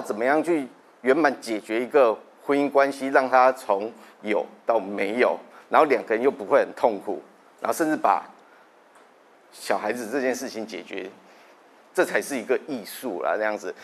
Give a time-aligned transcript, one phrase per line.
[0.00, 0.66] 怎么样去
[1.02, 3.92] 圆满解决一个婚姻关系，让他从
[4.22, 5.38] 有到没有，
[5.68, 7.22] 然后两个人又不会很痛苦，
[7.60, 8.24] 然后甚至把
[9.52, 11.10] 小孩子这件事情解决，
[11.94, 13.34] 这才是一个艺术啦。
[13.36, 13.74] 这样子，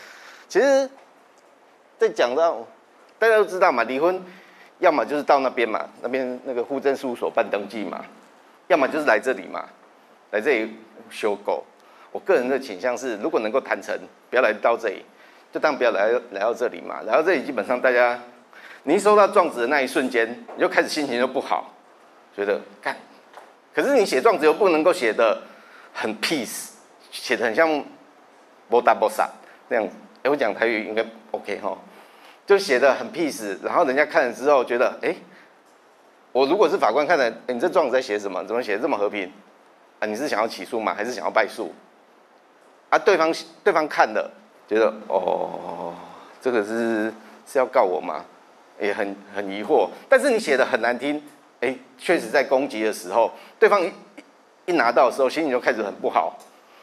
[0.47, 0.89] 其实，
[1.97, 2.65] 在讲到
[3.19, 4.23] 大家都知道嘛，离婚
[4.79, 8.05] 要么就是到那边嘛，那边那个户政事务所办登记嘛，
[8.67, 9.65] 要么就是来这里嘛，
[10.31, 10.77] 来这里
[11.09, 11.63] 修狗。
[12.11, 13.93] 我个人的倾向是，如果能够谈成，
[14.29, 15.03] 不要来到这里，
[15.51, 17.01] 就当不要来来到这里嘛。
[17.01, 18.19] 来到这里，基本上大家，
[18.83, 21.73] 你一收到状子的那一瞬间，你就开始心情就不好，
[22.35, 22.95] 觉得干。
[23.73, 25.41] 可是你写状子又不能够写的
[25.93, 26.71] 很 peace，
[27.11, 27.83] 写的很像
[28.69, 29.29] 波达波萨
[29.69, 29.87] 那样。
[30.23, 31.77] 哎，我讲台语应该 OK 哈，
[32.45, 35.15] 就写的很 peace，然后人家看了之后觉得，哎，
[36.31, 38.43] 我如果是法官看的，你这状子在写什么？
[38.45, 39.31] 怎么写的这么和平？
[39.99, 40.93] 啊，你是想要起诉吗？
[40.93, 41.73] 还是想要败诉？
[42.89, 44.31] 啊，对方对方看了，
[44.67, 45.95] 觉得哦，
[46.41, 47.13] 这个是
[47.45, 48.25] 是要告我吗？
[48.79, 49.89] 也很很疑惑。
[50.09, 51.23] 但是你写的很难听，
[51.61, 53.91] 哎，确实在攻击的时候，对方一
[54.65, 56.37] 一拿到的时候，心情就开始很不好，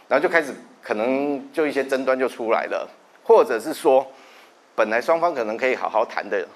[0.09, 2.89] 然后就开始可能就一些争端就出来了，
[3.23, 4.07] 或者是说，
[4.75, 6.47] 本来双方可能可以好好谈的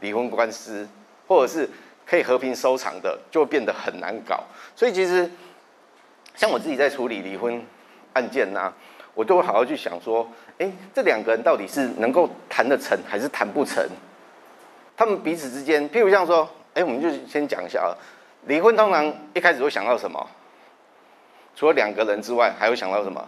[0.00, 0.86] 离婚官司，
[1.26, 1.68] 或者是
[2.04, 4.44] 可以和平收场的，就变得很难搞。
[4.76, 5.30] 所以其实
[6.36, 7.64] 像我自己在处理离婚。
[8.14, 8.70] 案件呐，
[9.14, 10.26] 我都会好好去想说，
[10.58, 13.86] 哎，这两个人到底是能够谈得成还是谈不成？
[14.96, 17.92] 他们彼此之间，譬如像说，哎，我们就先讲一下啊，
[18.46, 20.26] 离婚通常一开始会想到什么？
[21.54, 23.22] 除了两个人之外，还会想到什么？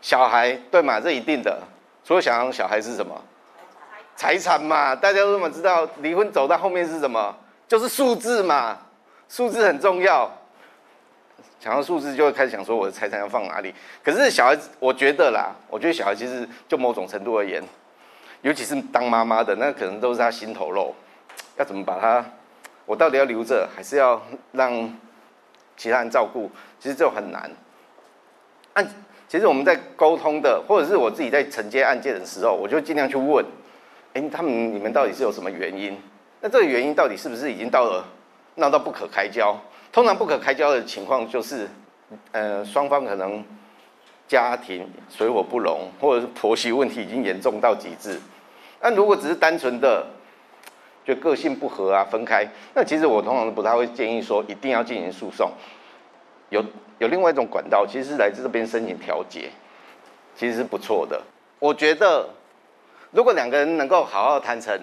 [0.00, 1.00] 小孩，对嘛？
[1.00, 1.60] 这一定的。
[2.04, 3.20] 除了想到小孩是什么？
[4.16, 7.34] 财产嘛，大家都这么知道，离婚走到后面是什么？
[7.68, 8.78] 就是数字嘛，
[9.28, 10.30] 数字很重要。
[11.58, 13.74] 想到数字就会开始想说我的财产要放哪里。
[14.04, 17.62] 可是小孩子，我觉得啦，我觉得小孩其实就某种程度而言，
[18.42, 20.94] 尤其是当妈妈的，那可能都是他心头肉。
[21.56, 22.24] 要怎么把他，
[22.84, 24.20] 我到底要留着，还是要
[24.52, 24.94] 让
[25.76, 26.50] 其他人照顾？
[26.78, 27.50] 其实这很难。
[28.74, 28.86] 按
[29.26, 33.44] 其实我们在沟通的，或者是我自己在承接案件的时候，我就尽量去问：
[34.12, 35.98] 哎，他们你们到底是有什么原因？
[36.42, 38.04] 那这个原因到底是不是已经到了
[38.56, 39.58] 闹到不可开交？
[39.96, 41.66] 通常不可开交的情况就是，
[42.30, 43.42] 呃，双方可能
[44.28, 48.20] 家庭水火不容，或者是婆媳问题已经严重到极致。
[48.82, 50.06] 那如果只是单纯的
[51.02, 55.50] 就个性不合啊分开，那其实我通常不太会建议说一定要进行诉讼。
[56.50, 56.62] 有
[56.98, 59.50] 有另外一种管道，其实是来自这边申请调解，
[60.34, 61.18] 其实是不错的。
[61.58, 62.28] 我觉得
[63.12, 64.78] 如果两个人能够好好谈成，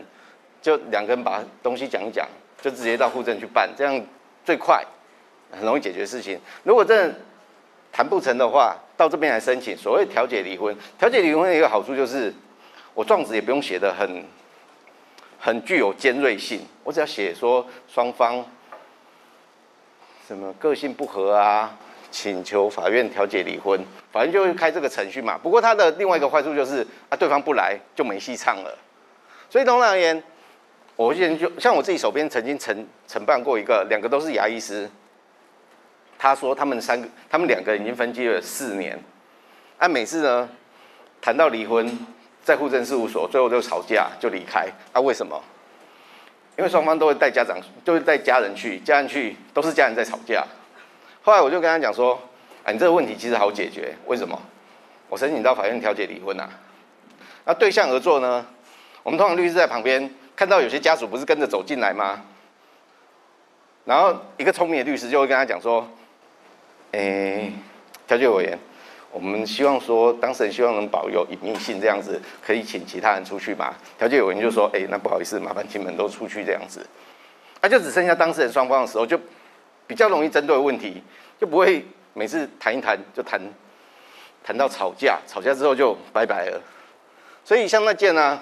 [0.59, 2.27] 就两个人把东西讲一讲，
[2.59, 4.03] 就直接到户政去办，这样
[4.43, 4.83] 最快。
[5.53, 6.39] 很容易解决事情。
[6.63, 7.15] 如果真的
[7.91, 10.75] 谈不成的话，到这边来申请所谓调解离婚。
[10.97, 12.33] 调解离婚的一个好处就是，
[12.93, 14.23] 我状子也不用写的很
[15.39, 18.43] 很具有尖锐性，我只要写说双方
[20.27, 21.77] 什么个性不合啊，
[22.09, 23.79] 请求法院调解离婚，
[24.11, 25.37] 法院就会开这个程序嘛。
[25.37, 28.77] 不过它的另外一个坏处就是啊，对方不来就没戏唱了。
[29.49, 30.23] 所以通常而言，
[30.95, 34.89] 我以前就像我自己手边曾经承承办过一个，两个都是牙医师。
[36.23, 38.97] 他说他们三个，他们两个已经分居了四年，
[39.77, 40.49] 啊，每次呢
[41.21, 41.99] 谈到离婚，
[42.41, 44.65] 在户政事务所，最后就吵架就离开。
[44.93, 45.43] 啊，为什么？
[46.57, 50.47] 因为双方都会带家长，就会带家人去，家人去都是家人在吵架。
[51.23, 52.17] 后来我就跟他讲说，
[52.63, 54.41] 啊，你这个问题其实好解决，为什么？
[55.09, 56.49] 我申请到法院调解离婚呐。
[57.43, 58.45] 那对象而坐呢？
[59.03, 62.21] 我们通常律师在旁边看到有些家属不是跟着走进来吗？
[63.83, 65.85] 然后一个聪明的律师就会跟他讲说。
[66.93, 67.51] 诶，
[68.07, 68.57] 调解委员，
[69.11, 73.73] 我们希望说当事人希望能保有隐秘性，这样子可以请其他人出去嘛？
[73.97, 76.85] 调解委员就说：“诶，那不好意思，麻烦亲们都出去这样子。”
[77.61, 79.19] 那就只剩下当事人双方的时候，就
[79.87, 81.01] 比较容易针对问题，
[81.39, 83.41] 就不会每次谈一谈就谈
[84.43, 86.61] 谈到吵架，吵架之后就拜拜了。
[87.43, 88.39] 所以像那件呢，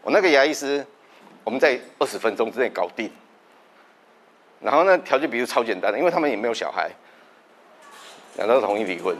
[0.00, 0.86] 我那个牙医师，
[1.44, 3.10] 我们在二十分钟之内搞定。
[4.60, 6.90] 然后呢，调解比如超简单的，因为他们也没有小孩。
[8.36, 9.16] 两都同意离婚，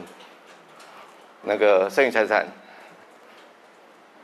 [1.43, 2.45] 那个剩余财产，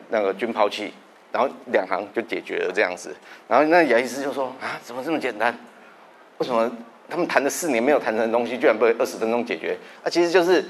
[0.10, 0.94] 那个均抛弃，
[1.32, 3.16] 然后两行就解决了这样子。
[3.48, 5.58] 然后那牙医师就说：“啊，怎么这么简单？
[6.40, 6.70] 为什么
[7.10, 9.78] 他们谈了四年没有谈成的东西，居然被二十分钟解决？
[10.04, 10.66] 啊，其实就是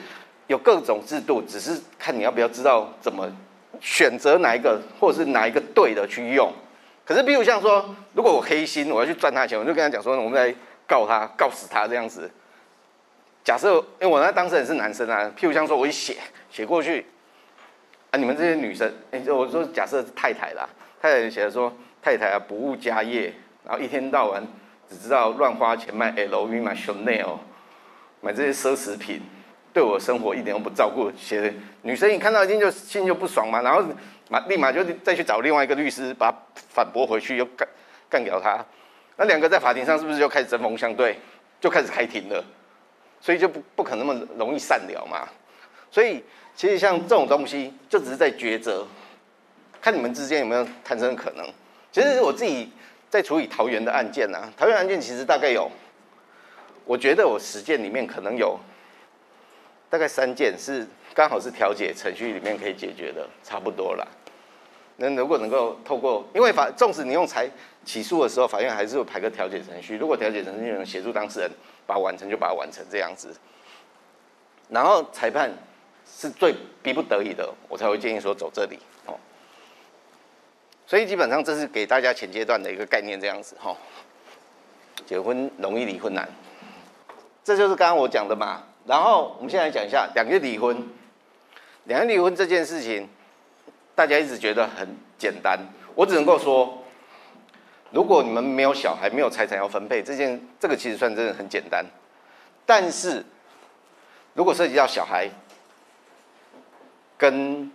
[0.46, 3.28] 有各种制度，只是看你要不要知道怎么
[3.80, 6.54] 选择哪一个，或者是哪一个对的去用。
[7.04, 12.30] 可是，比如像说，如果我黑心，我要去赚他钱，我就跟他讲说，我们来告他，告死他这样子。”
[13.44, 16.18] 假设，因为我那当事人是男生啊，譬如像说，我一写
[16.52, 17.06] 写过去，
[18.12, 20.70] 啊，你们这些女生，哎，我说假设太太啦，
[21.02, 21.74] 太太写的说
[22.04, 23.34] 太太啊不务家业，
[23.66, 24.46] 然后一天到晚
[24.88, 27.40] 只知道乱花钱买 LV 买 Chanel，
[28.22, 29.22] 买这些奢侈品，
[29.74, 31.12] 对我生活一点都不照顾。
[31.18, 31.52] 写的
[31.82, 33.84] 女生一看到一定就心就不爽嘛，然后
[34.30, 37.68] 马立马就再去找另外一个律师把反驳回去，又干
[38.08, 38.64] 干掉他。
[39.18, 41.18] 那两个在法庭上是不是就开始针锋相对，
[41.60, 42.44] 就开始开庭了？
[43.22, 45.28] 所以就不不可能那么容易善了嘛。
[45.90, 46.24] 所以
[46.56, 48.86] 其实像这种东西，就只是在抉择，
[49.82, 51.46] 看你们之间有没有产生可能。
[51.92, 52.72] 其实我自己
[53.10, 55.70] 在处理桃园的案件啊，桃园案件其实大概有，
[56.86, 58.60] 我觉得我实践里面可能有
[59.90, 64.08] 大概三件是刚好是调解程序里面可以解决的，差不多了。
[65.02, 67.50] 那如果能够透过，因为法，纵使你用裁
[67.84, 69.98] 起诉的时候，法院还是会排个调解程序。
[69.98, 71.50] 如果调解程序能协助当事人
[71.88, 73.36] 把它完成，就把它完成这样子。
[74.70, 75.52] 然后裁判
[76.06, 76.54] 是最
[76.84, 78.78] 逼不得已的，我才会建议说走这里
[79.08, 79.18] 哦。
[80.86, 83.76] 所以基本上这是给大家前阶段的一个概念，这样子哈。
[85.08, 86.30] 结婚容易，离婚难，
[87.44, 88.62] 这就是刚刚我讲的嘛。
[88.86, 90.88] 然后我们现在讲一下两个离婚，
[91.86, 93.10] 两个离婚这件事情。
[94.02, 95.60] 大家一直觉得很简单，
[95.94, 96.84] 我只能够说，
[97.92, 101.86] 如果你们没有小孩，没有财产要分配，这件这个其实算真的很简单。
[102.66, 103.24] 但是，
[104.34, 105.30] 如果涉及到小孩
[107.16, 107.72] 跟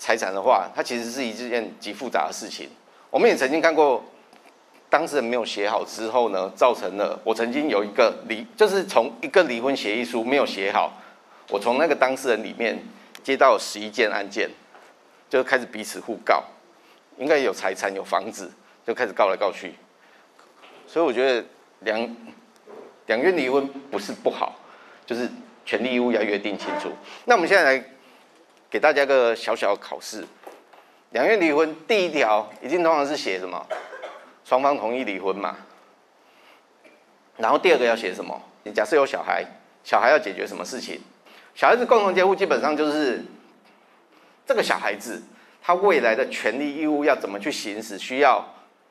[0.00, 2.68] 财产的话，它其实是一件极复杂的事情。
[3.08, 4.02] 我们也曾经看过，
[4.90, 10.92] 当事人没有写好之后呢，造成了我曾经有一个离，就是从一个离婚协议书没有写好，
[11.50, 12.76] 我从那个当事人里面
[13.22, 14.50] 接到十一件案件。
[15.28, 16.42] 就开始彼此互告，
[17.18, 18.50] 应该有财产有房子，
[18.86, 19.74] 就开始告来告去。
[20.86, 21.46] 所以我觉得
[21.80, 22.16] 两
[23.06, 24.56] 两愿离婚不是不好，
[25.04, 25.28] 就是
[25.66, 26.90] 权利义务要约定清楚。
[27.26, 27.84] 那我们现在来
[28.70, 30.26] 给大家个小小的考试：
[31.10, 33.66] 两愿离婚第一条一定通常是写什么？
[34.46, 35.56] 双方同意离婚嘛。
[37.36, 38.40] 然后第二个要写什么？
[38.64, 39.44] 你假设有小孩，
[39.84, 40.98] 小孩要解决什么事情？
[41.54, 43.22] 小孩子共同监护基本上就是。
[44.48, 45.22] 这个小孩子，
[45.60, 47.98] 他未来的权利义务要怎么去行使？
[47.98, 48.42] 需要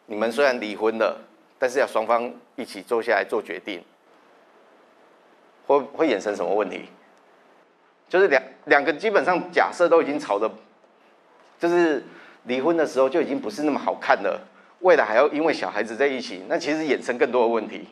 [0.06, 1.19] 你们虽然离婚了，
[1.57, 3.83] 但是要双方一起坐下来做决定，
[5.65, 6.86] 会会衍生什么问题？
[8.07, 10.48] 就是两两个基本上假设都已经吵的，
[11.59, 12.04] 就是
[12.44, 14.39] 离婚的时候就已经不是那么好看了。
[14.81, 17.88] 未来还要因为小孩子在一起，那其实衍生更多的问题。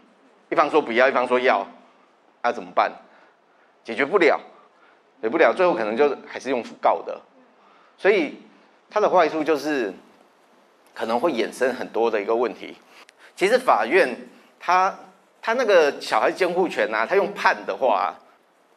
[0.52, 1.68] 一方说不要，一方说要，
[2.44, 2.92] 那怎么办？
[3.84, 4.40] 解决不了，
[5.20, 7.20] 解不了，最后可能就还是用告的。
[7.97, 8.36] 所以
[8.89, 9.94] 它的坏处就是
[10.94, 12.75] 可能会衍生很多的一个问题。
[13.36, 14.15] 其实法院
[14.59, 14.97] 他
[15.42, 18.15] 他那个小孩监护权啊，他用判的话，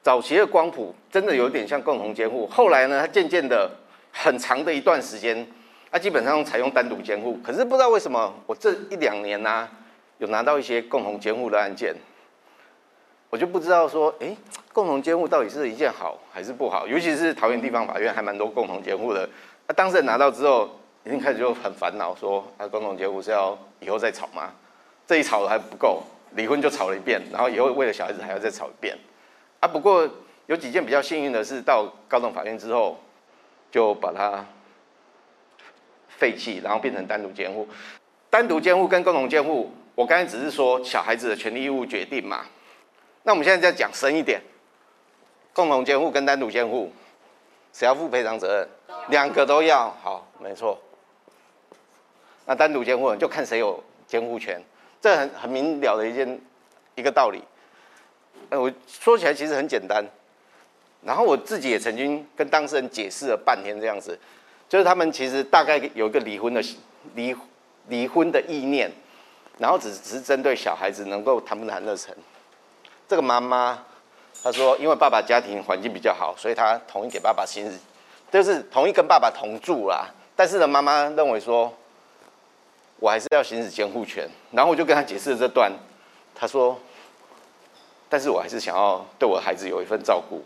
[0.02, 2.46] 早期的光谱真的有点像共同监护。
[2.46, 3.70] 后来呢，他渐渐的
[4.12, 5.46] 很长的一段时间，
[5.90, 7.38] 他基本上采用单独监护。
[7.44, 9.68] 可是不知道为什么，我这一两年呢，
[10.18, 11.94] 有拿到一些共同监护的案件。
[13.30, 14.34] 我就不知道说，哎，
[14.72, 16.86] 共同监护到底是一件好还是不好？
[16.86, 19.28] 尤其是桃园地方法院还蛮多共同监护的。
[19.66, 20.70] 那当事人拿到之后，
[21.04, 24.50] 一定开始就很烦恼，说，啊，共同监护是要以后再吵吗？
[25.06, 26.02] 这一吵还不够，
[26.36, 28.96] 离婚就吵了一遍，然后以后为了小孩子还要再吵一遍。
[29.60, 30.08] 啊，不过
[30.46, 32.98] 有几件比较幸运的是，到高等法院之后，
[33.70, 34.44] 就把它
[36.08, 37.68] 废弃，然后变成单独监护。
[38.30, 42.46] 单独监护跟共同监护，我刚才只是说小孩子的权利义务决定嘛。
[43.28, 44.40] 那我们现在再讲深一点，
[45.52, 46.90] 共同监护跟单独监护，
[47.74, 48.96] 谁要负赔偿责任？
[49.10, 50.80] 两个都要，好，没错。
[52.46, 54.58] 那单独监护就看谁有监护权，
[54.98, 56.40] 这很很明了的一件
[56.94, 57.44] 一个道理。
[58.48, 60.02] 哎，我说起来其实很简单，
[61.02, 64.18] 然后我自己也曾经跟当事人解释了半天这样子，
[64.70, 66.64] 就是他们其实大概有一个离婚的
[67.14, 67.36] 离
[67.88, 68.90] 离婚的意念，
[69.58, 72.16] 然后只只是针对小孩子能够谈不谈得成。
[73.08, 73.78] 这个妈妈
[74.44, 77.78] 她说，因为爸爸家庭环境比较好，所以她同意给爸爸行使，
[78.30, 80.06] 就是同意跟爸爸同住啦。
[80.36, 81.72] 但是呢，妈妈认为说，
[83.00, 84.28] 我还是要行使监护权。
[84.52, 85.72] 然后我就跟她解释了这段，
[86.34, 86.78] 她说，
[88.08, 90.42] 但是我还是想要对我的孩子有一份照顾。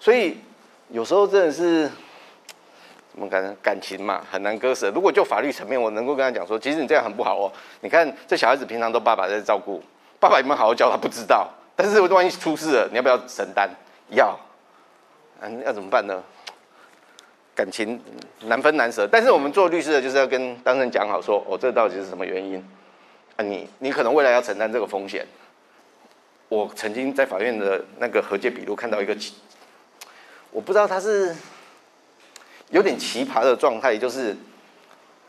[0.00, 0.36] 所以
[0.88, 1.88] 有时候真的是
[3.12, 4.90] 怎么感感情嘛，很难割舍。
[4.90, 7.52] 如果就法律层面，我能够跟他讲说，其实你这样很不好哦。
[7.80, 9.80] 你看这小孩子平常都爸爸在照顾，
[10.18, 11.48] 爸爸有没有好好教他不知道。
[11.82, 13.70] 但是万一出事了，你要不要承担？
[14.10, 14.38] 要，
[15.40, 16.22] 嗯，要怎么办呢？
[17.54, 18.00] 感情
[18.42, 19.06] 难分难舍。
[19.10, 22.56] 但是我们做律师的，就是要跟当事人讲好，说，哦，这到底是什么原因？
[23.36, 25.26] 啊，你你可能未来要承担这个风险。
[26.48, 29.16] 我曾经在法院的那个和解笔录看到一个，
[30.50, 31.36] 我不知道他是
[32.70, 34.36] 有点奇葩的状态，就是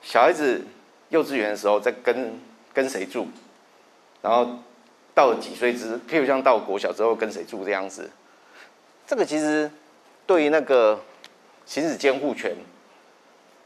[0.01, 0.65] 小孩子
[1.09, 2.39] 幼稚园的时候在跟
[2.73, 3.27] 跟谁住，
[4.21, 4.57] 然后
[5.13, 8.09] 到了几岁之，譬如像到国小之后跟谁住这样子，
[9.05, 9.69] 这个其实
[10.25, 10.99] 对于那个
[11.65, 12.55] 行使监护权，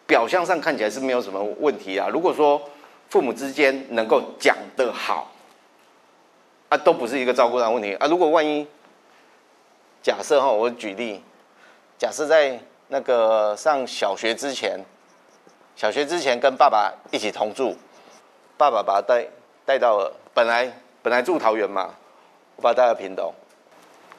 [0.07, 2.07] 表象上看起来是没有什么问题啊。
[2.11, 2.61] 如果说
[3.09, 5.31] 父母之间能够讲得好，
[6.69, 8.07] 啊，都不是一个照顾上的问题啊。
[8.07, 8.67] 如果万一
[10.01, 11.21] 假设哈，我举例，
[11.97, 14.79] 假设在那个上小学之前，
[15.75, 17.75] 小学之前跟爸爸一起同住，
[18.57, 19.27] 爸爸把他带
[19.65, 20.71] 带到本来
[21.05, 21.93] 本来住桃园嘛，
[22.55, 23.31] 我把他带到屏东，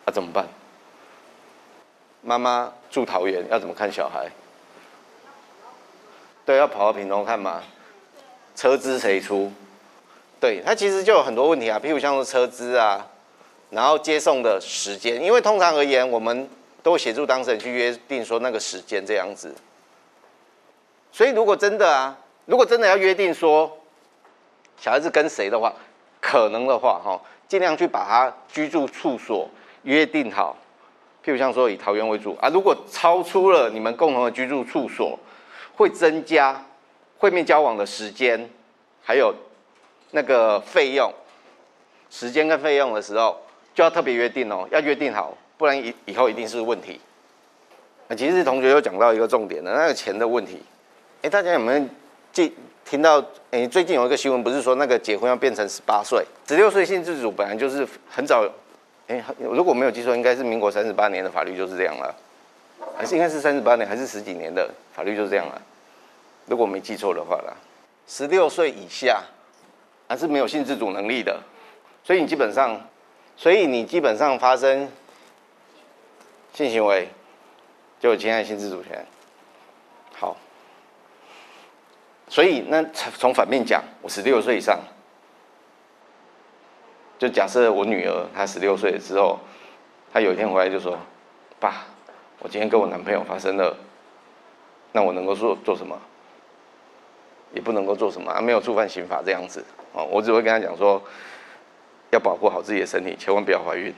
[0.05, 0.47] 啊怎么办？
[2.23, 4.31] 妈妈住桃园要怎么看小孩？
[6.45, 7.61] 对，要跑到屏东看嘛。
[8.55, 9.51] 车资谁出？
[10.39, 13.05] 对，他其实就有很多问题啊，譬如像是车资啊，
[13.71, 16.49] 然后接送的时间，因为通常而言，我们
[16.85, 19.53] 都会协助当事人去约定说那个时间这样子。
[21.11, 23.77] 所以如果真的啊，如果真的要约定说
[24.81, 25.75] 小孩子跟谁的话，
[26.27, 29.49] 可能的话哈，尽量去把他居住处所
[29.85, 30.57] 约定好，
[31.25, 35.17] 譬如像说以桃园为主啊，如果超出了你们共同的居住处所，
[35.77, 36.65] 会增加
[37.19, 38.51] 会面交往的时间，
[39.03, 39.33] 还有。
[40.13, 41.13] 那个费用、
[42.11, 43.37] 时间跟费用的时候，
[43.75, 47.01] 就要特别约定哦，要约定好，不然以以后一定是问题。
[48.07, 50.63] 那其实同学又讲到一个重点的，那个钱的问题。
[51.23, 51.85] 哎，大家有没有
[52.33, 52.55] 记
[52.89, 53.23] 听到？
[53.51, 58.49] 哎，最近有一个新闻，不是说那个结婚要变成十八岁、十六岁性自主，本来就是很早。
[59.09, 62.15] 哎，如果没有记错，应该是民国三十八年的法律就是这样了，
[62.97, 65.61] 还是应该是三十八年，还是十几年的法律就是这样了？
[66.47, 67.53] 如果没记错的话啦，
[68.07, 69.23] 十六岁以下。
[70.09, 71.37] 还是没有性自主能力的，
[72.05, 72.81] 所以你基本上，
[73.37, 74.89] 所以你基本上发生
[76.55, 77.09] 性行为
[77.99, 79.05] 就有侵害性自主权。
[80.15, 80.37] 好，
[82.37, 84.79] 所以那从从反面讲，我十六岁以上，
[87.19, 89.39] 就假设我女儿她十六岁之后，
[90.13, 90.99] 她有一天回来就说
[91.59, 91.87] ：“爸，
[92.41, 93.75] 我今天跟我男朋友发生了，
[94.93, 95.99] 那我能够做做什么？
[97.55, 99.65] 也不能够做什么啊，没有触犯刑法这样子。”
[99.97, 101.03] 哦，我只会跟她讲说，
[102.11, 103.95] 要保护好自己的身体，千万不要怀孕。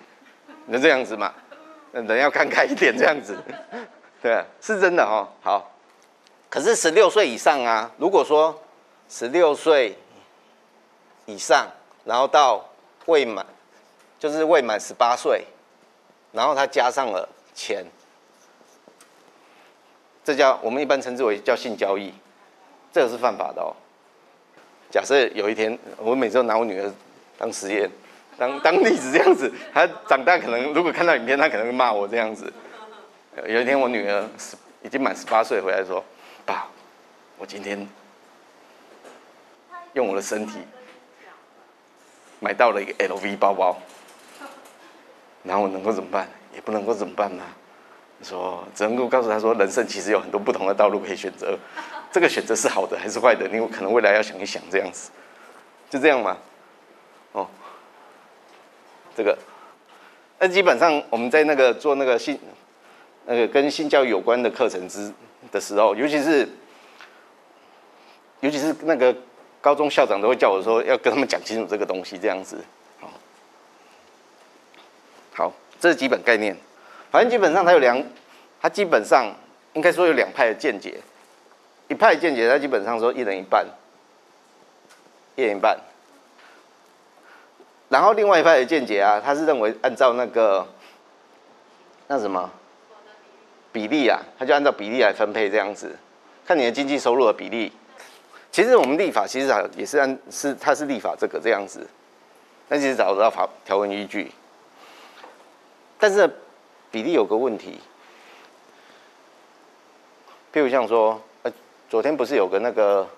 [0.67, 1.35] 那这样子嘛？
[1.91, 3.37] 人要看开一点，这样子，
[4.23, 5.29] 对，是真的哈。
[5.43, 5.73] 好，
[6.51, 8.63] 可是十六岁以上啊，如果说
[9.09, 9.97] 十六岁
[11.27, 11.67] 以上，
[12.05, 12.65] 然后到
[13.07, 13.45] 未满，
[14.19, 15.45] 就是未满十八岁，
[16.33, 17.85] 然后他加上了钱，
[20.25, 22.13] 这叫我们一般称之为叫性交易，
[22.93, 23.77] 这个是犯法的哦。
[24.91, 26.91] 假设有一天，我每次都拿我女儿
[27.37, 27.91] 当实验，
[28.39, 32.51] 当当例子这样子，她长大可能如果看到影片，她可能会骂我这样子。
[33.47, 34.27] 有一天我女儿
[34.83, 36.03] 已经满十八岁回来说
[36.49, 36.67] ：“爸，
[37.37, 37.87] 我今天
[39.93, 40.61] 用我的身体
[42.41, 43.77] 买到了一个 LV 包包，
[45.43, 46.27] 然后我能够怎么办？
[46.55, 47.45] 也不能够怎么办嘛。
[48.23, 51.59] 说只能够告诉他说，人生其实有很多不同的道路可以选择。”
[52.11, 53.47] 这个选择是好的还是坏的？
[53.47, 55.11] 你可能未来要想一想，这样子，
[55.91, 56.39] 就这样嘛？
[57.33, 57.47] 哦，
[59.15, 59.37] 这个，
[60.39, 62.41] 那基本上我们在那个做那个性，
[63.27, 65.13] 那个跟性教育有关的课程之
[65.51, 66.49] 的时候，尤其是，
[68.41, 69.15] 尤其是那个
[69.61, 72.59] 高中校长都会叫我说要跟他们讲清楚这个东西，这样子，
[73.01, 73.11] 好，
[75.35, 76.57] 好，这是基本概念。
[77.11, 78.03] 反正基本上它有两，
[78.61, 79.35] 它基本上
[79.73, 81.01] 应该说有两派的见解。
[81.89, 83.67] 一派的见解，他基本上说一人一半，
[85.37, 85.79] 一人一半。
[87.89, 90.69] 然后另外一派的见解啊，他是认为按照那个
[92.09, 92.51] 那什么
[93.73, 95.97] 比例啊，他就按照比例来分配这样子，
[96.47, 97.73] 看你的经济收入的比例。
[98.51, 101.87] 其实我们立法其实啊也是按是他是立法这个这样子，
[102.69, 104.33] 但其实找不到法条文依据。
[105.99, 106.29] 但是
[106.91, 107.79] 比例有个问题，
[110.53, 111.21] 譬如像说。
[111.43, 111.53] 呃
[111.91, 113.09] 昨天不是有个那个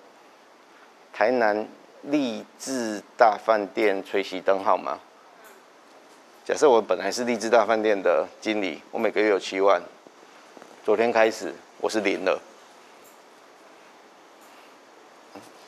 [1.11, 1.67] 台南
[2.03, 4.97] 励志大饭店吹熄灯号吗？
[6.45, 9.81] 假设我本来是励志大饭店的经理，我每个月有七万，
[10.83, 12.41] 昨天开始我是零了，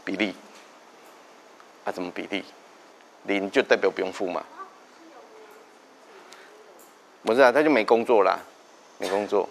[0.03, 0.33] 比例
[1.85, 1.91] 啊？
[1.91, 2.43] 怎么比例？
[3.25, 4.43] 零就代表不用付嘛？
[7.21, 8.39] 不是啊，他就没工作啦，
[8.97, 9.47] 没工作。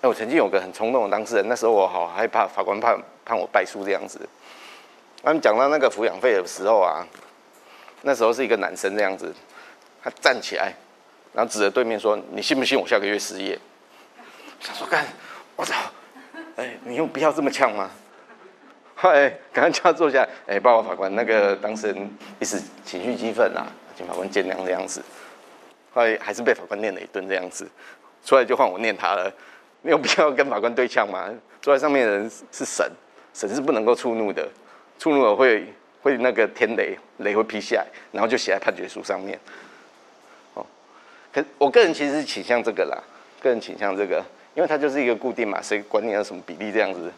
[0.00, 4.20] 我曾经有个很冲动的当事人，那时候我好害怕法官判判我败诉这样子。
[5.24, 7.04] 他们讲到那个抚养费的时候啊，
[8.02, 9.34] 那时候是一个男生这样子，
[10.00, 10.72] 他站起来，
[11.32, 13.58] 然后指着对面说：“你信不信我下个月失业？”
[14.64, 15.04] 想说干，
[15.56, 15.74] 我操，
[16.56, 17.90] 哎你有必要这么呛吗？
[18.94, 25.02] 嗨，刚刚叫他坐下来，哎，报告法官，那个当事人一时情绪激愤啊，请法官见谅这样子。
[25.92, 27.68] 后来还是被法官念了一顿这样子，
[28.24, 29.30] 出来就换我念他了。
[29.82, 31.28] 你有必要跟法官对呛吗？
[31.60, 32.90] 坐在上面的人是神，
[33.34, 34.48] 神是不能够触怒的，
[34.98, 39.38] 触怒了会会那个天雷，雷会劈下来，然后就写在判决书上面。
[40.54, 40.64] 哦，
[41.34, 42.96] 可我个人其实是倾向这个啦，
[43.42, 44.24] 个人倾向这个，
[44.54, 47.12] 因为它就是一个固定嘛，谁管你要什么比例这样子？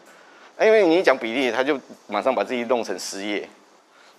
[0.59, 3.47] 因为你一讲比例，他就马上把自己弄成失业。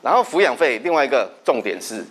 [0.02, 2.04] 然后抚养费，另外一个重点是，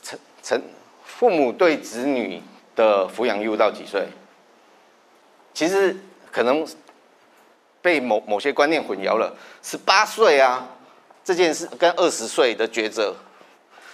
[0.00, 0.62] 成成
[1.04, 2.40] 父母对子女
[2.76, 4.06] 的抚养义务到几岁？
[5.52, 5.96] 其实
[6.30, 6.64] 可能
[7.80, 9.36] 被某某些观念混淆了。
[9.60, 10.68] 十八岁啊，
[11.24, 13.16] 这件事跟二十岁的抉择。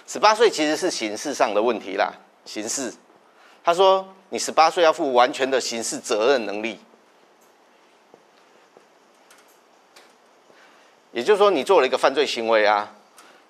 [0.05, 2.13] 十八岁其实是形式上的问题啦，
[2.45, 2.93] 形式。
[3.63, 6.79] 他说你十八岁要负完全的刑事责任能力，
[11.11, 12.91] 也就是说你做了一个犯罪行为啊，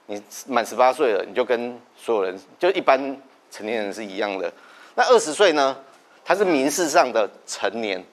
[0.06, 3.00] 你满十八岁了，你就跟所有人就一般
[3.52, 4.52] 成年人是一样的。
[4.96, 5.78] 那二十岁呢？
[6.26, 8.04] 他是民事上的成年，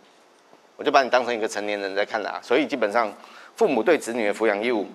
[0.77, 2.41] 我就把你当成一个成年人在看啦。
[2.43, 3.13] 所以基本上，
[3.55, 4.89] 父母对子女的抚养义务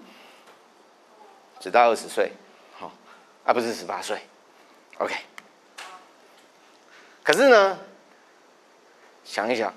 [1.59, 2.31] 只到二十岁，
[2.79, 2.91] 好，
[3.43, 4.17] 而不是十八岁。
[4.97, 5.13] OK。
[7.31, 7.79] 可是呢，
[9.23, 9.73] 想一想，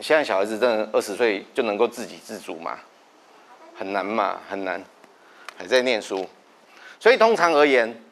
[0.00, 2.76] 现在小孩子真的二十岁就能够自给自足吗？
[3.76, 4.82] 很难嘛，很难，
[5.56, 6.28] 还在念书。
[6.98, 8.02] 所以通常而言，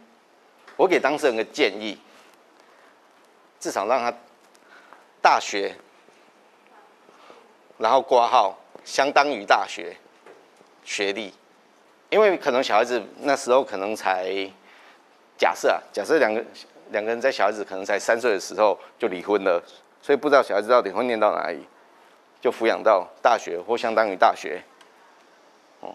[0.77, 1.99] 我给当事人个建议。
[3.59, 4.17] 至少让他
[5.21, 5.75] 大学，
[7.79, 9.97] 然后挂号相当于大学
[10.85, 11.35] 学历，
[12.09, 14.49] 因为可能小孩子那时候可能才
[15.39, 16.45] 假设啊，假设两个
[16.91, 19.63] 两个人在小孩子可能才三岁的时候就离婚了，
[20.03, 21.67] 所以不知道小孩子到底会念到哪里，
[22.41, 24.61] 就抚养到大学或相当于大学，
[25.81, 25.95] 哦，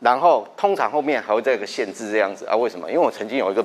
[0.00, 2.56] 然后通常后面还会再一个限制这样子啊？
[2.56, 2.88] 为什么？
[2.88, 3.62] 因为我曾经有一个。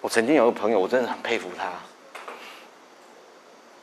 [0.00, 1.72] 我曾经有个朋友，我真的很佩服他。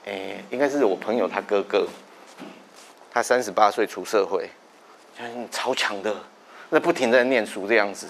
[0.05, 1.85] 哎，应该是我朋友他哥哥，
[3.11, 4.49] 他三十八岁出社会，
[5.51, 6.15] 超强的，
[6.69, 8.07] 那不停在念书这样子。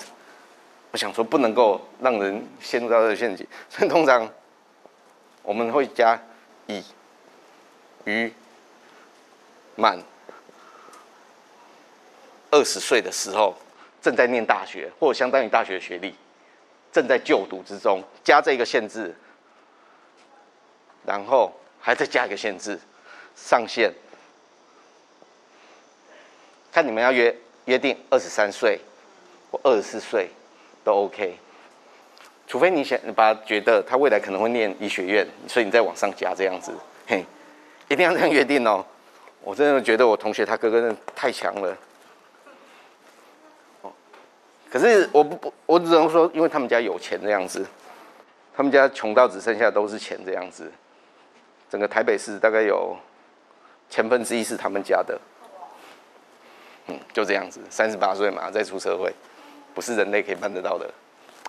[0.95, 4.31] 我想说，不能够让人陷入到这个陷阱，所以通常
[5.43, 6.17] 我们会加
[6.67, 6.81] 乙、
[8.05, 8.31] 于、
[9.75, 9.99] 满
[12.49, 13.53] 二十岁的时候，
[14.01, 16.15] 正在念大学，或者相当于大学学历。
[16.93, 19.13] 正在就读之中，加这个限制，
[21.05, 22.79] 然后还再加一个限制，
[23.35, 23.91] 上限，
[26.71, 28.79] 看你们要约约定二十三岁
[29.51, 30.29] 或二十四岁
[30.85, 31.37] 都 OK，
[32.47, 36.71] 除非你想把他觉得他未来可能会念医学院，所以你再往上加这样子，
[37.07, 37.25] 嘿，
[37.89, 38.85] 一定要这样约定哦。
[39.43, 41.77] 我真的觉得我同学他哥哥真的太强了。
[43.81, 43.91] 哦
[44.71, 47.65] 可是我不不，我只能说，因为他们家有钱这样子，
[48.55, 50.69] 他们家穷到只剩下都是钱这样子，
[51.69, 52.97] 整个台北市大概有
[53.89, 55.17] 千分之一是他们家的，
[56.87, 59.13] 嗯，就这样子，三十八岁嘛，再出社会，
[59.75, 60.89] 不是人类可以办得到的，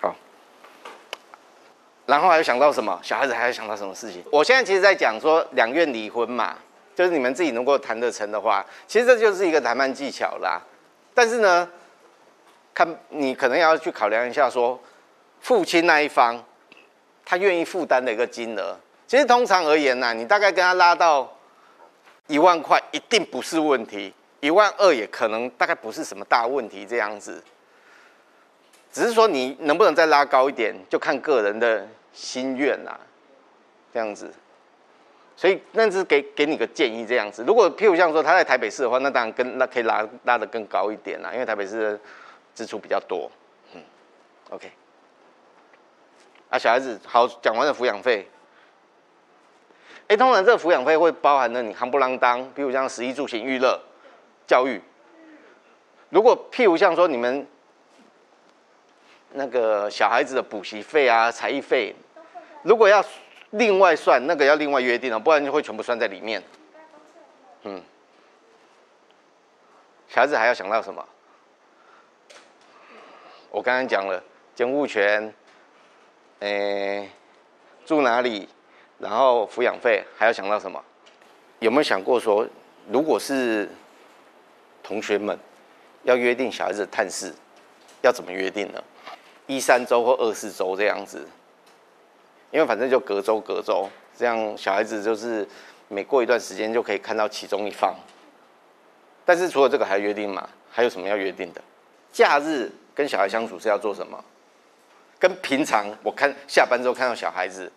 [0.03, 0.15] 好。
[2.05, 3.01] 然后还有想到什么？
[3.03, 4.23] 小孩子还要想到什么事情？
[4.31, 6.57] 我现在其实在讲说两院离婚嘛，
[6.95, 10.61] 就是你们自己能够谈得成的话，其实这就是一个谈判技巧啦。
[11.15, 11.67] 但是呢？
[12.75, 14.79] 看你可能要去考量一下，说
[15.41, 16.45] 父亲那一方
[17.25, 21.27] 他愿意负担的一个金额，其实通常而言呢，你大概跟他拉到
[22.27, 27.43] 一万块，一定不是问题；一万二也可能大概不是什么大问题，这样子。
[28.97, 32.99] 只是说你能不能再拉高一点，就看个人的心愿啦，
[33.93, 34.33] 这样子。
[35.37, 37.45] 所以那是给给你个建议，这样子。
[37.47, 42.01] 如果譬如像说他在台北市的话，那当然跟那可以拉拉的更高一点啦，因为台北市的。
[42.55, 43.31] 支出比较多，
[43.75, 43.83] 嗯
[44.49, 44.73] ，OK，
[46.49, 48.27] 啊，小孩子好讲完了抚养费，
[50.09, 53.79] 哎，通常这个抚养费会包含了你夯不啷当，譬如像食衣住行娱乐、
[54.47, 54.81] 教育。
[56.09, 57.47] 如果譬如像说你们
[59.37, 61.95] 那个小孩子的补习费啊、才艺费，
[62.63, 63.05] 如果要
[63.51, 66.43] 另外算，那个要另外约定了，不然就会全部算在里面。
[67.65, 67.83] 嗯，
[70.09, 71.07] 小孩子还要想到什么？
[73.51, 74.23] 我刚刚讲了
[74.55, 75.33] 监护权，
[76.41, 77.11] 诶，
[77.85, 78.49] 住哪里，
[78.99, 80.83] 然后抚养费，还要想到什么？
[81.59, 82.47] 有没有想过说，
[82.91, 83.69] 如果是
[84.83, 85.39] 同学们
[86.05, 87.35] 要约定小孩子探视，
[88.03, 88.83] 要怎么约定呢？
[89.47, 91.27] 一三周或二四周这样子，
[92.51, 95.47] 因为反正就隔周隔周，这样小孩子就是
[95.89, 97.95] 每过一段时间就可以看到其中一方。
[99.25, 100.49] 但是除了这个还约定嘛？
[100.71, 101.61] 还有什么要约定的？
[102.13, 104.23] 假日跟小孩相处是要做什么？
[105.19, 107.73] 跟平常我看下班之后看到小孩子，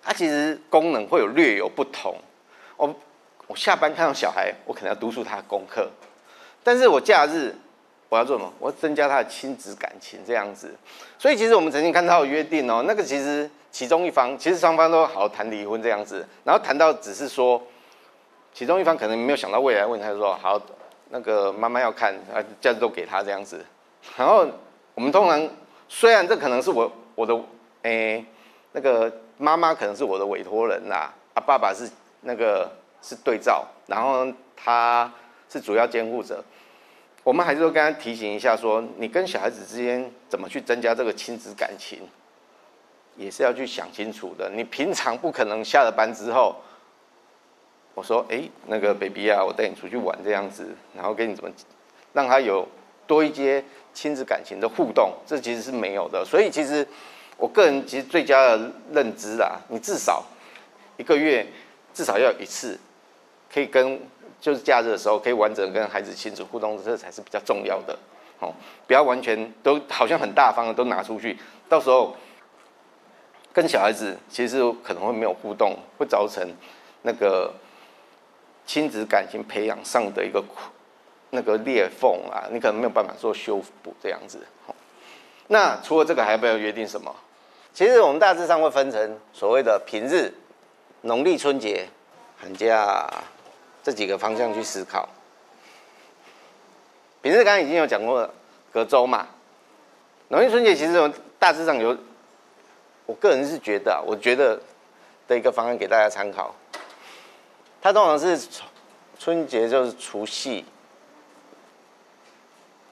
[0.00, 2.16] 他其实功能会有略有不同。
[2.76, 2.94] 我
[3.46, 5.90] 我下班看到小孩，我可能要督促他功课，
[6.62, 7.54] 但是我假日
[8.08, 8.52] 我要做什么？
[8.58, 10.74] 我要增加他的亲子感情这样子。
[11.18, 17.60] 所以其实我们曾经看到约定哦，那个其实其中一方其实双方都好谈离婚这样子，然后谈到只是说，
[18.52, 20.60] 其中一方可能没有想到未来问，他就说好。
[21.10, 23.64] 那个妈妈要看啊，价值都给他这样子，
[24.16, 24.44] 然后
[24.94, 25.48] 我们通常
[25.86, 27.38] 虽然这可能是我我的
[27.82, 28.24] 诶，
[28.72, 31.88] 那个妈妈可能是我的委托人啦，啊爸爸是
[32.22, 32.68] 那个
[33.00, 35.12] 是对照，然后他
[35.48, 36.42] 是主要监护者，
[37.24, 41.98] 我们还是说跟他提醒一下，说你跟小孩子之间怎么去增加这个亲子感情，
[43.16, 44.48] 也是要去想清楚的。
[44.48, 46.54] 你平常不可能下了班之后。
[47.96, 51.50] 我说，哎，那个 baby 啊，我带你出去玩这样子，然后给你怎么
[52.12, 52.66] 让他有
[53.06, 56.24] 多一些亲子感情的互动，这其实是没有的。
[56.24, 56.84] 所以其实
[57.36, 60.24] 我个人其实最佳的认知啊，你至少
[60.96, 61.46] 一个月
[61.92, 62.76] 至少要一次，
[63.48, 64.00] 可以跟
[64.44, 67.98] 就是假日的时候可以完整跟孩子亲子互动，这才是比较重要的。
[68.40, 68.52] 哦，
[68.86, 72.14] 不要完全都好像很大方的都拿出去，到时候
[73.54, 76.46] 跟小孩子其实可能会没有互动，会造成
[77.00, 77.50] 那个。
[78.66, 80.42] 亲子感情培养上的一个
[81.28, 84.38] 那个裂缝啊，你可能没有办法做修补这样子。
[85.48, 87.14] 那除了这个，还要不要约定什么？
[87.74, 90.32] 其实我们大致上会分成所谓的平日、
[91.02, 91.86] 农历春节、
[92.40, 93.06] 寒假
[93.84, 95.08] 这几个方向去思考。
[97.22, 98.34] 平时刚刚已经有讲过了
[98.72, 99.28] 隔周嘛，
[100.28, 101.96] 农历春节其实大致上有，
[103.06, 104.58] 我个人是觉得，啊我觉得
[105.28, 106.54] 的一个方案给大家参考。
[107.80, 108.66] 它通常是从
[109.18, 110.64] 春节就是除夕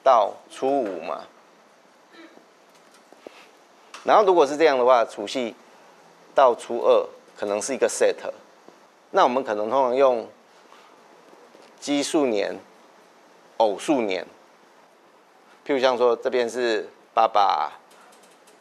[0.03, 1.23] 到初五嘛，
[4.03, 5.55] 然后如果是这样的话，除夕
[6.35, 8.15] 到初二可能是一个 set，
[9.11, 10.27] 那我们可能通常用
[11.83, 12.57] 奇数年、
[13.57, 14.25] 偶数年，
[15.67, 17.73] 譬如像说这边是爸爸，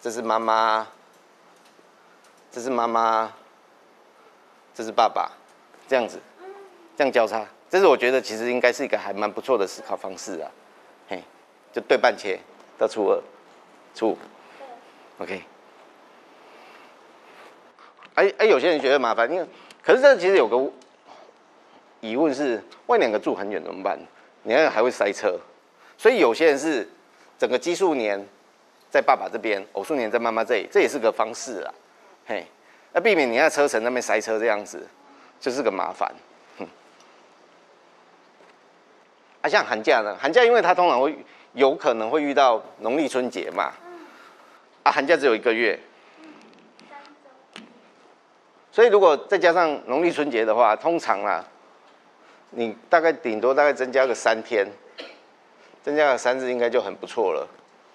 [0.00, 0.88] 这是妈妈，
[2.50, 3.32] 这是妈妈，
[4.74, 5.30] 这是爸爸。
[5.87, 6.18] 这样子，
[6.96, 10.50] 这样交叉，这是我觉得其实应该是一个还蛮不错的思考方式啊，
[11.08, 11.22] 嘿，
[11.72, 12.40] 就对半切
[12.76, 13.22] 到初二、
[13.94, 14.18] 初五
[15.18, 15.44] ，OK。
[18.14, 19.46] 哎哎，有些人觉得麻烦，因为
[19.80, 20.56] 可是这其实有个
[22.02, 23.98] 疑问是，外两个住很远怎么办？
[24.42, 25.38] 你看还会塞车，
[25.96, 26.86] 所以有些人是
[27.38, 28.22] 整个奇数年
[28.90, 31.72] 在爸爸这边，偶数年在妈妈这里，这也是个方式啊，
[32.26, 32.46] 嘿，
[32.92, 34.86] 那避免你在车程那边塞车这样子。
[35.40, 36.08] 就是个麻烦，
[39.40, 40.16] 啊，像寒假呢？
[40.16, 41.18] 寒假因为它通常会
[41.54, 43.72] 有可能会遇到农历春节嘛，
[44.84, 45.76] 啊，寒假只有一个月，
[48.70, 51.44] 所以如果再加上农历春节的话，通常啊，
[52.52, 54.66] 你大概顶多大概增加个三天，
[55.82, 57.48] 增加个三日应该就很不错了。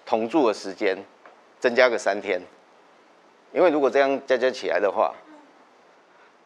[0.04, 0.96] 同住的时间
[1.60, 2.40] 增加个三天，
[3.52, 5.14] 因为如果这样加加起来的话。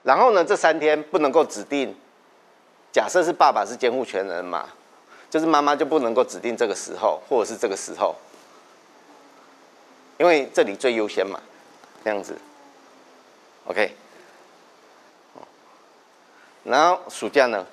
[0.04, 1.94] 然后呢，这三天不能够指定，
[2.90, 4.66] 假设是爸爸是监护权人嘛，
[5.30, 8.16] 就是妈妈就不能够指定这个时候或者是这个时候，
[10.18, 11.40] 因为这里最优先嘛，
[12.02, 12.36] 这样子
[13.66, 13.94] ，OK。
[16.64, 17.64] 然后暑假呢，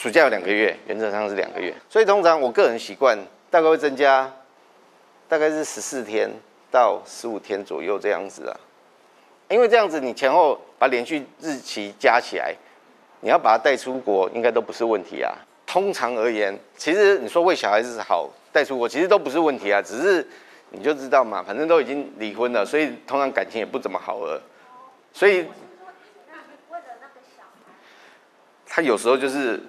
[0.00, 3.18] 暑假有两个月，原则上是两个月，所以通常我个人习惯
[3.50, 4.32] 大概会增加，
[5.28, 6.30] 大概是十四天
[6.70, 8.56] 到十五天左右这样子啊。
[9.50, 12.54] 因为这样子，你前后把连续日期加起来，
[13.20, 15.36] 你要把它带出国，应该都不是问题啊。
[15.66, 19.82] 通常而言，其实你说为小孩子好带出国，其实都不是问题啊。
[19.82, 20.26] 只是
[20.70, 24.42] 你就知道嘛，反正都已经离婚了，所以通常感情也不怎么好了。
[25.12, 25.46] 所以，
[28.66, 29.60] 他有时候就是，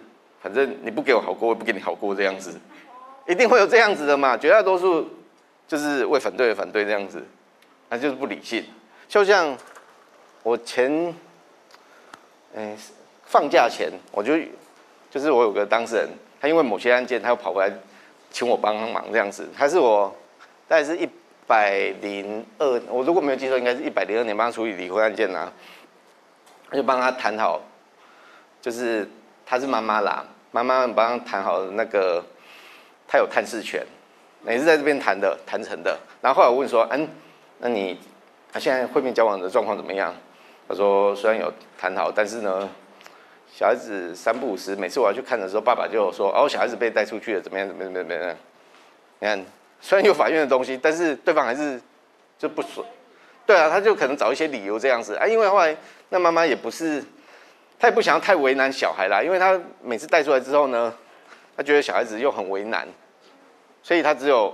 [0.41, 2.59] 反正你不给我好过，我不给你好过这样子，
[3.27, 4.37] 一定会有这样子的嘛。
[4.37, 5.09] 绝大多数
[5.67, 7.23] 就是为反对而反对这样子，
[7.89, 8.63] 那就是不理性。
[9.07, 9.57] 就像。
[10.43, 11.13] 我前，
[12.55, 12.75] 嗯，
[13.25, 14.33] 放假前我就，
[15.11, 17.71] 就是我有个当事人，他因为某些案件，他又跑回来
[18.31, 19.47] 请我帮忙这样子。
[19.55, 20.11] 他是我
[20.67, 21.07] 大概是一
[21.45, 25.53] 百零二，我如果没有记错，应该是一百零二年帮他处理离婚案件啦。
[26.71, 27.61] 就帮他谈好，
[28.59, 29.07] 就是
[29.51, 32.23] 他是妈妈啦，妈妈帮他谈好那个，
[33.05, 33.85] 他有探视权，
[34.47, 35.99] 也是在这边谈的谈成的。
[36.21, 37.05] 然后后来我问说，嗯，
[37.59, 37.99] 那你？
[38.49, 40.15] 他现在会面交往的状况怎么样？
[40.69, 42.69] 他说虽然有谈好，但是呢，
[43.53, 47.67] 小孩子三不五时，每次我要去看的时候，爸爸就说哦，小孩子被带出去了，怎么样？
[47.67, 47.93] 怎么样？
[47.93, 48.35] 怎么样？
[49.19, 49.45] 你看，
[49.81, 51.81] 虽然有法院的东西，但是对方还是
[52.39, 52.85] 就不说。
[53.45, 55.75] 对啊，他就可能找一些理由这样子啊，因为后来
[56.07, 57.03] 那妈妈也不是，
[57.81, 60.93] 他也不想要太为难小孩啦，因为他每次带出来之后呢，
[61.57, 62.87] 他觉得小孩子又很为难，
[63.81, 64.53] 所以他只有，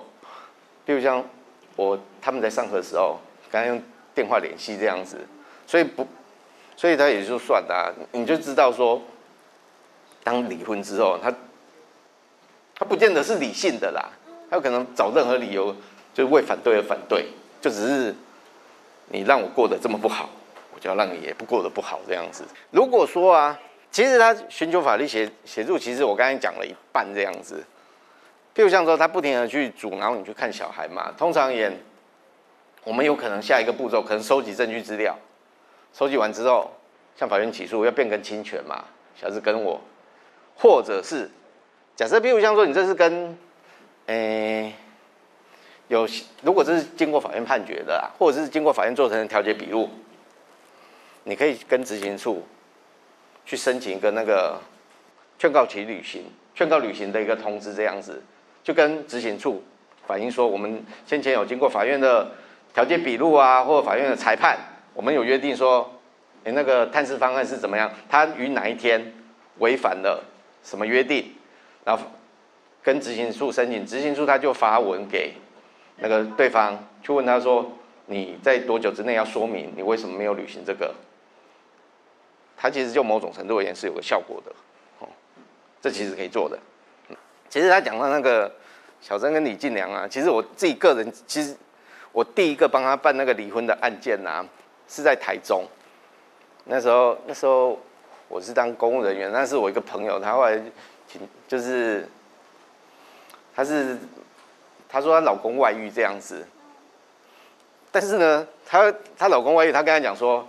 [0.86, 1.22] 比如像
[1.76, 3.20] 我他们在上课的时候，
[3.52, 3.84] 刚刚用
[4.16, 5.18] 电话联系这样子，
[5.66, 6.08] 所以不，
[6.78, 9.02] 所以他也就算啦，你就知道说，
[10.24, 11.30] 当离婚之后，他
[12.76, 14.10] 他不见得是理性的啦，
[14.50, 15.76] 他有可能找任何理由，
[16.14, 17.28] 就是为反对而反对，
[17.60, 18.16] 就只是。
[19.10, 20.30] 你让我过得这么不好，
[20.80, 22.44] 就要让你也不过得不好这样子。
[22.72, 23.60] 如果说啊，
[23.92, 27.64] 其实他寻求法律协协助，其实我刚才讲了一半这样子。
[28.56, 31.72] 譬如像说，他不停的去阻挠你去看小孩嘛，通常也，
[32.84, 35.18] 我们有可能下一个步骤可能收集证据资料，
[35.94, 36.72] 收集完之后
[37.16, 38.84] 向法院起诉，要变更侵权嘛，
[39.16, 39.80] 小孩子跟我，
[40.56, 41.30] 或者是
[41.96, 43.38] 假设譬如像说，你这是跟，
[44.08, 44.74] 诶。
[45.90, 46.06] 有，
[46.42, 49.90] 如果这是经过法院判决的啊，或者是经过法院做成的调解笔录，
[51.28, 52.42] 你可以跟执行处
[53.46, 54.58] 去申请一个那个
[55.38, 56.24] 劝告其履行、
[56.56, 58.24] 劝告履行的一个通知，这样子
[58.64, 59.62] 就跟执行处
[60.08, 62.32] 反映说，我们先前有经过法院的
[62.74, 64.58] 调解笔录啊，或法院的裁判，
[64.94, 66.00] 我们有约定说，
[66.46, 67.92] 你那个探视方案是怎么样？
[68.08, 69.14] 他于哪一天
[69.58, 70.24] 违反了
[70.64, 71.34] 什么约定？
[71.84, 72.04] 然后
[72.82, 75.34] 跟执行处申请，执行处他就发文给。
[75.98, 77.70] 那个对方去问他说
[78.08, 80.96] ：“你在多久之内要说明你为什么没有履行这个？”
[82.58, 84.52] 他其实就某种程度而言是有个效果的，
[85.00, 85.08] 哦，
[85.80, 86.58] 这其实可以做的。
[87.48, 88.52] 其实他讲到那个
[89.00, 91.56] 小曾跟李进良啊，其实我自己个人，其实
[92.12, 94.44] 我第一个帮他办那个离婚的案件呐，
[94.88, 95.66] 是在台中。
[96.66, 97.80] 那时候那时候
[98.28, 100.62] 我是当公务人员，那是我一个朋友，他后来
[101.08, 102.08] 请就是
[103.56, 103.98] 他是。
[104.90, 106.48] 她说她老公外遇这样子，
[107.92, 110.48] 但是呢，她她老公外遇，她跟她讲说，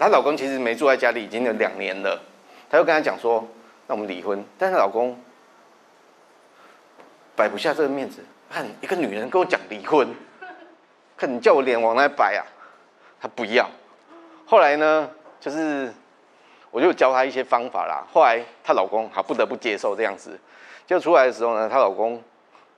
[0.00, 2.18] 她老公其实没住在家里已经有两年了，
[2.70, 3.46] 她就跟她讲说，
[3.86, 4.42] 那我们离婚。
[4.58, 5.16] 但是老公
[7.36, 10.08] 摆不下这个面子，看一个女人跟我讲离婚，
[11.16, 12.42] 看你叫我脸往哪摆啊？
[13.20, 13.68] 她不要。
[14.46, 15.08] 后来呢，
[15.38, 15.92] 就是
[16.70, 18.04] 我就教她一些方法啦。
[18.12, 20.36] 后来她老公还不得不接受这样子，
[20.86, 22.20] 就出来的时候呢，她老公。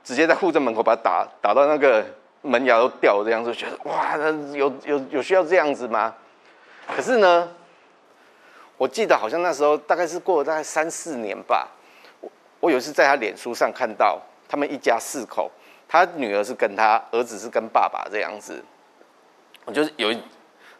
[0.04, 2.04] 直接在户政门口把他打打到那个
[2.40, 4.16] 门牙都掉这样子，觉得哇，
[4.52, 6.12] 有有有需要这样子吗？
[6.88, 7.48] 可是呢，
[8.76, 11.68] 我记得好像那时候大概是过了大概三四年吧，
[12.20, 15.50] 我我有一次在他脸书上看到他们一家四口，
[15.88, 18.62] 他女儿是跟他儿子是跟爸爸这样子，
[19.64, 20.12] 我就是有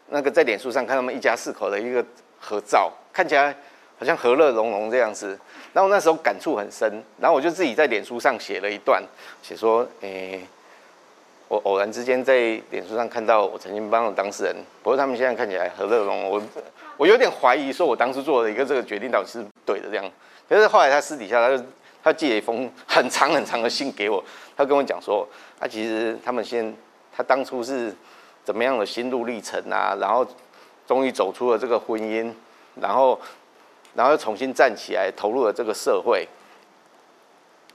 [0.09, 2.05] 那个在脸书上看他们一家四口的一个
[2.39, 3.55] 合照，看起来。
[3.95, 5.39] 好像和乐融融这样子，
[5.71, 9.01] 然后那时候感触很深，然后我就自己在脸书上写了一段，
[9.41, 10.45] 写说，诶，
[11.47, 16.41] 我偶然之间在脸书上看到我曾经帮的当事人，不过他们现在看起来和乐融融，我
[16.97, 20.11] 我有点怀疑说我当初做的一个这个决定到底是对的这样，
[20.47, 21.63] 可是后来他私底下他就
[22.03, 24.23] 他寄了一封很长很长的信给我，
[24.55, 25.27] 他跟我讲说，
[25.59, 26.75] 他其实他们先
[27.15, 27.95] 他当初是
[28.43, 30.25] 怎么样的心路历程啊，然后
[30.87, 32.31] 终于走出了这个婚姻，
[32.79, 33.19] 然后。
[33.95, 36.27] 然后又重新站起来，投入了这个社会。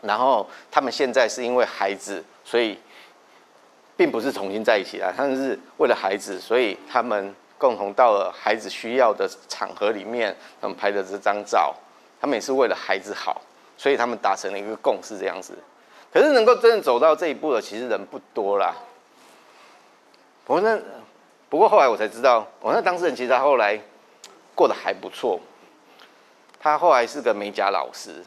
[0.03, 2.77] 然后他们现在是因为孩子，所以
[3.99, 11.75] 并不是重新在一起啊，他们是为了孩子，所以他们共同到了孩子需要的场合里面，他们拍的这张照。
[12.21, 13.43] 他们也是为了孩子好，
[13.77, 15.59] 所以他们达成了一个共识这样子。
[16.13, 18.75] 可是能够真正走到这一步的，其实人不多啦。
[20.45, 20.81] 不过那
[21.49, 23.79] 不过后来我才知道，我那当事人其实他后来
[24.55, 25.41] 过得还不错。
[26.61, 28.25] 他后来是个美甲老师，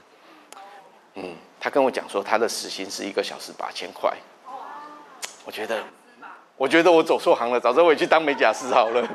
[1.16, 4.16] 嗯，他跟我讲说他的时薪是一个小时八千块，
[5.46, 5.84] 我觉得，
[6.58, 9.08] 我觉得我走错行了，早知道我也去当美甲师好了。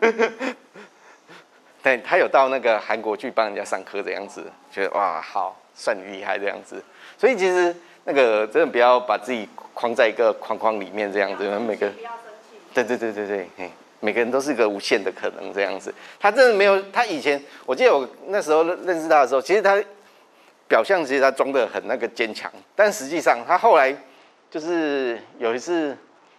[1.82, 6.82] 对，他有到那个韩国去帮人家上课这样子，觉得哇，好，算你厉害这样子。
[7.18, 11.90] 所以其实那个真的不要把自己框在一个框框里面这样子，每个，
[12.72, 13.70] 对对对对对，嘿。
[14.04, 15.94] 每个人都是一个无限的可能，这样子。
[16.18, 19.80] 他真的没有，他以前我记得我那时候认识他的时候，其实他
[20.66, 23.94] 表象其实他装的很那个坚强，但实际上他后来
[24.52, 25.96] 就是有一次，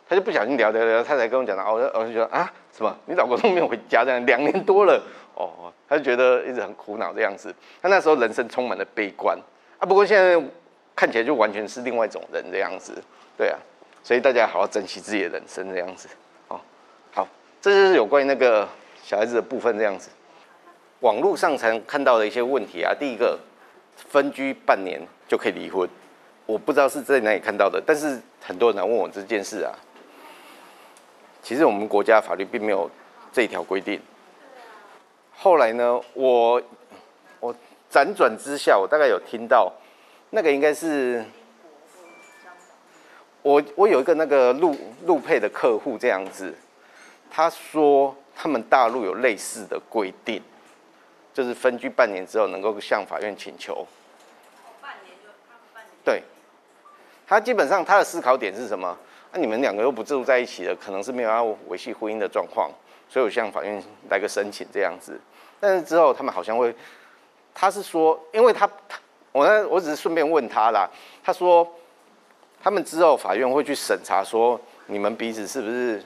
[0.08, 2.96] 他就不小心聊聊聊，他才跟我讲的，哦，我就觉得啊，什么？
[3.08, 5.02] 你老公都没有回家，这样两年多了，
[5.34, 7.52] 哦，他就觉得一直很苦恼这样子。
[7.82, 9.36] 他那时候人生充满了悲观
[9.80, 10.40] 啊，不过现在
[10.96, 12.94] 看起来就完全是另外一种人这样子，
[13.36, 13.58] 对啊，
[14.04, 16.08] 所以大家好好珍惜自己的人生这样子
[16.50, 16.62] 哦。
[17.12, 17.28] 好。
[17.62, 18.70] 这就是有关于那个
[19.02, 20.12] 小孩子的部分这样子。
[21.00, 23.40] 网络上才能看到的一些问题啊，第一个，
[23.96, 25.90] 分居半年就可以离婚，
[26.46, 29.72] 我不知道是在哪里看到的，但是很多人来问我这件事啊。
[31.42, 32.90] 其实我们国家法律并没有
[33.32, 34.02] 这一条规定。
[35.36, 36.62] 后来呢，我
[37.40, 37.54] 我
[37.92, 39.72] 辗转之下，我大概有听到，
[40.30, 41.24] 那个应该是
[43.42, 44.76] 我我有一个那个陆
[45.06, 46.56] 陆配的客户这样子，
[47.30, 50.42] 他说他们大陆有类似的规定，
[51.34, 53.86] 就是分居半年之后能够向法院请求。
[54.82, 55.92] 半年就他半年。
[56.06, 56.24] 对，
[57.28, 58.98] 他基本上他的思考点是什么？
[59.32, 62.70] 那你们两个又不住在一起了，可能是没有要维系婚姻的状况，
[63.10, 65.20] 所以我向法院来个申请这样子。
[65.60, 66.76] 但是之后他们好像会，
[67.56, 69.00] 他是说，因为他他
[69.32, 70.88] 我呢，我只是顺便问他啦。
[71.24, 71.68] 他说
[72.62, 76.04] 他们之后法院会去审查，说你们彼此是不是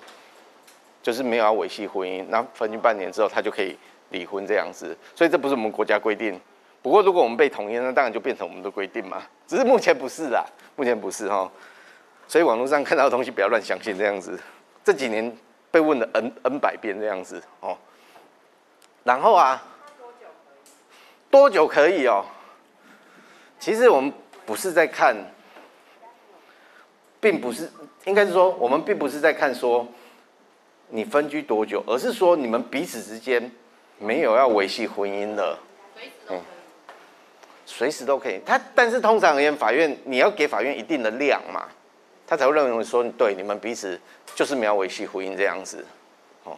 [1.04, 3.78] 就是没有要维系婚姻，那分居半年之后他就可以
[4.12, 4.96] 离婚这样子。
[5.14, 6.40] 所以这不是我们国家规定。
[6.82, 9.22] 不过如果我们被统一，那当然就变成我们的规定嘛。
[9.46, 11.52] 只是目前不是啦，目前不是哈。
[12.28, 14.40] 所以网络上看到的东西不要乱相信，这样子。
[14.84, 15.36] 这几年
[15.72, 17.78] 被问了 n n 百遍这样子哦。
[19.04, 19.64] 然后啊，
[21.30, 22.26] 多久可以哦？
[23.60, 24.14] 其实我们
[24.46, 25.16] 不是在看，
[27.20, 27.72] 并不是，
[28.06, 29.88] 应该是说我们并不是在看说
[30.90, 33.52] 你分居多久，而是说你们彼此之间
[33.98, 35.60] 没有要维系婚姻了。
[36.30, 36.40] 嗯，
[37.68, 38.42] 随时都可以。
[38.44, 41.68] 他但是通常而言，法院你要给法院一定的量嘛。
[42.26, 43.98] 他才会认为说，对你们彼此
[44.36, 45.86] 就是没有维系婚姻这样子，
[46.44, 46.58] 哦。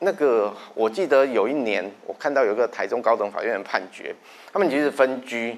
[0.00, 4.12] 那个我记得有一年，我看到有个台中高等法院的判决，
[4.52, 5.56] 他们其实分居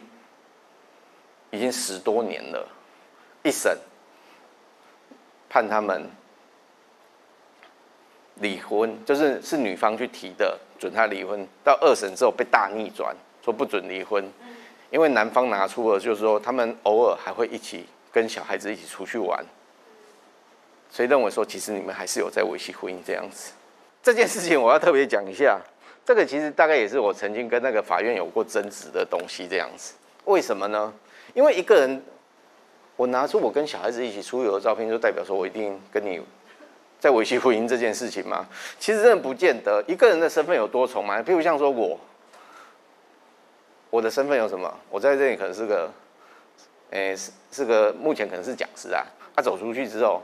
[1.50, 2.68] 已经十多年了，
[3.42, 3.78] 一审
[5.48, 6.10] 判他们
[8.34, 14.24] 离婚，就是是女方去提的，准他离婚，到二审之后被大逆转，说不准离婚，
[14.90, 17.86] 因为男方拿出了就是说他们偶尔还会一起。
[18.14, 19.42] 跟小孩子一起出去玩，
[20.90, 23.52] 所以认为说，其实你们还是有在维系婚姻这样子。
[24.02, 25.58] 这件事情我要特别讲一下，
[26.04, 29.94] 这个其实大概也是我曾经跟那个法院有过争执的东西这样子。
[30.26, 30.92] 为什么呢？
[31.32, 32.04] 因为一个人，
[32.96, 36.20] 我拿出我跟小孩子一起出游的照片，就代表说我一定跟你
[37.00, 38.46] 在维系婚姻这件事情吗？
[38.78, 39.82] 其实真的不见得。
[39.88, 41.18] 一个人的身份有多重嘛？
[41.22, 41.98] 譬如像说我，
[43.92, 44.72] 我的身份有什么？
[44.88, 45.90] 我在这里可能是个。
[46.92, 49.02] 诶，是是个目前可能是讲师啊，
[49.34, 50.22] 他走出去之后，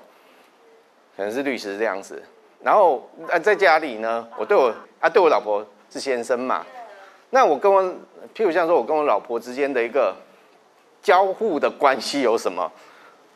[1.16, 2.22] 可能是律师这样子。
[2.62, 6.66] 然后啊，在家里呢，我对我啊，对我老婆是先生嘛。
[7.30, 7.82] 那我跟我，
[8.34, 10.14] 譬如像说，我跟我老婆之间的一个
[11.02, 12.70] 交互的关系有什么？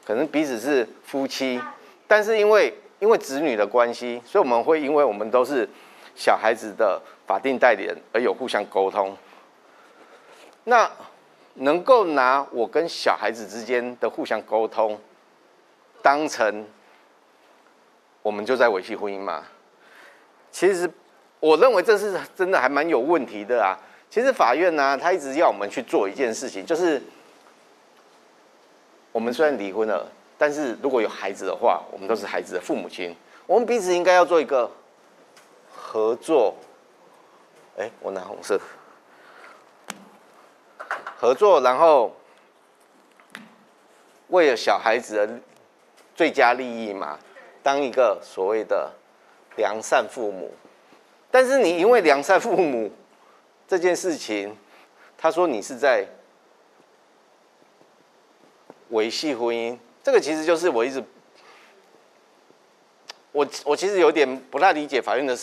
[0.04, 1.58] 可能彼此是夫妻，
[2.06, 5.66] 但是因为因为子女的关系，所以我们会因为我们都是
[6.14, 9.16] 小孩子的法定代理人而有互相沟通。
[10.64, 10.90] 那。
[11.56, 14.98] 能够拿我跟小孩子之间的互相沟通，
[16.00, 16.66] 当成
[18.22, 19.44] 我们就在维系婚姻嘛？
[20.50, 20.90] 其实
[21.40, 23.76] 我认为这是真的还蛮有问题的啊。
[24.08, 27.02] 其实法院呢，他一直要我们去做一件事情，就是
[29.12, 33.14] 我们虽然离婚了，但是如果有孩子的话，我们都是孩子的父母亲，
[33.46, 34.70] 我们彼此应该要做一个
[35.70, 36.54] 合作。
[37.76, 38.58] 哎，我拿红色。
[41.22, 42.12] 合作，然后
[44.26, 45.38] 为了小孩子的
[46.16, 47.16] 最佳利益嘛，
[47.62, 48.92] 当一个所谓的
[49.54, 50.52] 良善父母。
[51.30, 52.90] 但是你因为良善父母
[53.68, 54.58] 这件事情，
[55.16, 56.04] 他说你是在
[58.88, 61.04] 维系婚姻，这个其实就是我一直
[63.30, 65.38] 我我其实有点不太理解法院的，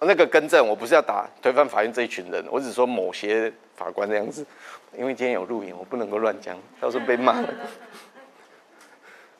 [0.00, 3.52] 那个更正，我不是要打推翻法院这一群人，我只说某些。
[3.78, 4.44] 法官这样子，
[4.96, 7.40] 因为今天有录影，我不能够乱讲，到时候被骂。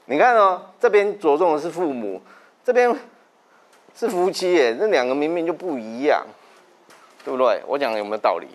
[0.04, 2.22] 你看哦，这边着重的是父母，
[2.62, 2.96] 这边
[3.96, 6.24] 是夫妻，耶，那两个明明就不一样，
[7.24, 7.60] 对不对？
[7.66, 8.46] 我讲有没有道理？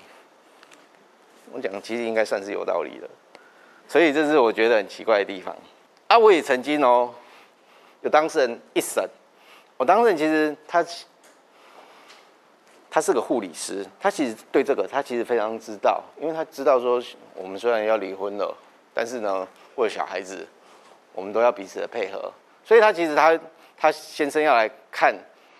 [1.51, 3.09] 我讲其实应该算是有道理的，
[3.85, 5.53] 所以这是我觉得很奇怪的地方。
[6.07, 7.13] 啊，我也曾经哦，
[7.99, 9.03] 有当事人一审，
[9.75, 10.81] 我当事人其实他。
[12.95, 17.01] 他是个护理师，他其实对这个他其实非常知道，因为他知道说
[17.33, 18.55] 我们虽然要离婚了，
[18.93, 20.47] 但是呢，为了小孩子，
[21.11, 22.31] 我们都要彼此的配合，
[22.63, 23.39] 所以他其实他
[23.75, 25.11] 他先生要来看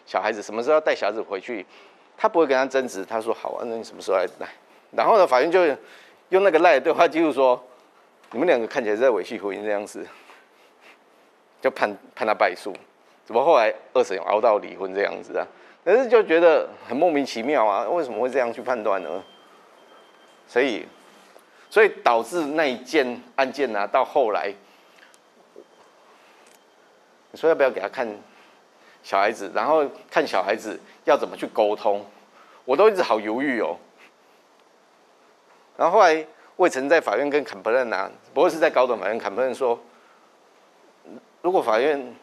[0.06, 1.66] 小孩子，什么时候要带小孩子回去，
[2.16, 4.48] 他不会跟他争执，他说好啊，那你什么时候来来？
[4.92, 5.66] 然后呢，法院就
[6.30, 7.60] 用那个赖的对话记录说，
[8.30, 10.06] 你们两个看起来在维系婚姻这样子，
[11.60, 12.72] 就判判他败诉，
[13.26, 15.48] 怎么后来二审熬到离婚这样子啊？
[15.84, 19.24] 可是就觉得很莫名其妙啊，为什么会这样去判断呢？
[20.48, 20.86] 所以，
[21.70, 24.54] 所以导致那一件案件呢，到后来，
[27.32, 28.08] 你说要不要给他看
[29.02, 32.06] 小孩子，然后看小孩子要怎么去沟通，
[32.66, 33.78] 我都一直好犹豫哦。
[35.76, 36.26] 然后后来
[36.58, 39.80] 魏晨在法院跟坎普任拿，不过是在高等法院，坎普任说，
[41.42, 42.16] 如果法院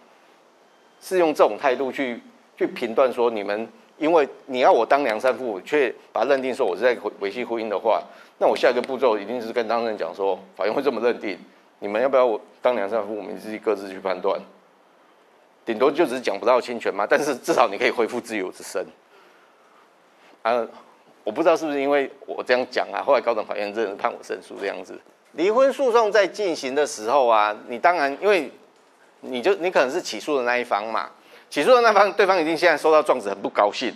[1.01, 2.23] 是用这种态度去
[2.61, 8.03] 去评断说你们，因为你要我当良善父母，却把认定说我是在维系婚姻的话，
[8.37, 11.39] 那我下一个步骤一定是跟当事人讲说，法院会这么认定，
[11.79, 14.39] 你们要不要我当良善父母，你自己各自去判断，
[15.65, 18.85] 顶多就只是讲不到侵权嘛，但是至少你可以恢复自由之身，
[20.43, 20.69] 啊。
[21.23, 24.99] 我不知道是不是因为我这样讲啊，后来高等法院真的判我胜诉这样子。
[25.33, 28.51] 离婚诉讼在进行的时候啊，你当然因为
[29.21, 31.11] 你就你可能是起诉的那一方嘛，
[31.51, 33.93] 起诉的那方对方一定现在收到状子很不高兴，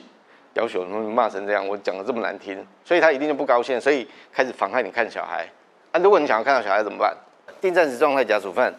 [0.55, 5.49] 要求骂成这样，我讲的这么难听，所以他一定就不高兴，所以开始妨害你看小孩。
[5.93, 7.17] 啊，如果你想要看到小孩怎么办？
[7.61, 8.75] 定暂时状态假处分，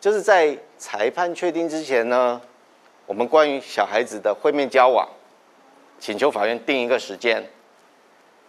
[0.00, 2.40] 就是在裁判确定之前呢，
[3.04, 5.08] 我们关于小孩子的会面交往。
[5.98, 7.42] 请求法院定一个时间，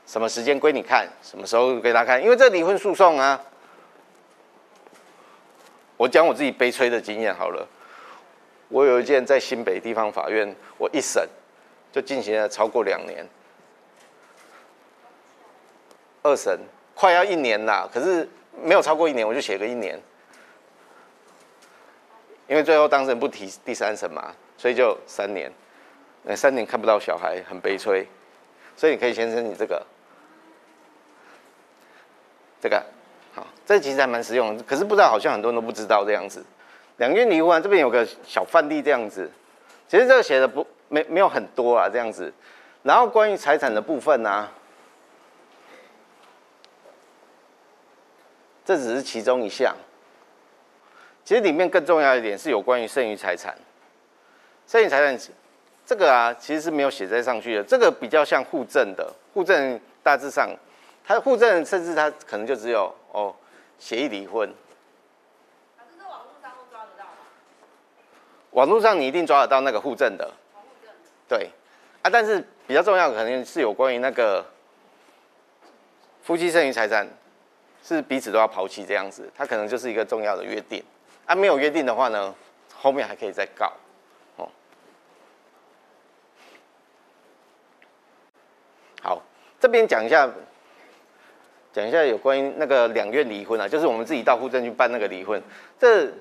[0.05, 2.21] 什么时间归你看，什么时候给他看？
[2.21, 3.41] 因为这离婚诉讼啊，
[5.95, 7.65] 我讲我自己悲催的经验好了。
[8.69, 11.27] 我有一件在新北地方法院，我一审
[11.91, 13.25] 就进行了超过两年，
[16.23, 16.59] 二审
[16.93, 18.27] 快要一年啦，可是
[18.61, 19.99] 没有超过一年，我就写个一年，
[22.47, 25.51] 因为最后当事人不提第三审嘛，所以就三年。
[26.23, 28.05] 那三年看不到小孩，很悲催，
[28.75, 29.85] 所以你可以先申请这个，
[32.59, 32.83] 这个
[33.33, 36.43] 好，这其实还蛮实用，可是不知道好像很多人都不知道这样子。
[36.97, 39.29] 两院离婚，这边有个小范例这样子，
[39.87, 42.31] 其实这个写的不没没有很多啊这样子。
[42.83, 44.49] 然后关于财产的部分呢，
[48.65, 49.75] 这只是其中一项，
[51.23, 53.57] 其实里面更重要一点是有关于剩余财产，
[54.65, 55.33] 剩余财产。
[55.85, 57.63] 这个啊，其实是没有写在上去的。
[57.63, 60.49] 这个比较像互证的，互证大致上，
[61.05, 63.33] 它互证甚至它可能就只有哦，
[63.79, 64.49] 协议离婚。
[65.89, 67.11] 是网络上都抓得到吗？
[68.57, 70.27] 网络上你一定抓得到那个互证的。
[71.29, 71.47] 对，
[72.01, 74.43] 啊，但是比较重要的可能是有关于那个
[76.23, 77.07] 夫妻剩余财产
[77.83, 80.83] 是彼此都要抛弃这样子，它可能就是一个重要的约定。
[81.27, 82.33] 啊，没有约定的话呢，
[82.73, 83.71] 后面还可以再告
[84.37, 84.49] 哦。
[89.03, 89.21] 好，
[89.59, 90.27] 这边讲一下，
[91.71, 95.39] 讲一下有关于那个两院离婚啊，就是我们自己到户政去办那个离婚，
[95.77, 96.11] 这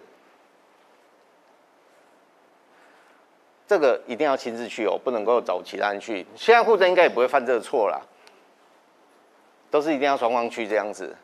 [3.66, 6.26] 这个一定要亲自去哦，不能够找其他人去。
[6.34, 8.00] 现在户政应该也不会犯这个错啦，
[9.70, 11.14] 都是一定要双方去这样子，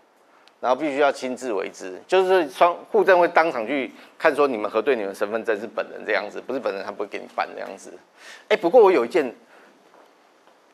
[0.61, 7.93] 然后必须要亲自为之，就是双户政会当场去看说你们核对你们身份证是本人这样子，不是本人他不会给你办这样子。
[8.49, 9.35] 哎，不过我有一件。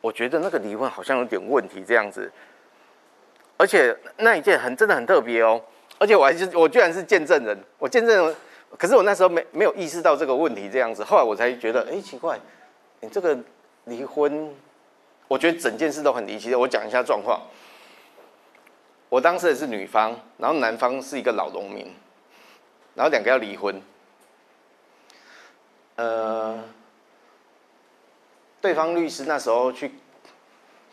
[0.01, 2.31] 我觉得那个离婚好像有点问题，这样子，
[3.57, 5.61] 而且那一件很真的很特别哦，
[5.99, 8.37] 而且我还是我居然是见证人，我见证人，
[8.77, 12.39] 可是我那时候没没有意识到这个问题这样子，后来我才觉得，哎，奇怪，
[13.01, 13.39] 你这个
[13.85, 14.55] 离婚，
[15.27, 16.59] 我觉得整件事都很离奇的。
[16.59, 17.41] 我讲一下状况，
[19.09, 21.95] 我当时也是女方，然后男方是一个老农民，
[22.95, 23.81] 然后两个要离婚，
[25.97, 26.59] 呃。
[28.61, 29.93] 对方律师那时候去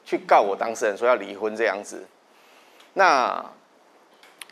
[0.05, 2.05] 去告我当事人说要离婚这样子，
[2.93, 3.43] 那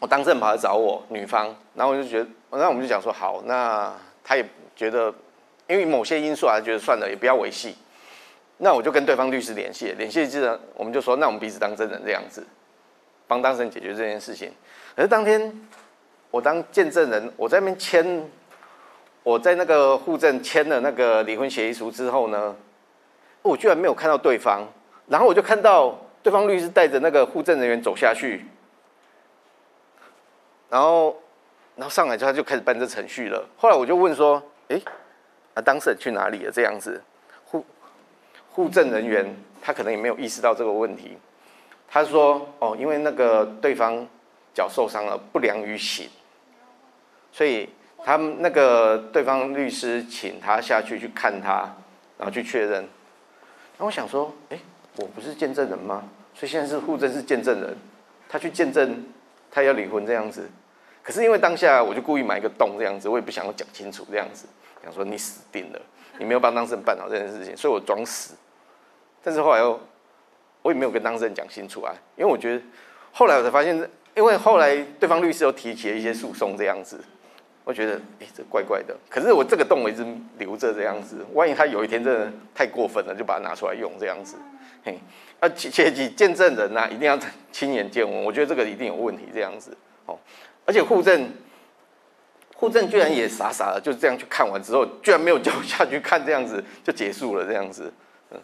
[0.03, 3.89] 我当事人跑来找我女方，然后我就觉得，那我们就讲说好，那
[4.21, 4.45] 他也
[4.75, 5.05] 觉得，
[5.65, 7.73] 因为某些因素啊，觉得算了，也不要维系，
[8.57, 12.45] 那我就跟对方律师联系，联系之后我们就说，那我们彼此当真人这样子，
[13.27, 14.51] 帮当事人解决这件事情。
[14.93, 15.49] 可是当天
[16.31, 18.29] 我当见证人，我在那边签，
[19.23, 22.53] 我在那个户政签了那个离婚协议书之后呢？
[23.41, 24.67] 我居然没有看到对方，
[25.07, 28.45] 然后我就看到对方律师带着那个护证人员走下去，
[30.73, 31.15] 然后，
[31.75, 33.47] 然后上来之后他就开始办这程序了。
[33.55, 34.81] 后来我就问说：“哎，
[35.53, 36.99] 那当事人去哪里了？”这样子，
[37.45, 37.63] 护
[38.49, 39.23] 护证人员
[39.61, 41.15] 他可能也没有意识到这个问题。
[41.87, 44.03] 他说：“哦，因为那个对方
[44.51, 46.09] 脚受伤了，不良于行，
[47.31, 47.69] 所以
[48.03, 51.71] 他们那个对方律师请他下去去看他，
[52.17, 52.83] 然后去确认。”
[53.77, 54.57] 那我想说，哎，
[54.95, 56.03] 我不是见证人吗？
[56.33, 57.77] 所以现在是户政是见证人，
[58.27, 59.05] 他去见证
[59.51, 60.49] 他要离婚这样子。
[61.03, 64.47] 可是因为当下我就故意埋一个洞这样子，我也不想要讲清楚这样子。
[64.83, 65.81] 想说你死定了，
[66.17, 68.35] 你没有帮当事人办好这件事情，所以我装死。
[69.23, 69.79] 但是后来又，
[70.61, 72.61] 我也没有跟当事人讲清楚啊，因为我觉得
[73.13, 73.75] 后来我才发现，
[74.15, 76.99] 因为后来对方律师又提起了一些诉讼这样子，
[77.63, 78.93] 我觉得哎这怪怪的。
[79.09, 80.05] 可是我这个洞我一直
[80.37, 84.35] 留着这样子，万一他有一天真的太过分了，就把它拿出来用这样子。
[84.83, 84.99] 嘿，
[85.39, 87.17] 啊切切记见证人呐，一定要
[87.53, 89.75] 亲眼见闻，我觉得这个一定有问题这样子。
[90.05, 90.19] 哦，
[90.65, 91.29] 而且护政，
[92.55, 97.91] 护政居然也傻傻的就这样去看完之后，居然没有叫下去看这样子就结束了这样子。
[98.31, 98.39] 嗯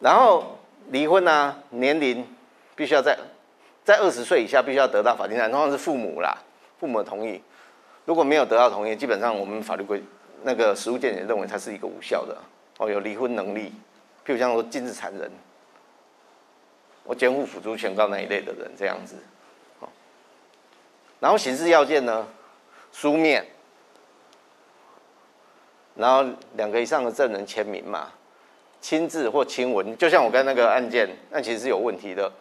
[0.00, 0.58] 然后
[0.90, 2.26] 离婚呢，年龄
[2.74, 3.16] 必须要在
[3.84, 6.36] 在二十岁以下，必须要得到法定通常是父母啦，
[6.80, 7.40] 父母同意。
[8.04, 10.02] 如果没有得到同意，基本上我们法律规
[10.42, 12.36] 那个实务见解认为它是一个无效的。
[12.78, 13.72] 哦，有离婚能力，
[14.26, 15.30] 譬如像说禁止残忍，
[17.04, 19.14] 我监护辅助宣告那一类的人这样子。
[21.22, 22.26] 然后刑事要件呢，
[22.90, 23.46] 书面，
[25.94, 28.10] 然后两个以上的证人签名嘛。
[28.80, 32.32] 亲自或亲文，就像我刚那个案件，那其实是有问题的。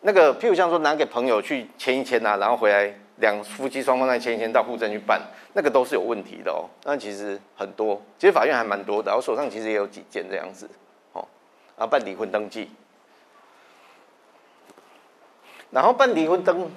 [0.00, 6.66] 那个，譬如像说拿给朋友去签一签啊，然后回来两夫妻双方再签一签到户政去办，那个都是有问题的哦。
[6.82, 10.68] 那其实很多，其实法院还蛮多的，我手上其实也有几件这样子
[11.12, 11.24] 哦。
[11.76, 12.68] 然后办离婚登记，
[15.70, 16.68] 然后办离婚登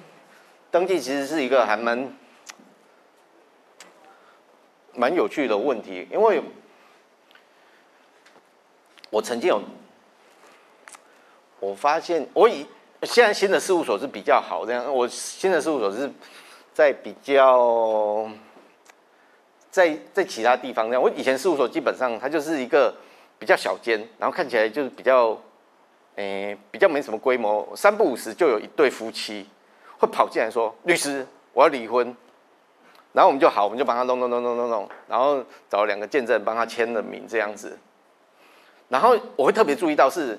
[0.72, 2.12] 登记，其实是一个还蛮
[4.94, 6.42] 蛮有趣的问题，因为。
[9.10, 9.60] 我曾经有，
[11.60, 12.66] 我发现我以
[13.02, 16.10] 现在新的事务所是比较好这样，我新的事务所是
[16.72, 18.26] 在比较
[19.70, 22.94] 在在其他地方这样，我以前事务所基本上它就是一个
[23.38, 25.38] 比较小间，然后看起来就是比较，
[26.16, 29.46] 诶比较没什么规模，三不五时就有一对夫妻
[30.02, 32.04] 会跑进来说律师我要离婚，
[33.12, 37.78] 然后我们就好，我们就帮他弄弄弄弄弄弄，然后找两个见证帮他签了名这样子。
[38.88, 40.36] 然后我会特别注意到是，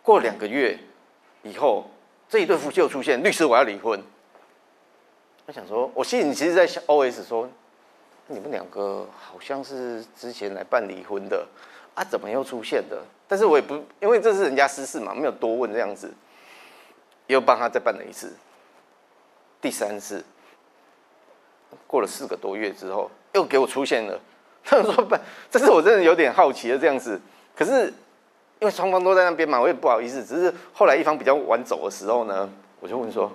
[0.00, 0.78] 过两个月
[1.42, 1.90] 以后，
[2.28, 4.00] 这一对夫妻又出现，律师我要离婚。
[5.46, 7.48] 我想说，我心里其实在想，OS 说，
[8.28, 11.44] 你们两个好像是之前来办离婚的
[11.94, 13.02] 啊，怎么又出现的？
[13.26, 16.12] 但是我也不，因为这是人家私事嘛，没有多问这样子，
[17.26, 18.34] 又帮他再办了一次，
[19.60, 20.24] 第三次，
[21.86, 24.20] 过了四个多月之后，又给我出现了。
[24.64, 27.20] 他说办，这是我真的有点好奇的这样子。
[27.56, 27.86] 可是，
[28.60, 30.22] 因为双方都在那边嘛，我也不好意思。
[30.24, 32.48] 只是后来一方比较晚走的时候呢，
[32.80, 33.32] 我就问说：“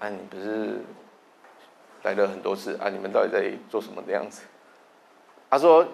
[0.00, 0.80] 啊，你不是
[2.02, 2.88] 来了很多次啊？
[2.88, 4.42] 你们到底在做什么的样子？”
[5.48, 5.86] 他说：“？”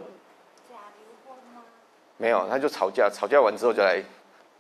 [2.17, 4.03] 没有，他就吵架，吵架完之后就来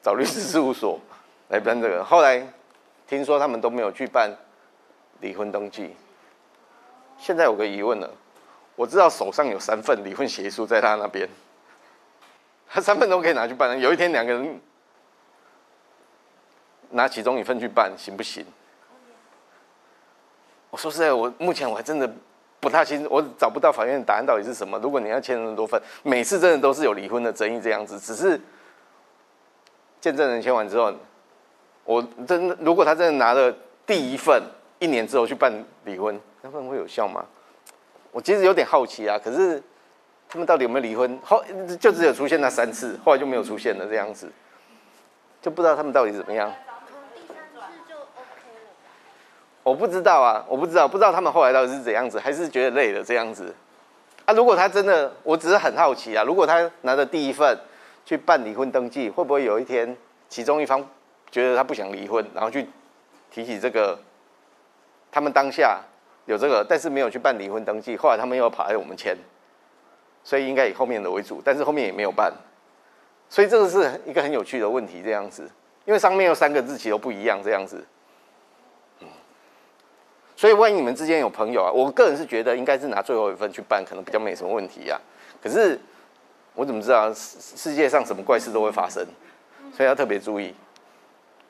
[0.03, 1.01] 找律师事务所
[1.49, 2.05] 来办这个。
[2.05, 2.47] 后来
[3.07, 4.31] 听说他们都没有去办
[5.21, 5.95] 离婚登记。
[7.19, 8.11] 现在有个疑问了，
[8.77, 11.29] 我知道手上有三份离婚协议书在他那边。
[12.71, 14.61] 他 三份都可以拿去办，有一天两个人
[16.91, 18.45] 拿其中一份去办，行不行？
[20.71, 22.09] 我说实在，我目前我还真的
[22.61, 24.79] 不太清楚，我找不到法院的答案到底是什么。
[24.81, 28.39] 如果你要签那么多份，每次真的都是有离婚的争议这样子，只是
[29.99, 30.93] 见证人签完之后，
[31.85, 33.51] 我真的如果他真的拿了
[33.87, 34.43] 第一份，
[34.79, 35.53] 一年之后去办
[35.85, 37.24] 离婚，那份会有效吗？
[38.11, 39.62] 我其实有点好奇啊，可是。
[40.31, 41.18] 他们到底有没有离婚？
[41.24, 41.43] 后
[41.81, 44.31] 就只有出现那三次，后来就没有出现了这样子，
[45.41, 46.53] 就不知道他们到底怎么样。
[49.62, 53.55] 我不知道啊，我不知道，不知道他们后来到底是怎样子，还是觉得累了这样子。
[54.26, 57.59] 啊，如果他真的，我只是很好奇啊，如果他拿着第一份
[58.05, 59.97] 去办离婚登记，会不会有一天
[60.29, 60.87] 其中一方
[61.31, 62.68] 觉得他不想离婚，然后去
[63.31, 63.99] 提起这个，
[65.11, 65.81] 他们当下
[66.27, 69.17] 有这个，但是没有去办离婚登记，后来他们又跑来我们签。
[70.25, 72.31] 所以应该以后面的为主，但是后面也没有办，
[73.31, 75.49] 所以这个是一个很有趣的问题，这样子，
[75.87, 77.83] 因为上面有三个日期都不一样，这样子，
[80.37, 85.01] 所以万一你们之间有朋友啊，我个人是觉得应该是拿最后一份去办，可能比较没什么问题呀。
[85.41, 85.81] 可是
[86.55, 89.07] 我怎么知道世世界上什么怪事都会发生？
[89.73, 90.55] 所以要特别注意。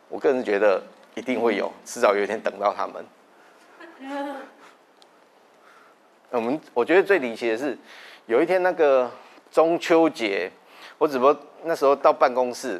[0.08, 0.80] 我个人觉得
[1.14, 3.04] 一定会有，迟早有一天等到他们。
[6.30, 7.76] 我们我觉得最离奇的是。
[8.26, 9.10] 有一天那个
[9.50, 10.50] 中秋节，
[10.98, 11.34] 我只不过
[11.64, 12.78] 那时候到办公室，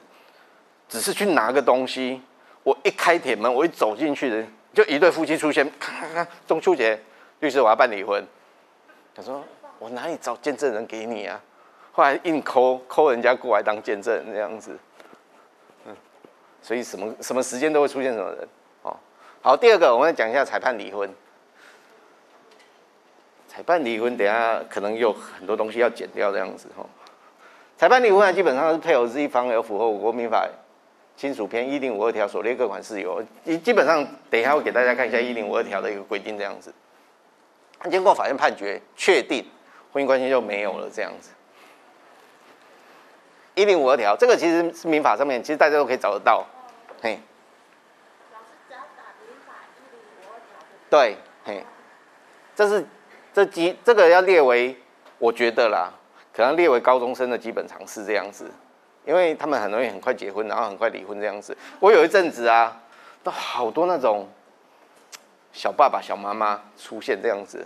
[0.86, 2.20] 只是去拿个东西。
[2.62, 4.44] 我一开铁门，我一走进去的，
[4.74, 5.66] 就一对夫妻出现。
[5.80, 7.00] 咔咔咔，中秋节，
[7.40, 8.22] 律师我要办离婚。
[9.14, 9.42] 他说
[9.78, 11.40] 我哪里找见证人给你啊？
[11.92, 14.78] 后来硬抠抠人家过来当见证这样子。
[15.86, 15.96] 嗯，
[16.60, 18.48] 所以什么什么时间都会出现什么人。
[19.40, 21.08] 好，第二个我们来讲一下裁判离婚。
[23.46, 26.84] 裁判离婚，等下可能有很多东西要剪掉这样子哈。
[27.76, 30.48] 裁判离婚啊，基本上是配偶之一方有符合我国民法
[31.16, 33.22] 亲属篇一零五二条所列各款事由。
[33.64, 36.74] 基本上等一下会给大家看一下一零五二条的一个规定这样子。
[37.90, 39.44] 经过法院判决确定
[39.92, 41.30] 婚姻关系就没有了这样子。
[43.54, 46.44] 一零五二条这个其实是民法上面，其实大家都可以找得到。
[47.00, 47.18] 嘿。
[50.90, 51.64] 对，嘿。
[52.54, 52.84] 这是
[53.32, 54.76] 这基这个要列为，
[55.18, 55.92] 我觉得啦，
[56.32, 58.50] 可能列为高中生的基本常识这样子，
[59.04, 61.56] 因为他们很容易很快结婚，然后很快离婚这样子。
[61.78, 62.80] 我有一阵子啊，
[63.22, 64.26] 都好多那种
[65.52, 67.64] 小爸爸、小妈妈出现这样子，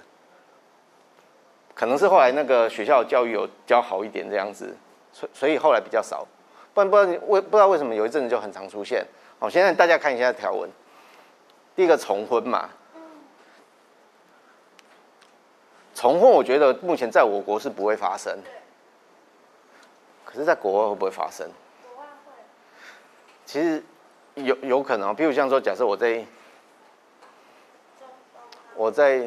[1.75, 4.77] 可能是后来那个学校教育有教好一点这样子，
[5.11, 6.27] 所所以后来比较少。
[6.75, 9.03] 不然不知道为不知道为什么有一阵子就很常出现。
[9.39, 10.69] 好，现在大家看一下条文，
[11.75, 12.69] 第一个重婚嘛。
[15.95, 18.37] 重婚，我觉得目前在我国是不会发生。
[20.25, 21.47] 可是，在国外会不会发生？
[21.85, 22.33] 国外会。
[23.45, 23.83] 其实
[24.35, 26.25] 有有可能，比如像说，假设我在，
[28.75, 29.19] 我在，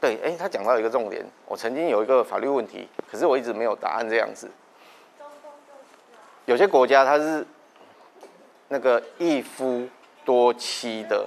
[0.00, 4.50] 对，哎，他讲到一个重点，我曾经有一个法律问题，可是我一直没有答案这样子。
[6.46, 7.46] 有些国家它是
[8.68, 9.88] 那个一夫
[10.24, 11.26] 多妻的，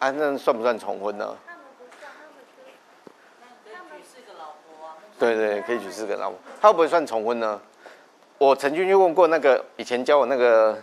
[0.00, 1.36] 啊，那算不算重婚呢？
[5.18, 7.58] 对对，可以娶四个老婆，他会不会算重婚呢？
[8.36, 10.76] 我曾经就问过那个以前教我那个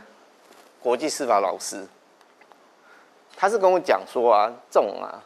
[0.82, 1.86] 国际司法老师，
[3.36, 5.22] 他是跟我讲说啊，这种啊，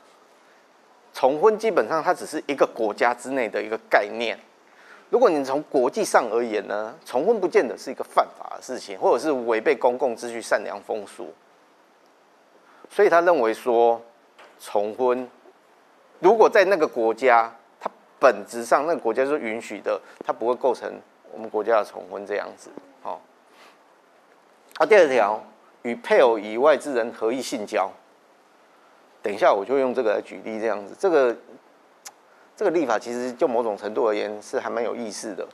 [1.13, 4.37] 重婚基本上它只是一个国家之内的一个概念。
[5.09, 11.33] 如果你从国际上而言呢，重婚不见得是一个犯法的事情，或者是违背公共秩序、善良风俗。
[12.89, 14.01] 所以他认为说，
[14.59, 15.29] 重婚
[16.19, 17.55] 如果在那个国家。
[18.19, 20.91] 本质上，那个国家是允许的，它不会构成
[21.31, 22.69] 我们国家的重婚这样子。
[23.01, 23.21] 好，
[24.77, 25.43] 啊，第二条，
[25.83, 27.91] 与配偶以外之人合意性交。
[29.21, 30.95] 等一下，我就用这个来举例这样子。
[30.97, 31.35] 这个
[32.55, 35.47] 这个立法其实就某种程度而言是还蛮有意思的。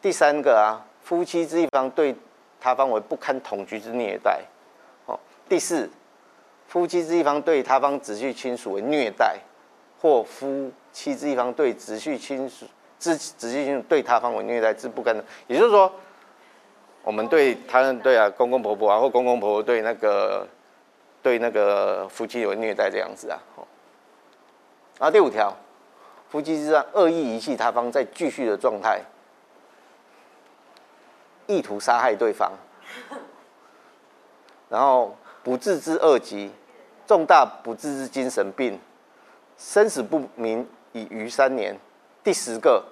[0.00, 2.14] 第三个啊，夫妻之一方对
[2.58, 4.40] 他方为不堪同居之虐待。
[5.04, 5.18] 好，
[5.48, 5.90] 第四，
[6.68, 9.38] 夫妻之一方对他方直系亲属为虐待。
[10.02, 12.66] 或夫妻之一方对直系亲属、
[12.98, 15.24] 直直系亲属对他方为虐待，之不干的。
[15.46, 15.90] 也就是说，
[17.04, 20.44] 我们对他人对啊，公公婆婆啊，或公公婆婆对那个
[21.22, 23.38] 对那个夫妻有虐待这样子啊。
[24.98, 25.56] 然后第五条，
[26.28, 29.02] 夫妻之间恶意遗弃他方在继续的状态，
[31.46, 32.50] 意图杀害对方，
[34.68, 36.50] 然后不治之恶疾，
[37.06, 38.80] 重大不治之精神病。
[39.64, 41.78] 生死不明已逾三年，
[42.24, 42.84] 第十个，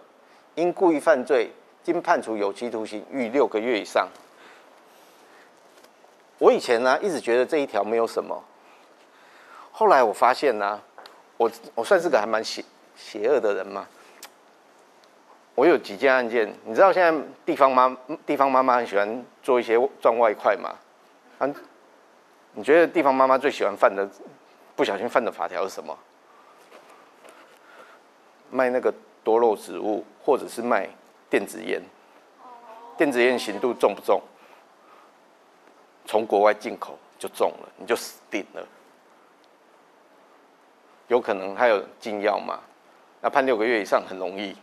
[0.54, 1.50] 因故意犯罪，
[1.82, 4.08] 经判处有期徒刑逾六个月以上。
[6.38, 8.44] 我以前呢，一直觉得这一条没有什么，
[9.72, 10.80] 后来我发现呢，
[11.36, 12.64] 我我算是个还蛮邪
[12.96, 13.88] 邪恶的人嘛。
[15.56, 17.94] 我有几件案件，你知道现在地方妈
[18.24, 20.72] 地方妈妈很喜欢做一些赚外快嘛？
[21.38, 21.52] 啊，
[22.54, 24.08] 你觉得地方妈妈最喜欢犯的
[24.76, 25.98] 不小心犯的法条是什么？
[28.50, 28.92] 卖那个
[29.22, 30.88] 多肉植物，或者是卖
[31.28, 31.82] 电子烟。
[32.96, 34.20] 电子烟刑度重不重？
[36.04, 38.66] 从国外进口就重了，你就死定了。
[41.08, 42.60] 有可能还有禁药嘛？
[43.20, 44.56] 那判六个月以上很容易。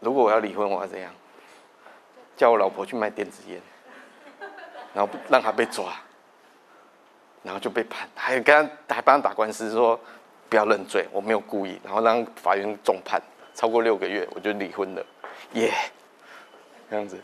[0.00, 1.12] 如果我要离婚，我要怎样？
[2.36, 3.60] 叫我老婆去卖电子烟，
[4.94, 5.92] 然后让他被抓，
[7.42, 9.98] 然后就被判，还跟他还帮他打官司说。
[10.48, 13.20] 不要认罪，我没有故意，然后让法院重判，
[13.54, 15.04] 超过六个月我就离婚了，
[15.52, 15.72] 耶，
[16.90, 17.18] 这样子。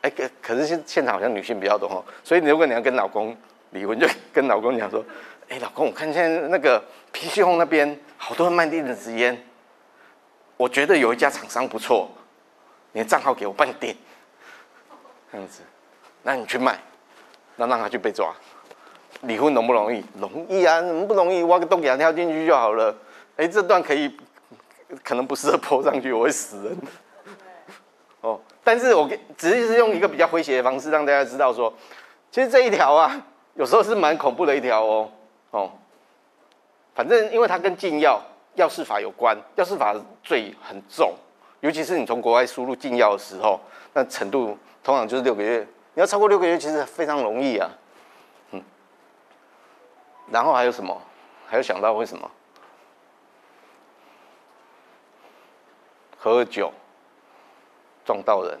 [0.00, 3.36] 哎，可可是现现场好像女性比较多哦，所以如果你要跟老公
[3.70, 5.04] 离婚，就跟老公讲说，
[5.48, 6.80] 哎，老公，我看现在那个
[7.10, 9.36] 皮西红那边好多人卖电子烟，
[10.56, 12.08] 我觉得有一家厂商不错，
[12.92, 13.96] 你的账号给我办店，
[15.32, 15.62] 这样子，
[16.22, 16.78] 那你去卖，
[17.56, 18.32] 那让他去被抓。
[19.22, 20.04] 离婚容不容易？
[20.20, 21.42] 容易啊，怎么不容易？
[21.42, 22.94] 挖个洞给他跳进去就好了。
[23.36, 24.16] 哎，这段可以，
[25.02, 26.76] 可能不适合泼上去，我会死人。
[28.20, 31.72] 哦，但是我只是用一个比较诙谐的方式让大家知道说，
[32.30, 33.20] 其实这一条啊，
[33.54, 35.10] 有时候是蛮恐怖的一条哦。
[35.50, 35.70] 哦，
[36.94, 38.20] 反正因为它跟禁药
[38.54, 41.14] 药事法有关，药事法罪很重，
[41.60, 43.60] 尤其是你从国外输入禁药的时候，
[43.94, 45.66] 那程度通常就是六个月。
[45.94, 47.70] 你要超过六个月，其实非常容易啊。
[50.30, 51.00] 然后还有什么？
[51.46, 52.30] 还有想到为什么？
[56.18, 56.72] 喝酒
[58.04, 58.58] 撞到人，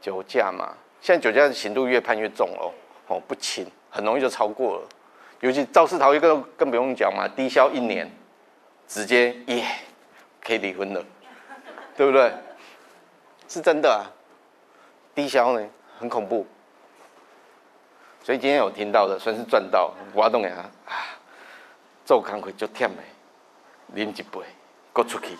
[0.00, 2.72] 酒驾嘛，现在酒驾的刑度越判越重哦，
[3.08, 4.88] 哦不轻，很容易就超过了。
[5.40, 8.10] 尤其肇事逃逸更更不用讲嘛，低消一年，
[8.86, 9.66] 直接耶
[10.40, 11.02] 可以离婚了，
[11.96, 12.32] 对不对？
[13.48, 14.04] 是真的啊，
[15.14, 15.68] 低消呢
[15.98, 16.46] 很恐怖。
[18.30, 19.92] 所以今天有听到的，算是赚到。
[20.14, 21.18] 我动呀啊，
[22.04, 23.02] 做工课就忝的，
[23.92, 24.38] 啉一杯，
[24.92, 25.36] 搁出去。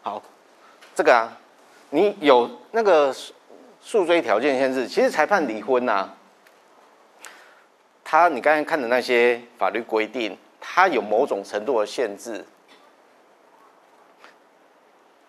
[0.00, 0.22] 好，
[0.94, 1.36] 这个啊，
[1.90, 3.14] 你有那个
[3.82, 6.08] 诉追条件限制，其实裁判离婚呐，
[8.02, 12.46] 他你刚才看的那些法律规定，他有某种程度的限制。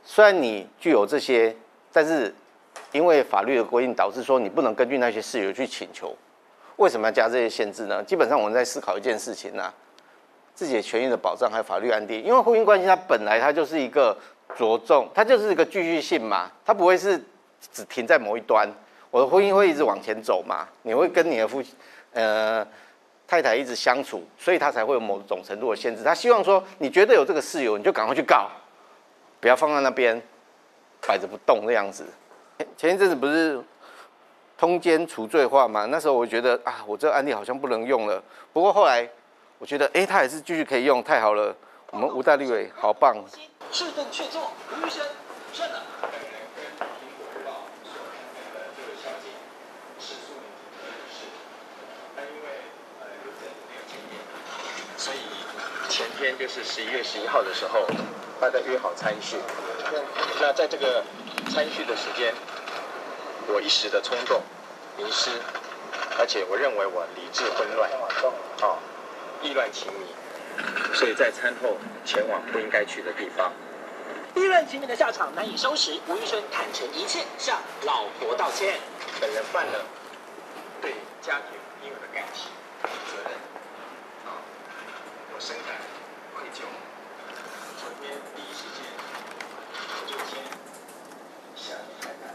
[0.06, 1.58] 虽然你具有这些，
[1.92, 2.34] 但是。
[2.92, 6.16] 因为法律的规定导致说你不能根据那些事由去请求，
[6.78, 8.04] 为什么要加这些限制呢？
[8.04, 9.74] 基本上我们在思考一件事情呢，
[10.54, 12.24] 自己的权益的保障还有法律安定。
[12.24, 14.18] 因为婚姻关系它本来它就是一个
[14.58, 17.20] 着重，它就是一个继续性嘛，它不会是
[17.72, 18.68] 只停在某一端。
[19.10, 21.64] 我的婚姻会一直往前走嘛，你会跟你的夫
[22.14, 22.66] 呃
[23.28, 26.04] 太太一直相处，所以他才会有某种程度的限制。
[26.04, 28.50] 他希望说你觉得有这个事由，你就赶快去告，
[29.40, 30.20] 不要放在那边
[31.08, 32.06] 摆着不动这样子。
[32.78, 33.62] 前一阵子不是
[34.58, 35.86] 通奸除罪化嘛？
[35.86, 38.22] 那时候我觉得啊，我这个案例好像不能用了。
[38.52, 39.08] 不过后来
[39.58, 41.56] 我觉得，哎，他还是继续可以用，太好了。
[41.92, 43.16] 我们吴大立委好棒。
[43.72, 44.40] 是分确凿，
[44.72, 45.06] 吴医生
[45.54, 45.82] 胜了。
[54.98, 55.18] 所以
[55.90, 57.86] 前天就是十一月十一号的时候，
[58.40, 59.38] 大家约好参叙。
[60.40, 61.04] 那在这个
[61.50, 62.34] 参叙的时间。
[63.46, 64.42] 我一时的冲动，
[64.98, 65.30] 迷失，
[66.18, 67.92] 而且我认为我理智混乱，
[68.62, 68.80] 啊，
[69.42, 70.06] 意乱情迷，
[70.94, 73.52] 所以在餐后前往不应该去的地方。
[74.34, 78.80] 意乱情迷的下场难以收拾，吴医生坦诚一切，向老婆道歉。
[79.20, 79.86] 本人犯了
[80.82, 82.48] 对家庭应有的感情
[83.12, 83.34] 责任，
[84.26, 84.40] 啊，
[85.36, 85.76] 我深感
[86.34, 86.64] 愧疚。
[87.78, 88.88] 昨天第一时间
[89.92, 90.42] 我就先
[91.56, 92.34] 向太太。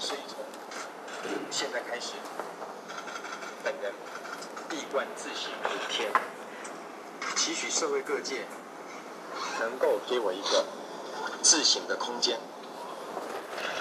[0.00, 0.38] 所以从
[1.52, 2.14] 现在开始，
[3.62, 3.92] 本人
[4.68, 6.10] 闭关自省五天，
[7.36, 8.44] 祈许社会各界
[9.60, 10.64] 能够给我一个
[11.42, 12.40] 自省的空间，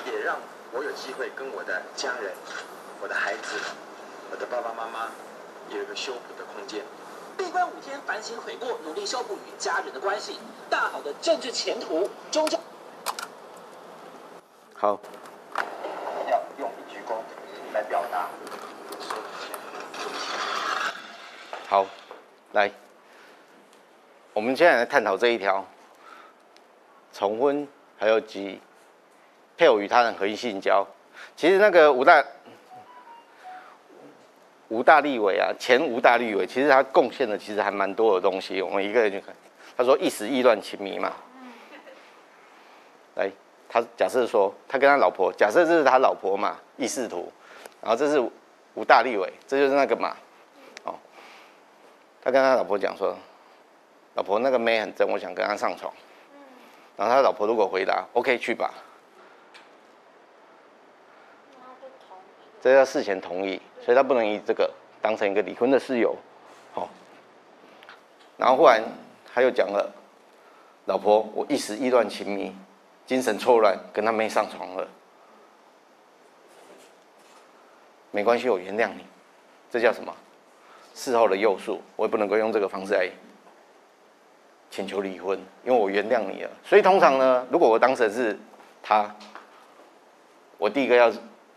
[0.06, 0.40] 也让
[0.72, 2.32] 我有机会跟我的家人、
[3.02, 3.58] 我的孩子、
[4.30, 5.10] 我的爸爸妈妈
[5.72, 6.86] 有一个修补的空间。
[7.38, 12.60] 闭关五天，反省悔过，努力修复与家人的关系，大好的政治前途终将。
[14.74, 15.00] 好。
[16.30, 17.14] 要用一鞠躬
[17.74, 18.28] 来表达。
[21.70, 21.86] 好，
[22.54, 22.72] 来，
[24.34, 25.64] 我们现在来探讨这一条，
[27.14, 27.68] 重婚
[28.00, 28.60] 还有及
[29.56, 30.86] 配偶与他人合意性交。
[31.36, 32.26] 其实那个五大。
[34.70, 38.62] 吴大立委啊，前吴大立委，其实他贡献的其实还蛮多的东西。
[38.62, 39.34] 我们一个人去看，
[39.78, 41.14] 他说一时意乱情迷嘛。
[43.16, 43.32] 来，
[43.70, 47.32] 他假设说他跟他老婆，假设这是他老婆嘛，意视图，
[47.82, 48.20] 然后这是
[48.76, 50.16] 吴大立委，这就是那个嘛，
[50.84, 50.94] 哦，
[52.22, 53.18] 他跟他老婆讲说，
[54.16, 55.92] 老婆那个妹很真，我想跟他上床。
[56.98, 58.74] 然后他老婆如果回答 OK 去吧，
[62.60, 63.62] 这要事前同意。
[63.88, 64.70] 所以他不能以这个
[65.02, 66.14] 当成一个离婚的事由，
[66.74, 66.90] 好。
[68.36, 68.84] 然后忽然
[69.34, 69.90] 他又讲了，
[70.88, 72.54] 老婆，我一时意乱情迷，
[73.06, 74.86] 精神错乱，跟他妹上床了。
[78.12, 79.06] 没关系，我原谅你。
[79.72, 80.14] 这叫什么？
[80.94, 83.10] 事后的诱诉，我也不能够用这个方式来
[84.70, 86.50] 请求离婚，因为我原谅你了。
[86.62, 88.38] 所以通常呢，如果我当时是
[88.84, 89.16] 他，
[90.58, 91.10] 我第一个要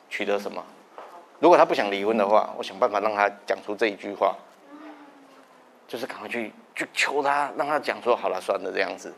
[0.09, 0.65] 取得什么？
[1.41, 4.37] 如果他不想离婚的话，我想办法让他讲出这一句话，
[5.89, 9.13] 就是赶快去去求他，让他讲说好了算了这样子，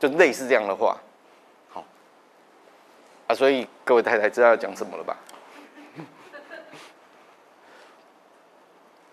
[0.00, 0.98] 就类似这样的话，
[1.68, 1.84] 好。
[3.28, 5.16] 啊，所以各位太太知道要讲什么了吧？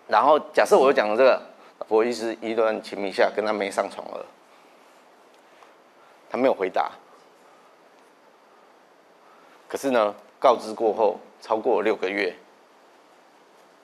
[0.08, 1.40] 然后假设我又讲的这个，
[1.86, 4.26] 我一时一段情迷下跟他没上床了，
[6.28, 6.90] 他没有回答，
[9.68, 12.34] 可是呢，告知过后超过六个月。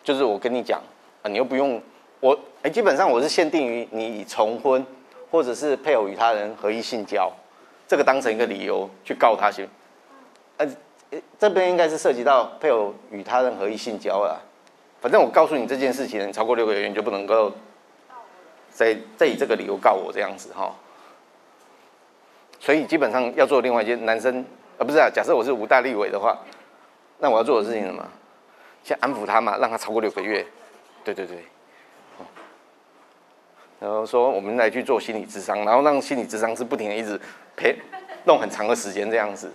[0.04, 0.80] 就是我跟你讲
[1.22, 1.80] 啊，你又不用
[2.20, 4.84] 我哎，基本上我是限定于你重婚
[5.30, 7.32] 或者是配偶与他人合意性交，
[7.88, 9.68] 这个当成一个理由去告他去。
[10.58, 10.66] 呃，
[11.38, 14.40] 这边应该是涉及到配偶与他人合意性交了。
[15.00, 17.50] 反正我告诉你这件事情，你超过六个月，你就不能够
[18.70, 20.74] 再再以这个理由告我这样子哈。
[22.60, 24.44] 所以基本上要做另外一件，男生
[24.78, 26.38] 啊不是啊，假设我是吴大立委的话，
[27.18, 28.06] 那我要做的事情什么？
[28.84, 30.46] 先安抚他嘛，让他超过六个月。
[31.02, 31.44] 对对对。
[33.80, 37.20] 然后说我们来去做心理智商，然后让心理智商是不停的一直
[37.56, 37.76] 陪
[38.24, 39.52] 弄很长的时间这样子，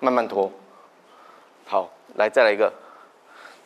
[0.00, 0.50] 慢慢拖。
[1.66, 2.72] 好，来再来一个。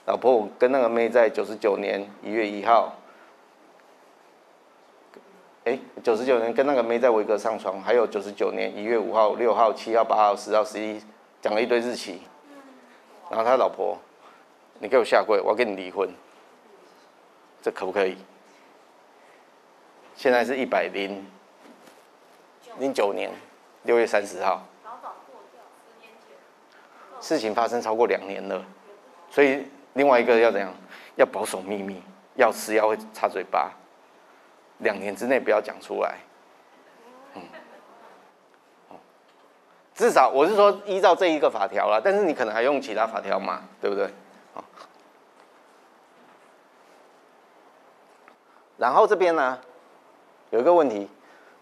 [0.05, 2.93] 老婆，我跟那个妹在九十九年一月一号，
[5.65, 11.01] 哎，九十九年跟那个妹在维格上床，还有九十九年一月五号、六号、七号、八号、十号、十一，
[11.41, 12.23] 讲了一堆日期。
[13.33, 13.99] 然后他老婆，
[14.79, 16.07] 你给我下跪，我要跟你离婚，
[17.63, 18.19] 这可不可以？
[20.15, 21.25] 现在是一百零
[22.79, 23.31] 零九年
[23.85, 24.63] 六月三十号，
[27.23, 28.63] 事情发生超过两年了，
[29.31, 29.67] 所以。
[29.95, 30.73] 另外一个要怎样？
[31.17, 32.03] 要保守秘密，
[32.37, 33.71] 要吃药会擦嘴巴，
[34.79, 36.17] 两年之内不要讲出来。
[39.95, 44.11] 至少我是说依照这一个法条了，但是你可能还用其他法条嘛，对不对？
[48.79, 49.59] 然后这边呢，
[50.51, 51.09] 有一个问题，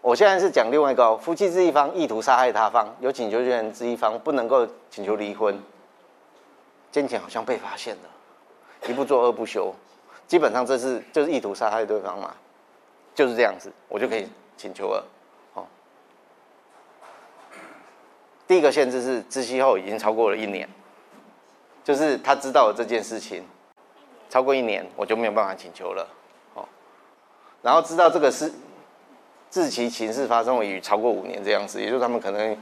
[0.01, 5.61] 我现在是讲另外一个夫妻之一方意图杀害他方，有请求权之一方不能够请求离婚，
[6.91, 8.89] 奸情好像被发现了。
[8.89, 9.71] 一不做二不休，
[10.25, 12.33] 基本上这是就是意图杀害对方嘛，
[13.13, 14.27] 就是这样子，我就可以
[14.57, 15.05] 请求了。
[15.53, 15.67] 哦，
[18.51, 20.67] 第一个限制是知悉后已经超过了一年，
[21.85, 23.41] 就是他知道了这件事情，
[24.29, 26.05] 超过一年我就没有办法请求了。
[26.55, 26.67] 哦，
[27.61, 28.51] 然后知道这个是
[29.49, 32.57] 自其情事发生于超过五年这样子，也就是他们可能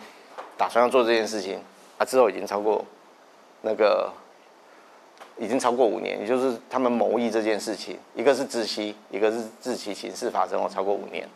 [0.56, 1.60] 打算要做这件事情，
[1.98, 2.86] 啊之后已经超过
[3.64, 4.14] 那个。
[5.40, 11.28] 已经超过五年，也就是他们谋议这件事情，一个是知悉，一个是自其情事发生后超过五年，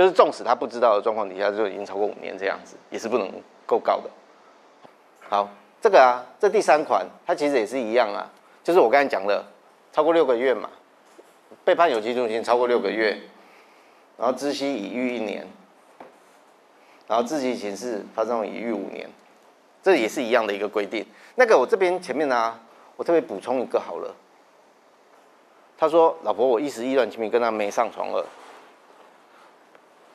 [0.00, 3.30] 就是纵使他不知道的状况底下，就已经超过五年这样子，也是不能
[3.66, 4.08] 够告的。
[5.28, 5.46] 好，
[5.78, 8.24] 这个啊，这第三款，它其实也是一样啊，
[8.64, 9.44] 就是我刚才讲的，
[9.92, 10.70] 超过六个月嘛，
[11.64, 13.14] 被判有期徒刑超过六个月，
[14.16, 15.46] 然后知悉已逾一年，
[17.06, 19.06] 然后自其形式发生已逾五年。
[19.82, 21.04] 这也是一样的一个规定。
[21.34, 22.58] 那个我这边前面呢，
[22.96, 24.16] 我特别补充一个好了。
[25.76, 28.24] 他说：“老婆，我一时意乱情迷跟他没上床了。”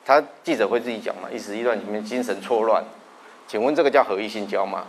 [0.06, 2.84] 他记者会自己讲嘛，一时意乱里面，精神错乱。
[3.48, 4.86] 请问这个叫合意性交吗？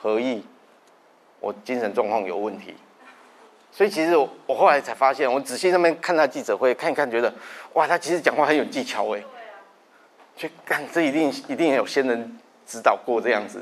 [0.00, 0.44] 合意，
[1.40, 2.76] 我精神状况有问题。
[3.72, 7.34] 所以其实我我后来才发现，我仔细那边看他记者会看一看，觉得
[7.72, 9.22] 哇，他其实讲话很有技巧哎。
[10.36, 13.60] 去干，这一定一定有先人指导过这样子，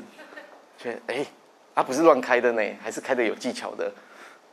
[0.77, 1.25] 却哎，
[1.73, 3.91] 他不是乱开的呢，还是开的有技巧的，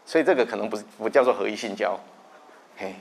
[0.07, 2.01] 所以这个可能不是不叫做合意性交，
[2.79, 2.95] 嘿，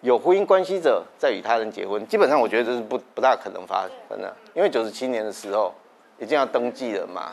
[0.00, 5.74] 有婚姻关系者在与他人结婚，基本上我觉得这是不不大可能发生的，因为九十七年的时候
[6.18, 7.32] 已经要登记了嘛，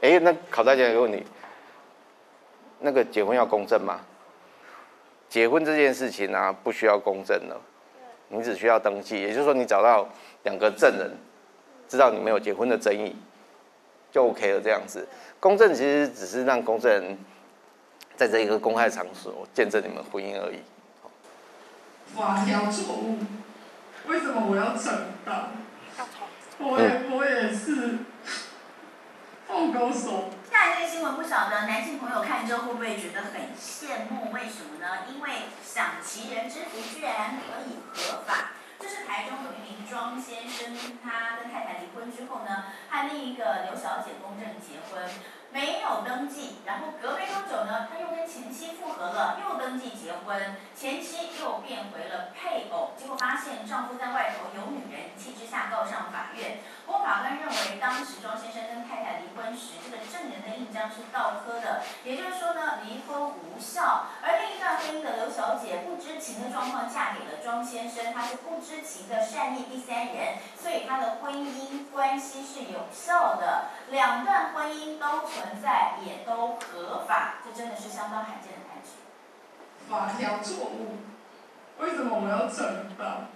[0.00, 1.24] 哎，那考大家一个问题，
[2.80, 4.00] 那个结婚要公证吗？
[5.28, 7.60] 结婚这件事情呢，不需要公证了。
[8.28, 10.08] 你只需要登记，也就是说，你找到
[10.42, 11.10] 两个证人，
[11.88, 13.14] 知道你没有结婚的争议，
[14.10, 14.60] 就 OK 了。
[14.60, 15.06] 这样子，
[15.38, 17.16] 公证其实只是让公证人
[18.16, 20.58] 在这一个公开场所见证你们婚姻而已。
[22.16, 23.18] 法条错误，
[24.06, 25.52] 为什么我要承担？
[26.58, 27.98] 我也我也是
[29.46, 30.30] 放高手。
[30.50, 34.32] 下一个新闻，不晓得男性朋友看之后会不会觉得很羡慕？
[34.32, 35.04] 为什么呢？
[35.12, 38.52] 因为享其人之福，居然可以合法。
[38.80, 45.04] 这是台中有一名庄先生，他跟太太离婚之后呢，和另一个刘小姐公证结婚。
[45.52, 56.58] 没有登记，然后隔没多久呢，他又跟前妻复合了，又登记结婚，前妻又变回了配偶，结果发现丈夫在外头有女人，一气之下告上法院。
[56.86, 64.06] 不过法官认为，当时庄先生跟太太离婚时，这个证人的印章是倒刻的，也就是说呢，离婚无效。
[64.22, 75.60] 而另一段婚姻的刘小姐不知情的状况嫁给了庄先生，她是不知情的善意第三人，所以她的婚姻关系是有效的，两段婚姻都存。
[75.62, 78.92] 在也都合法，这真的是相当罕见的判决。
[79.88, 80.98] 法条错误，
[81.78, 83.26] 为什么我要承担？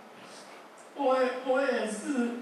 [0.94, 2.40] 我我也是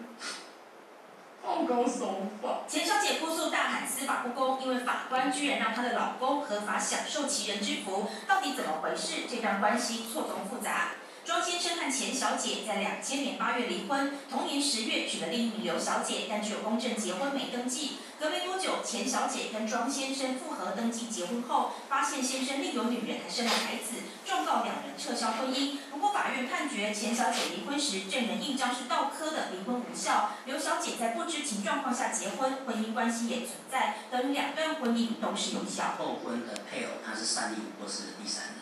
[1.48, 2.60] 奉公守法。
[2.68, 9.22] 钱小姐哭诉大喊司法不公，因为法官居然让她的老公合法享受其人之福，到底怎么回事？
[9.26, 10.90] 这段关系错综复杂。
[11.24, 17.96] 庄先生和钱小姐在两千年八月离婚，同年十月娶了另一名刘小姐，但只有公证结婚没登记。
[18.18, 25.76] 隔没多久，钱小姐跟庄先生复合登记结婚后，发现先生另有女人，还生了孩子，状告两人撤销婚姻。
[25.98, 30.30] 不过法院判决钱小姐离婚时证人印章是倒刻的，离婚无效。
[30.44, 35.96] 刘小姐在不知情状况下结婚，婚姻关系也存在，等于两段婚姻都是有效。
[35.98, 38.54] 后婚的配偶他是善意或是第三人，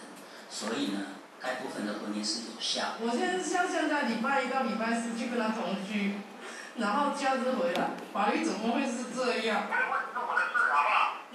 [0.49, 1.01] 所以呢。
[1.39, 2.95] 该部分的婚姻是有效。
[2.99, 6.15] 我现在是像现在礼拜一到礼拜四去跟他同居，
[6.77, 9.69] 然后假日回来，法律怎么会是这样？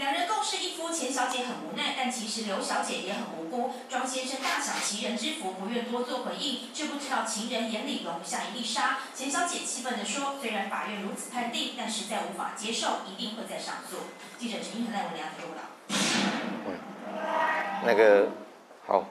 [0.02, 3.70] 两人共侍一夫，钱小姐很无奈，但其实刘小姐也很无辜。
[3.88, 8.98] 庄先生大享其人之福，不愿多做回应，却不知道情人眼里容不下一粒沙。
[9.14, 13.98] 钱小姐气愤地说：“虽然法院如此判定，但实在无法接受，一定会再上诉。”
[14.40, 15.70] 记者陈玉恒、赖文良报道。
[16.66, 16.74] 嗯，
[17.86, 18.28] 那个
[18.88, 19.06] 好。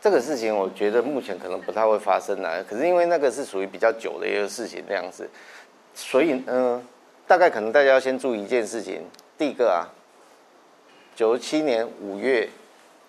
[0.00, 5.28] 这个事情我觉得目前可能不太会发生了，可是因为那个是属于比较久的一个事情那样子，
[5.92, 6.86] 所以嗯，
[7.28, 9.02] 大概可能大家要先注意一件事情。
[9.36, 9.86] 第一个啊，
[11.14, 12.48] 九七年五月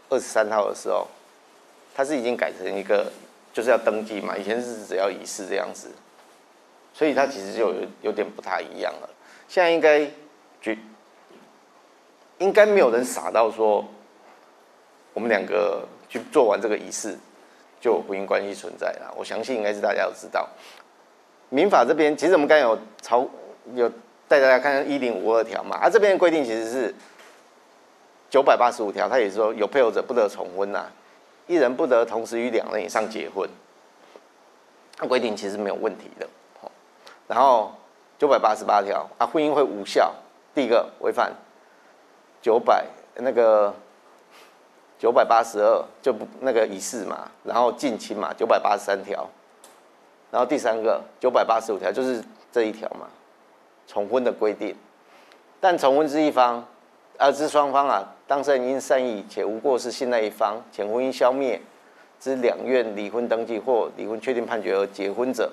[0.09, 1.07] 二十三号的时候，
[1.95, 3.11] 它是已经改成一个
[3.51, 5.89] 就是要登记嘛，以前是只要仪式这样子，
[6.93, 9.09] 所以它其实就有有点不太一样了。
[9.47, 10.05] 现在应该
[10.61, 10.77] 绝
[12.37, 13.83] 应该没有人傻到说
[15.13, 15.87] 我们两个。
[16.11, 17.15] 去做完这个仪式，
[17.79, 19.13] 就有婚姻关系存在了。
[19.15, 20.49] 我相信应该是大家都知道。
[21.49, 23.29] 民法这边其实我们刚有朝
[23.75, 23.87] 有
[24.29, 26.95] 带大家看一零五二条嘛，啊这边的规定其实是
[28.29, 30.85] 九百八十五条，他也说有配偶者不得重婚呐，
[31.47, 33.49] 一人不得同时与两人以上结婚。
[34.99, 36.25] 那规定其实没有问题的。
[37.27, 37.73] 然后
[38.17, 40.13] 九百八十八条啊，婚姻会无效。
[40.55, 41.33] 第一个违反
[42.41, 43.73] 九百那个。
[45.01, 49.25] 九百八十二就不那个仪式嘛，然后近亲嘛，九百八十三条，
[50.29, 52.21] 然后第三个九百八十五条就是
[52.51, 53.07] 这一条嘛，
[53.91, 54.75] 重婚的规定，
[55.59, 56.63] 但重婚之一方，
[57.17, 61.59] 而之双方啊，当事人因善意且无过失信赖一方，且婚姻消灭
[62.19, 65.51] 之两院离婚登记或离婚确定判决而结婚者，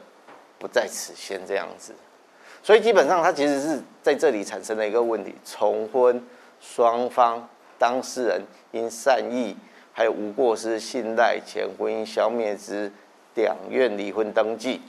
[0.59, 1.95] 不在此限这样子，
[2.62, 6.22] 所以基本上它其实是在这里产生了一个问题，重婚
[6.61, 7.49] 双方。
[7.78, 9.55] 当事人因善意
[9.93, 12.91] 还有无过失信赖前婚姻消灭之
[13.34, 14.80] 两院离婚登记，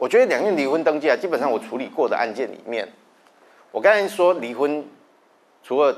[0.00, 2.88] 我觉得两院离婚登记啊，基本上我处理过的案件里面，
[3.70, 4.82] 我刚才说离婚，
[5.62, 5.94] 除了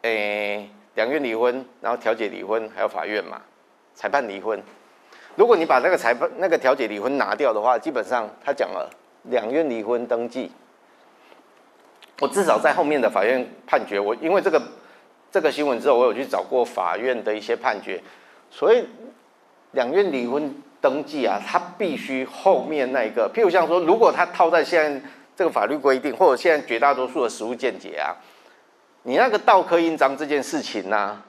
[0.00, 3.42] 诶两院离婚，然后调解离婚，还有法院嘛，
[3.94, 4.58] 裁判离婚。
[5.34, 8.88] 如果你把那个裁判那个调解离婚拿掉的话，基本上他讲了
[9.24, 10.50] 两院离婚登记。
[12.20, 14.62] 我至少在后面的法院判决，我因为这个
[15.30, 18.02] 这个新闻之后，我有去找过法院的一些判决，
[18.50, 18.86] 所以
[19.72, 20.54] 两院离婚
[20.86, 25.02] 登记啊，它必须后面那一个，譬如像说，如果他套在现在
[25.34, 28.14] 这个法律规定，或者现在绝大多数的实物见解啊，
[29.02, 31.20] 你那个倒刻印章这件事情呢，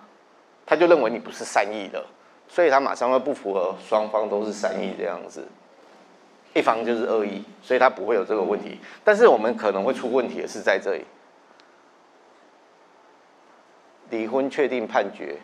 [0.63, 2.05] 他就认为你不是善意的，
[2.47, 5.43] 所以他马上会不符合双方都是善意这样子。
[6.53, 8.79] 一方就是恶意，所以他不会有这个问题。
[9.03, 11.05] 但是我们可能会出问题的是在这里，
[14.11, 15.35] 离婚确定判决。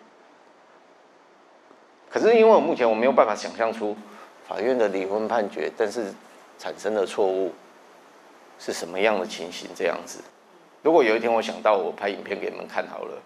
[2.13, 3.97] 可是因为我目前我没有办法想象出
[4.47, 6.13] 法院的离婚判决，但是
[6.59, 7.51] 产生的错误
[8.59, 10.19] 是什么样的情形这样子。
[10.83, 13.19] 如果有一天我想到，我拍影片给你们看好了。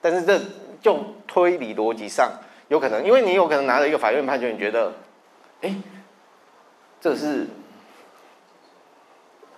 [0.00, 0.40] 但是这
[0.80, 2.30] 就推理逻辑上
[2.68, 4.92] 有可能，因为你有可能拿了一个法院判决，你觉得。
[5.62, 5.74] 哎，
[7.00, 7.48] 这是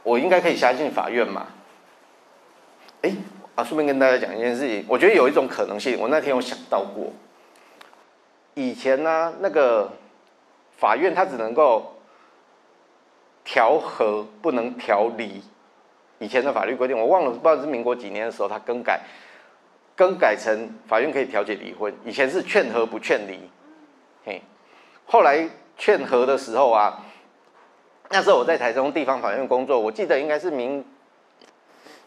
[0.02, 1.48] 我应该可以相信法院嘛？
[3.02, 3.12] 哎，
[3.60, 7.12] 啊，顺便跟大家讲一件事情，我觉得有一种可能性，我那天有想到过。
[8.54, 9.90] 以前呢，那个
[10.78, 11.94] 法院它只能够
[13.44, 15.42] 调和，不能调离。
[16.18, 19.00] 以前的法律规定，我忘了，不知道是民国几年的时候，它更改，
[19.94, 21.94] 更改成法院可以调解离婚。
[22.04, 23.38] 以前是劝和不劝离，
[24.24, 24.40] 嘿，
[25.06, 25.48] 后来。
[25.82, 27.00] 劝和的时候啊，
[28.10, 30.84] 那时候我在台中地方法院工作，我记得应该是民，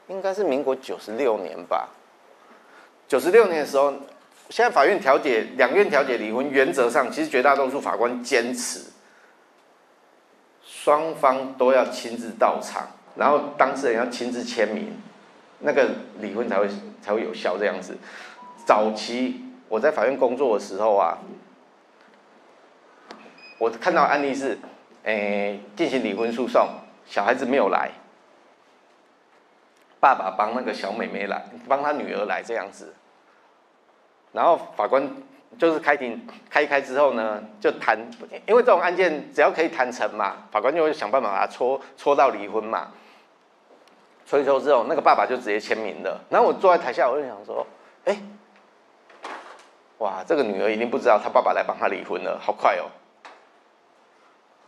[0.08, 1.90] 应该是民国九十六年吧。
[3.08, 3.92] 九十六年的时候，
[4.50, 8.82] 现在法院调解两院调解离婚，原则上其实绝大多数法官坚持，
[10.66, 14.96] 双方都要亲自到场，然后当事人要亲自签名，
[15.60, 15.90] 那个
[16.20, 16.68] 离婚才会
[17.02, 17.98] 才会有效这样子。
[18.66, 21.18] 早期我在法院工作的时候啊。
[23.60, 24.58] 我看到案例是，
[25.04, 26.68] 诶，进行离婚诉讼，
[27.06, 27.92] 小孩子没有来，
[30.04, 32.94] 爸爸帮那个小妹妹来，帮他女儿来这样子。
[34.34, 35.02] 然后法官
[35.58, 37.98] 就是开庭开一开之后呢，就谈，
[38.46, 42.90] 因为这种案件只要可以谈成嘛，法官就会想办法把它戳戳到离婚嘛。
[44.26, 46.20] 所以说之后，那个爸爸就直接签名了。
[46.30, 47.66] 然后我坐在台下，我就想说，
[48.04, 48.22] 哎，
[50.00, 52.92] 哇，这个女儿一定不知道她爸爸来帮她离婚了，好快哦。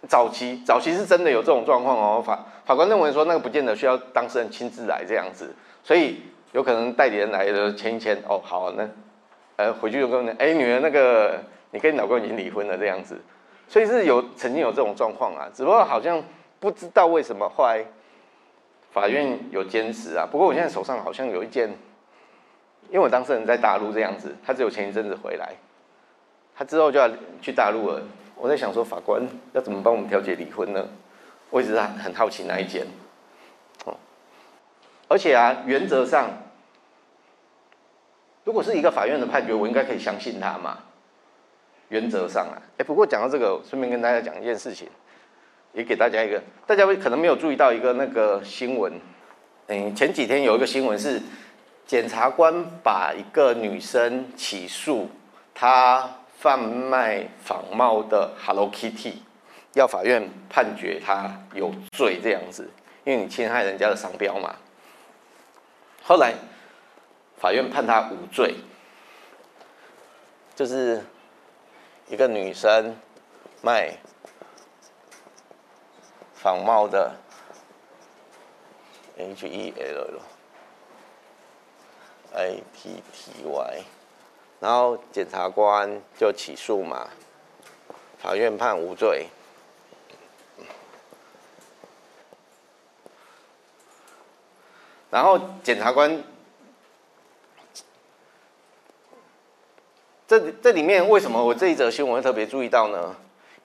[0.08, 5.54] 早期早期是真的有这种状况哦，法法官认为说那个不见得需要当事人亲自来这样子，
[5.84, 8.90] 所以有可能代理人来的签一签哦，好那，
[9.58, 13.20] 呃回去就跟哎女儿那个你跟你老公已经离婚了这样子，
[13.68, 16.24] 所以是有曾经有这种状况啊，只不过好像
[16.60, 17.84] 不知道为什么后来
[18.92, 21.70] 法院有坚持啊，不过我现在手上好像有一件，
[22.90, 25.54] 因为我当事人在大陆这样子，他只有前一阵子回来，
[26.56, 27.10] 他之后就要
[27.42, 28.02] 去大陆了。
[28.38, 30.88] 我在想说，法官要怎么帮我们调解离婚呢？
[31.50, 32.86] 我一直很好奇那一件。
[33.86, 33.96] 哦，
[35.08, 36.30] 而且啊，原则上，
[38.44, 40.80] 如果是一个法院的判决，我应该可以相信他嘛。
[41.90, 44.90] 原则上啊，哎，不过讲到这个，顺便跟大家讲一件事情，
[45.74, 48.94] 也给大家一个，大家可能没有注意到一个那个新闻。
[49.68, 51.22] 嗯，前几天有一个新闻是，
[51.86, 55.10] 检察官把一个女生起诉，
[55.54, 56.10] 她。
[56.46, 59.16] 贩卖仿冒的 Hello Kitty，
[59.74, 62.70] 要法院判决他有罪这样子，
[63.04, 64.56] 因为你侵害人家的商标嘛。
[66.04, 66.36] 后来
[67.40, 68.58] 法院判他无罪，
[70.54, 71.04] 就是
[72.10, 72.96] 一个女生
[73.64, 73.98] 卖
[76.36, 77.16] 仿冒的
[79.18, 80.20] H E L
[82.36, 83.84] I T T Y。
[84.66, 87.08] 然后检察官就起诉嘛，
[88.18, 89.28] 法院判无罪。
[95.12, 96.20] 然后检察官，
[100.28, 103.16] 这这里面为什么我这一则新闻特别注意到呢？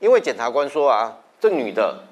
[0.00, 2.04] 因为检察官说啊，这女的，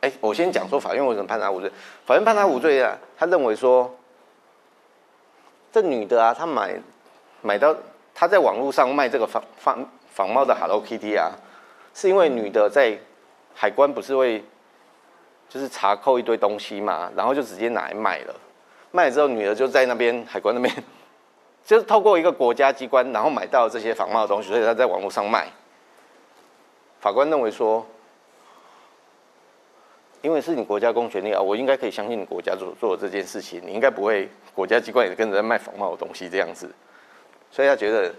[0.00, 1.70] 哎，我先讲说法院为什么判她无罪。
[2.06, 3.94] 法院判她无罪啊，他认为说。
[5.74, 6.80] 这女的啊，她买
[7.42, 7.74] 买到
[8.14, 11.32] 她在网络上卖这个仿仿仿冒的 Hello Kitty 啊，
[11.92, 12.96] 是因为女的在
[13.52, 14.44] 海关不是会
[15.48, 18.34] 就是查扣一堆东西嘛，然后就直接拿来卖了。
[18.92, 20.72] 卖了之后，女的就在那边海关那边，
[21.64, 25.48] 就是透过一个国家机关，然后买到这些仿冒的东西，所以她在网络上卖。
[27.00, 27.84] 法官认为说，
[30.24, 34.26] 因为是你国家公权力啊，我应该可以相信你国家做做这件事情，你应该不会。
[34.54, 36.70] 国家机关也跟着在卖仿冒的东西这样子，
[37.50, 38.14] 所以他觉得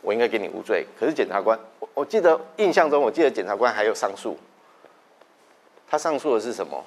[0.00, 0.86] 我应该给你无罪。
[0.96, 4.38] 可是检察官，我我记得印象中，我记得检察官还有上诉。
[5.90, 6.82] 他上诉的是什么？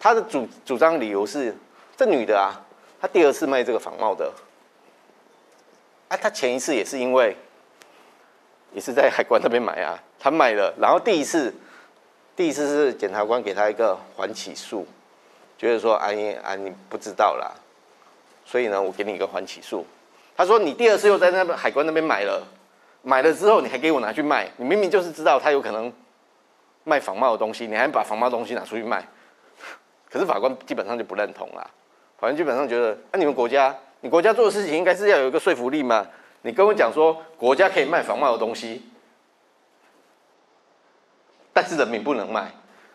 [0.00, 1.54] 他的主主张理由是，
[1.96, 2.60] 这女的啊，
[3.00, 4.32] 她第二次卖这个仿冒的，
[6.08, 7.36] 啊，她前一次也是因为
[8.74, 11.54] 也是在海关那边买啊，她买了，然后第一次
[12.40, 14.86] 第一次是检察官给他一个缓起诉。
[15.58, 17.52] 觉得说啊你啊你不知道啦，
[18.46, 19.84] 所以呢我给你一个缓起诉。
[20.34, 22.42] 他说你第二次又在那边海关那边买了，
[23.02, 25.92] 买了之后你还给我拿去卖，你明明就是知道他有可能
[26.84, 29.06] 卖仿冒的东西，你还把仿冒东西拿出去卖。
[30.08, 31.60] 可是法官基本上就不认同啦，
[32.16, 36.06] 法官基本上觉得啊你们国家你国家做的事情应该是要有一个说服力嘛，
[36.40, 38.80] 你跟我讲说国家可以卖仿冒的东西，
[41.60, 42.50] 但是人民不能卖。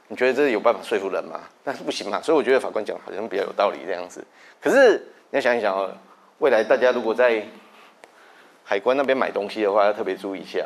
[0.08, 1.40] 你觉得这有办法说服人吗？
[1.64, 4.26] 那是不行嘛，所以我觉得法官讲好像比较有道理这样子。
[4.60, 4.98] 可是
[5.30, 5.92] 你要想一想哦，
[6.40, 7.44] 未来大家如果在
[8.64, 10.66] 海关那边买东西的话，要特别注意一下，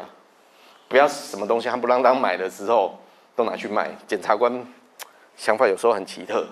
[0.88, 2.97] 不要什么东西还不让当买的时候
[3.35, 3.91] 都拿去卖。
[4.07, 4.65] 检察官
[5.35, 6.45] 想法有时候很奇特，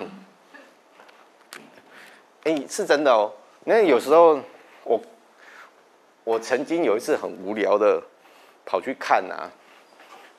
[0.00, 0.10] 嗯，
[2.44, 3.32] 哎，是真的哦。
[3.64, 4.40] 那有时候
[4.84, 5.00] 我
[6.24, 8.02] 我曾经有一次很无聊的
[8.64, 9.50] 跑去看啊。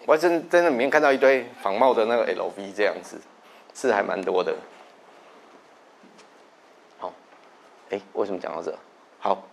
[0.06, 3.19] 我真在那里面看到一堆仿冒的那个 LV 这样子，
[3.73, 4.53] 是还蛮多的。
[6.98, 7.14] 好，
[7.90, 8.76] 哎，为什么讲到这？
[9.19, 9.44] 好，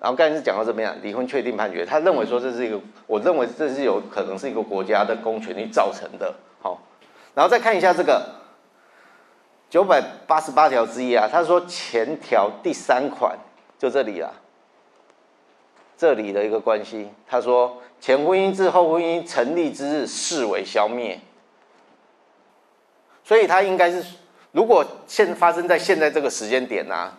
[0.00, 6.34] 然后刚才是讲到这边啊，离婚确定判决，他认为说这是一个，我认为这是有可能是一个国家的公权力造成的。
[6.60, 6.82] 好，
[7.34, 8.26] 然后再看一下这个
[9.70, 13.38] 九百八十八条之一啊，他说前条第三款
[13.78, 14.41] 就这里了。
[16.02, 21.20] 这里的一个关系，他说前婚姻至后婚姻成立之日视为消灭，
[23.22, 24.04] 所以他应该是
[24.50, 27.12] 如果现发生在现在这个时间点呐，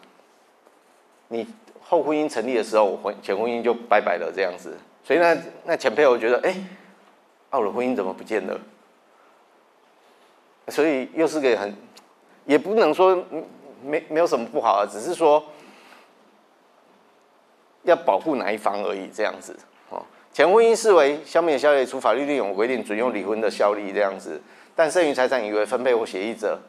[1.30, 1.48] 你
[1.82, 5.34] 后婚姻成立的时候，婚前婚姻就拜拜了这样子，所以那
[5.64, 6.54] 那前配偶觉得，哎，
[7.52, 8.60] 我的婚姻怎么不见了？
[10.68, 11.74] 所以又是个很，
[12.44, 13.16] 也不能说
[13.82, 15.42] 没没有什么不好啊，只是说
[17.84, 19.58] 要保护哪一方而已，这样子
[19.90, 20.04] 哦。
[20.34, 24.42] 前婚姻视为消灭效力，除法律另有规定准用离婚的效力这样子，
[24.76, 26.60] 但剩余财产以为分配或协议者，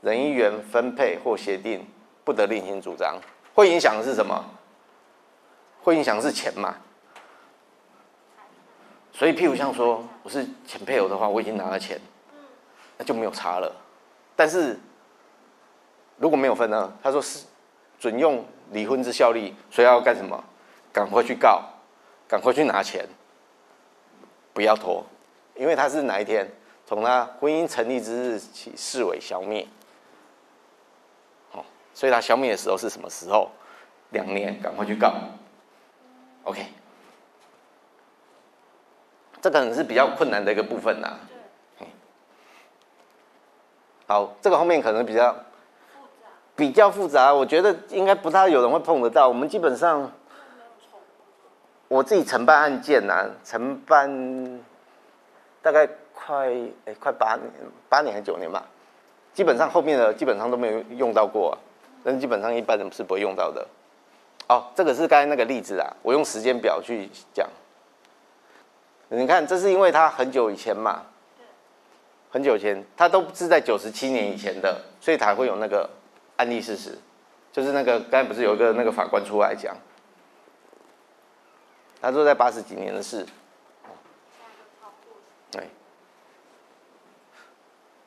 [0.00, 1.86] 人一元分配或协定，
[2.24, 3.16] 不得另行主张。
[3.54, 4.44] 会影响的是什么？
[5.82, 6.76] 会影响是钱嘛？
[9.12, 12.00] 所以，譬如像说我是前配偶的话，我已经拿了钱，
[12.96, 13.70] 那就没有差了。
[14.34, 14.78] 但是
[16.16, 16.92] 如果没有分呢？
[17.02, 17.44] 他说是
[18.00, 20.42] 准用离婚之效力，所以要干什么？
[20.92, 21.62] 赶快去告，
[22.28, 23.08] 赶快去拿钱，
[24.52, 25.04] 不要拖，
[25.54, 26.48] 因为他是哪一天
[26.84, 29.66] 从他婚姻成立之日起视为消灭。
[31.50, 31.64] 好，
[31.94, 33.50] 所以他消灭的时候是什么时候？
[34.10, 35.14] 两年，赶快去告。
[36.44, 36.66] OK。
[39.40, 41.18] 这可能是比较困难的一个部分呐。
[44.06, 45.34] 好，这个后面可能比较
[46.54, 49.26] 比较复杂，我觉得应该不太有人会碰得到。
[49.26, 50.12] 我们基本上，
[51.92, 54.08] 我自己承办案件呐，承办
[55.60, 56.48] 大概快
[56.86, 57.50] 哎快八年，
[57.90, 58.64] 八年还是九年吧。
[59.34, 61.54] 基本上后面的基本上都没有用到过，啊
[62.02, 63.68] 但基本上一般人是不会用到的。
[64.48, 67.46] 哦，这个是刚才那个例子啊，我用时间表去讲。
[69.08, 71.02] 你看，这是因为他很久以前嘛，
[72.30, 75.90] 很久以前，他都是在九十七年以前的，所以才会有那个
[76.38, 76.98] 案例事实，
[77.52, 79.76] 就是那个刚才不是有一个那个法官出来讲，
[82.02, 83.24] 他说在八十几年的事，
[85.52, 85.68] 对，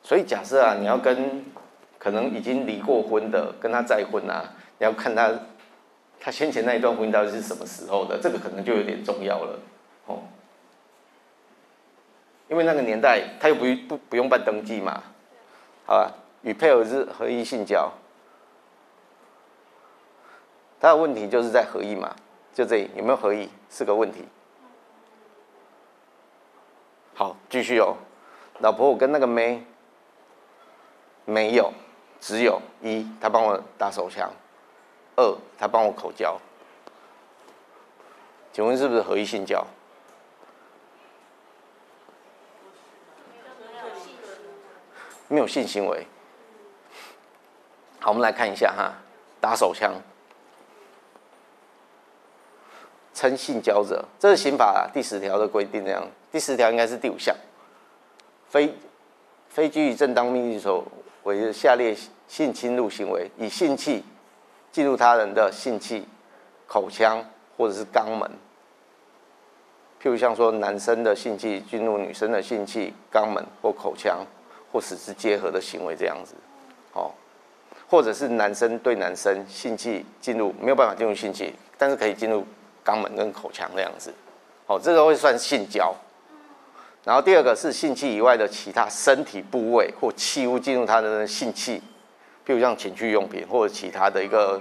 [0.02, 1.42] 所以假设啊，你要跟
[1.98, 5.32] 可能已经离过婚的跟他再婚啊，你要看他
[6.20, 9.58] 他先前那一段婚姻到底是什么时候的，这个可能就有点重要了，
[10.04, 10.20] 哦。
[12.48, 15.02] 因为那个年代他又不不不用办登记嘛，
[15.86, 16.12] 好吧？
[16.42, 17.90] 与配偶是合意性交，
[20.78, 22.14] 他的问题就是在合意嘛？
[22.56, 24.24] 就这有没有合意是个问题。
[27.14, 27.94] 好，继续哦。
[28.60, 29.62] 老婆，我跟那个妹
[31.26, 31.70] 没有，
[32.18, 34.32] 只有一他帮我打手枪，
[35.16, 36.40] 二他帮我口交，
[38.54, 39.62] 请问是不是合意性交？
[45.28, 46.06] 没有性行为。
[48.00, 48.94] 好，我们来看一下哈，
[49.42, 49.92] 打手枪，
[53.16, 57.34] 称性交者，这是刑法第十条的规定，这样第十条应该是第五项，
[58.48, 58.74] 非
[59.48, 60.84] 非基于正当目的所
[61.22, 61.96] 为下列
[62.28, 64.04] 性侵入行为，以性器
[64.70, 66.06] 进入他人的性器、
[66.66, 67.24] 口腔
[67.56, 68.30] 或者是肛门，
[70.02, 74.24] 譬如像说男生的性器进入女生的性器、肛门或口腔。
[74.72, 76.34] 或使之结合的行为这样子，
[76.92, 77.10] 哦，
[77.88, 82.44] 或者是男生对男生性器进入没有办法进入性器，但是可以进入
[82.86, 84.14] 肛门跟口腔那样子，
[84.66, 85.92] 哦，这个会算性交。
[87.02, 91.80] 然后第二个是性器以外的其他身体部位或器物进入他的性器，
[92.46, 94.60] 譬如像情趣用品或者其他的一个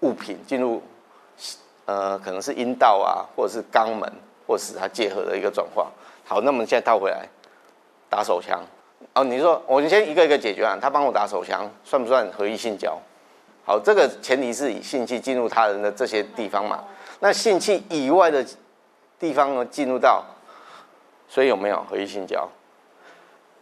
[0.00, 0.82] 物品进入，
[1.84, 4.12] 呃，可能是阴道啊，或者是肛门，
[4.46, 5.88] 或使它结合的一个状况。
[6.24, 7.28] 好，那么现在倒回来，
[8.10, 8.60] 打手枪。
[9.14, 10.76] 哦，你说我们先一个一个解决啊。
[10.80, 12.98] 他帮我打手枪，算不算合意性交？
[13.64, 16.82] 好，这个前提是以性器进入他人的这些地方嘛。
[17.20, 18.46] 那性器以外的
[19.18, 20.24] 地方呢，进入到，
[21.28, 22.48] 所以有没有合意性交？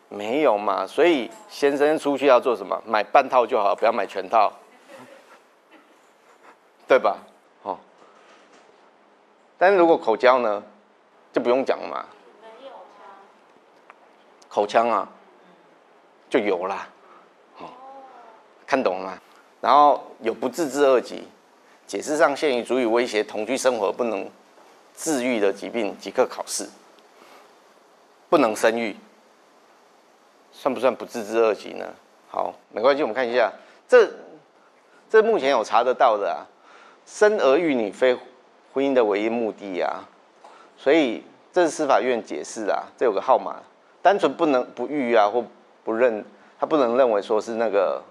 [0.09, 0.87] 没有嘛。
[0.87, 2.83] 所以先生出去要做什么？
[2.87, 4.53] 买半套就好，不要买全套，
[6.87, 7.17] 对吧？
[7.63, 7.79] 哦。
[9.59, 10.63] 但是如果口交呢，
[11.33, 12.05] 就不用讲了嘛。
[14.49, 15.09] 口腔啊。
[16.29, 16.89] 就有啦，
[17.59, 17.71] 哦，
[18.67, 19.19] 看懂了吗？
[19.61, 21.27] 然后有不治之恶疾，
[21.87, 24.29] 解释上限于足以威胁同居生活不能
[24.97, 26.69] 治愈的疾病即刻考试，
[28.29, 28.97] 不能生育，
[30.53, 31.87] 算不算不治之恶疾呢？
[32.29, 33.53] 好，没关系，我们看一下，
[33.89, 34.11] 这
[35.09, 36.45] 这目前有查得到的啊，
[37.07, 38.17] 生儿育女非
[38.73, 40.05] 婚姻的唯一目的啊，
[40.77, 41.23] 所以
[41.53, 43.63] 这是司法院解释啊，这有个号码，
[44.03, 45.45] 单纯不能不育啊或。
[45.85, 46.25] 不认，
[46.59, 48.03] 他不能认为说是那个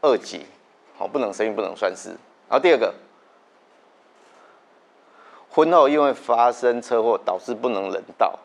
[0.00, 0.46] 二级，
[0.96, 2.16] 好，不能生育，不能算是。
[2.48, 2.94] 然后第二个，
[5.50, 8.38] 婚后因为发生车祸导致不能人道，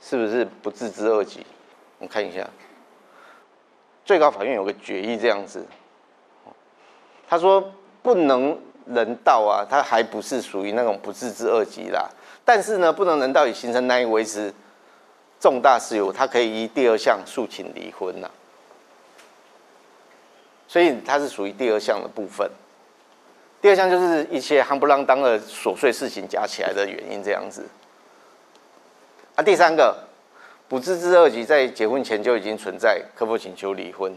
[0.00, 1.46] 是不是不治之二级？
[1.98, 2.48] 我看一下，
[4.04, 5.66] 最高法院有个决议这样子，
[7.28, 7.72] 他说
[8.02, 12.08] 不能人道啊，他还不是属于那种不治之二级啦。
[12.44, 14.52] 但是呢，不能人道以形成难以维持。
[15.40, 18.30] 重大事由，他可以依第二项诉请离婚呐。
[20.72, 22.50] 所以它是属于第二项的部分。
[23.60, 27.66] 第二项就是一些夯不啷当的琐碎事情加起来的原因，这样子。
[29.34, 29.94] 啊，第三个，
[30.68, 34.10] 不自知二级在结婚前就已经存在，可否请求离婚？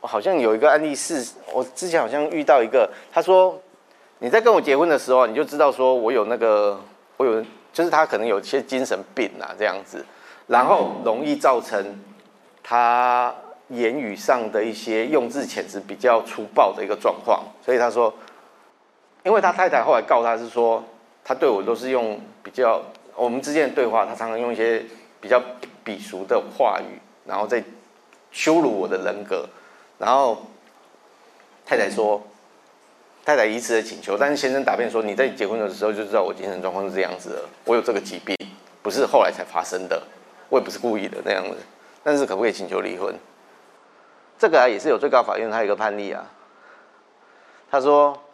[0.00, 3.60] 我好像有一个案例是，我之前好像遇到一个，他说
[4.20, 6.80] 你在跟我结婚的时候，你就知道说我有那个，
[7.16, 10.06] 我有，就是他可能有些精神病啊这样子，
[10.46, 12.00] 然后容易造成
[12.62, 13.34] 他
[13.68, 18.12] 言语上的一些用字遣词比较粗暴的一个状况，所以他说。
[19.24, 20.82] 因为他太太后来告他是说，
[21.22, 22.80] 他对我都是用比较
[23.14, 24.82] 我们之间的对话，他常常用一些
[25.20, 25.42] 比较
[25.84, 27.62] 鄙俗的话语，然后再
[28.30, 29.46] 羞辱我的人格。
[29.98, 30.46] 然后
[31.66, 32.22] 太太说，
[33.22, 38.34] 太太以此的请求，但是先生答辩说，你在结婚的时候就知道我精神状况是这样子的，我有这个疾病，
[38.80, 40.00] 不是后来才发生的，
[40.48, 41.56] 我也不是故意的那样子。
[42.02, 43.14] 但是可不可以请求离婚？
[44.38, 46.24] 这个啊也是有最高法院他一个判例啊，
[47.70, 48.16] 他说。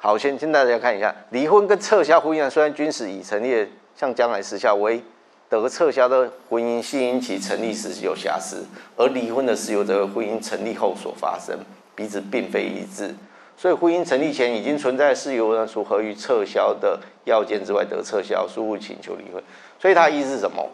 [0.00, 5.02] 好，先先大家看一下，离婚跟撤销婚姻虽然均是已成立，向将来时效为
[5.48, 8.64] 得撤销的婚姻系因其成立时有瑕疵，
[8.96, 11.58] 而离婚的事由则婚姻成立后所发生，
[11.96, 13.12] 彼此并非一致。
[13.56, 19.42] 所以婚姻成立前已经存在的事由呢，除合于撤销的要件之外得撤销，疏忽请求离婚。
[19.80, 20.64] 所以他意思是什么？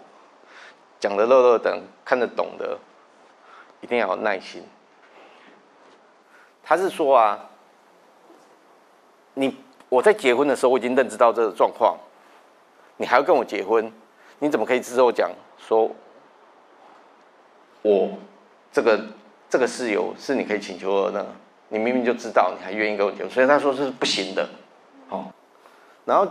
[1.00, 2.76] 讲的乐乐等看得懂的，
[3.84, 4.64] 一定要有耐心。
[6.64, 7.50] 他是说啊。
[9.36, 9.52] 你
[9.88, 11.98] 我在结婚的时候，我已经认知到这个状况，
[12.98, 13.92] 你还要跟我结婚，
[14.38, 15.28] 你怎么可以之后讲
[15.58, 15.90] 说，
[17.82, 18.10] 我
[18.70, 19.04] 这个
[19.50, 21.26] 这个事由是你可以请求的呢？
[21.68, 24.48] 你明明就知道，你还愿意跟我结婚，所以他说是不行的，
[25.08, 25.32] 好。
[26.04, 26.24] 然后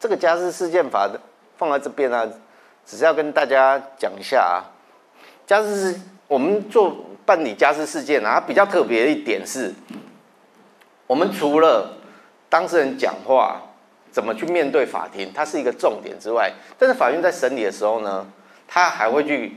[0.00, 1.20] 这个家事事件法的
[1.56, 2.28] 放在这边呢，
[2.84, 4.66] 只是要跟大家讲一下啊，
[5.46, 5.96] 家事
[6.28, 6.94] 我们做
[7.26, 9.74] 办理家事事件啊，比较特别的一点是，
[11.06, 11.96] 我们除了
[12.48, 13.62] 当事人讲话
[14.10, 18.26] 怎么去面对法庭，它是一个重点之外，但是法院在审理的时候呢，
[18.66, 19.56] 他还会去，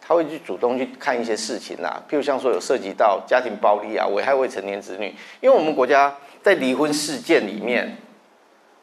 [0.00, 7.96] 他会去主动去看一些事情啊，譬如像说有涉及到家庭暴力啊、危害未成年子女，因为我们国家在离婚事件里面，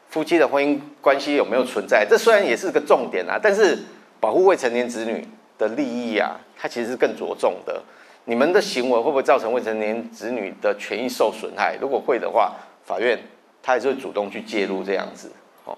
[0.08, 3.78] 夫妻的婚姻关系有没有存在，这虽然也是个重点啊，但是
[4.18, 5.26] 保护未成年子女
[5.62, 7.80] 的利益啊，它其实是更着重的。
[8.24, 11.76] 你们的行为会不会造成未成年子女的权益受损害？
[11.80, 13.18] 如果会的话，法院
[13.62, 15.30] 他还是会主动去介入这样子。
[15.64, 15.76] 哦，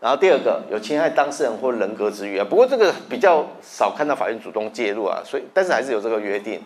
[0.00, 6.60] 然后第二个有侵害当事人或人格之余啊，不过这个比较少看到法院主动介入啊，所以但是还是有这个约定。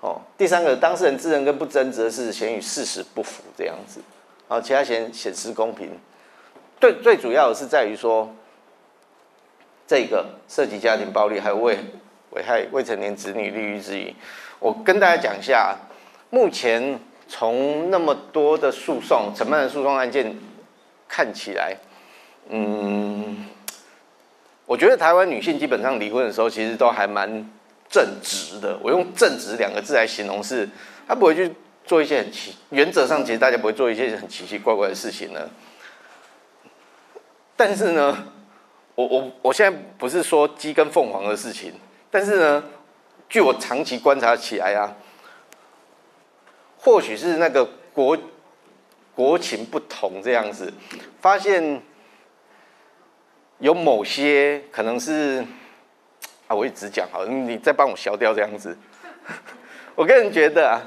[0.00, 4.00] 哦，第三个当事人自认跟不争执的是嫌与事实不符这样子，
[4.46, 5.90] 啊，其他显显示公平。
[6.78, 8.30] 最最主要的是在于说，
[9.86, 11.78] 这个涉及家庭暴力还有为。
[12.30, 14.14] 危害未成年子女利益之一，
[14.58, 15.74] 我跟大家讲一下，
[16.28, 20.36] 目前从那么多的诉讼、承办的诉讼案件
[21.08, 21.74] 看起来，
[22.50, 23.46] 嗯，
[24.66, 27.48] 我觉得台湾女性基本上离婚的时候，其实都还蛮
[27.88, 28.78] 正直的。
[28.82, 30.68] 我用“正直”两个字来形容，是
[31.08, 31.50] 她不会去
[31.86, 35.48] 做一些很奇，原则上其实大家不会做一些很奇奇怪怪的事情呢。
[37.56, 38.26] 但是呢，
[38.96, 41.72] 我我我现在不是说鸡跟凤凰的事情。
[42.10, 42.64] 但是呢，
[43.28, 44.96] 据我长期观察起来啊，
[46.78, 48.18] 或许是那个国
[49.14, 50.72] 国情不同这样子，
[51.20, 51.82] 发现
[53.58, 55.44] 有某些可能是
[56.48, 58.76] 啊，我一直讲好，你再帮我消掉这样子。
[59.94, 60.80] 我个人觉得啊，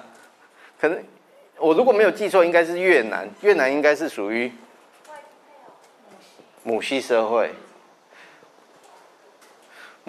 [0.79, 1.03] 可能
[1.57, 4.51] 我如果没有记错，应该是越南，越南应该是属于
[6.63, 7.53] 母系社会。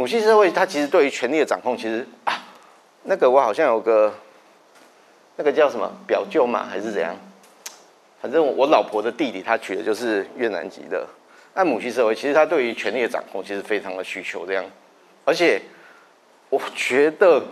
[0.00, 2.32] 母系社会，它其实对于权力的掌控，其实啊，
[3.02, 4.10] 那个我好像有个，
[5.36, 7.14] 那个叫什么表舅嘛，还是怎样？
[8.22, 11.06] 反正我老婆的弟弟，他娶的就是越南籍的。
[11.52, 14.64] 那母系社会，其实他对于权力的掌控，其实非常的需求这样。
[15.26, 15.60] 而且，
[16.48, 17.42] 我觉得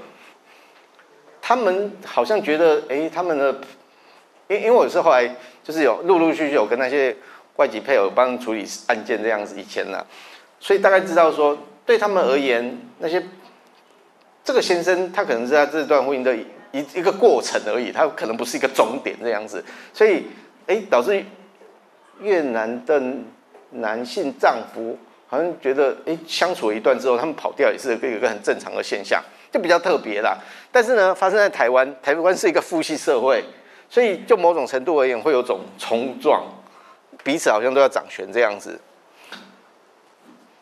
[1.42, 3.60] 他们好像觉得，哎，他们的，
[4.46, 5.28] 因因为我是后来
[5.62, 7.14] 就是有陆陆续续有跟那些
[7.56, 10.02] 外籍配偶帮处理案件这样子以前呢，
[10.58, 11.54] 所以大概知道说。
[11.88, 13.22] 对他们而言，那些
[14.44, 20.24] 这个先生他可能是他这段婚姻的一一个过程而已，他可能不是一个终点这样子，所以
[20.66, 21.24] 哎，导致
[22.20, 23.02] 越南的
[23.70, 30.36] 男性丈夫好像觉得哎，相处了一段之后，他们跑掉也是个一个很正常的现象，就比较特别啦。
[30.70, 33.42] 但是呢，发生在台湾，台湾是一个父系社会，
[33.88, 36.44] 所以就某种程度而言，会有种冲撞
[37.24, 38.78] 彼此好像都要掌权这样子，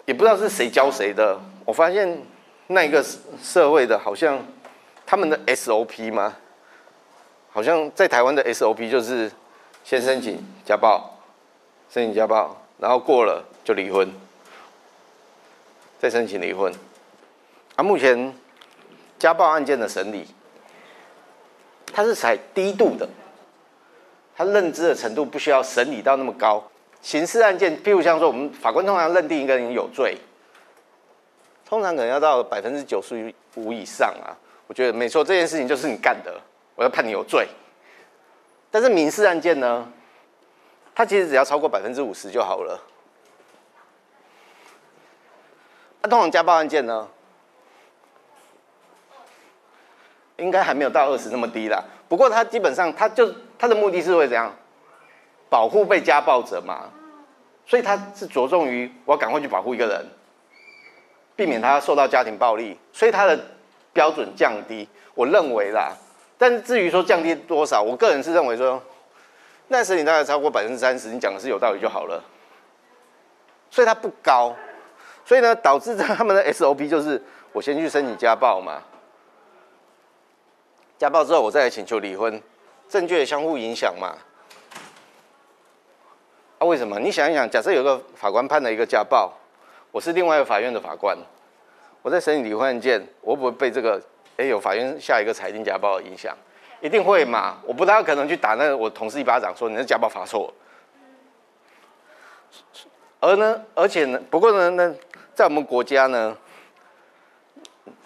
[0.07, 1.39] 也不知道是谁教谁的。
[1.65, 2.23] 我发现
[2.69, 3.05] 那一个
[3.43, 4.43] 社会的好像
[5.05, 6.37] 他们的 SOP 吗？
[7.53, 9.31] 好像在台湾的 SOP 就是
[9.85, 11.19] 先申请家暴，
[11.91, 14.11] 申请家暴，然后过了就离婚，
[15.99, 16.73] 再申请离婚。
[17.77, 18.35] 啊，目前
[19.19, 20.27] 家暴案件的审理，
[21.93, 23.09] 它是采低度的。
[24.37, 26.63] 他认知的程度不需要审理到那么高。
[27.03, 30.19] 刑事案件，譬如像说，我们法官通常认定一个人有罪，
[31.65, 34.35] 通常可能要到百分之九十五以上啊。
[34.67, 36.41] 我觉得没错，这件事情就是你干的，
[36.75, 37.47] 我要判你有罪。
[38.71, 39.87] 但是民事案件呢，
[40.95, 42.83] 它其实只要超过百分之五十就好了。
[46.03, 47.09] 那通常家暴案件呢，
[50.37, 51.85] 应该还没有到二十那么低啦。
[52.09, 54.53] 不过他基本上，他就他的目的是会怎样？
[55.49, 56.91] 保护被家暴者嘛，
[57.65, 60.07] 所以他是着重于我要赶快去保护一个人，
[61.35, 63.39] 避免他受到家庭暴力，所以他的
[63.93, 64.89] 标准降低。
[65.15, 65.93] 我认为啦，
[66.37, 68.83] 但至于说降低多少，我个人是认为说，
[69.69, 72.23] 那时你大概超过百分之三十，你讲的是有道理就好了。
[73.71, 74.55] 所以它不高，
[75.25, 78.83] 所以呢，导致他们的 SOP 就是我先去申请家暴嘛。
[80.99, 82.41] 家暴之后，我再来请求离婚，
[82.89, 84.17] 证据相互影响嘛？
[86.59, 86.99] 啊，为什么？
[86.99, 89.33] 你想一想，假设有个法官判了一个家暴，
[89.91, 91.17] 我是另外一个法院的法官，
[92.03, 94.01] 我在审理离婚案件，我会不会被这个
[94.37, 96.37] 哎有法院下一个裁定家暴的影响？
[96.81, 97.59] 一定会嘛？
[97.65, 100.53] 我不大可能去打那我同事一巴掌，说你是家暴罚错。
[103.21, 104.95] 而呢，而且呢，不过呢，那
[105.35, 106.37] 在我们国家呢？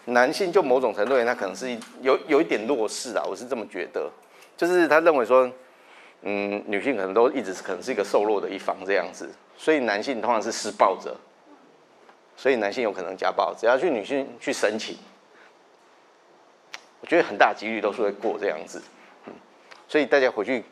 [0.07, 1.71] 男性就某种程度，他可能是
[2.01, 4.11] 有有一点弱势啊，我是这么觉得，
[4.57, 5.49] 就是他认为说，
[6.23, 11.17] 嗯，女性可能都一直可能是一个瘦弱的一方这样子，所以男性通常是施暴者，
[12.37, 14.97] 所以男性有可能家暴，只要去女性去申请，
[17.01, 18.83] 我觉得很大几率都是会过这样子，
[19.27, 19.33] 嗯，
[19.89, 20.63] 所以大家回去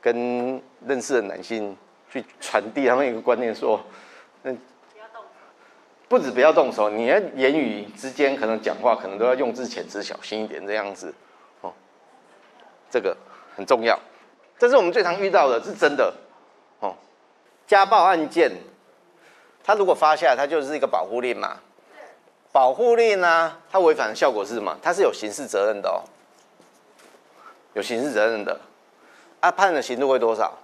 [0.00, 1.76] 跟认识的男性
[2.10, 3.80] 去传递他们一个观念说，
[4.42, 4.58] 嗯。
[4.90, 5.22] 不要动，
[6.08, 11.14] 不止不要动手，你的言语之间可能讲话可能都要用字遣词小心一点，这样子，
[11.60, 11.72] 哦，
[12.90, 13.16] 这个
[13.54, 13.98] 很重要，
[14.58, 16.12] 这是我们最常遇到的，是真的，
[16.80, 16.94] 哦，
[17.66, 18.50] 家暴案件，
[19.62, 21.58] 他如果发下来，他就是一个保护令嘛，
[22.50, 24.76] 保护令呢，它违反的效果是什么？
[24.82, 26.02] 它是有刑事责任的哦，
[27.74, 28.60] 有刑事责任的，
[29.40, 30.58] 啊，判的刑度会多少？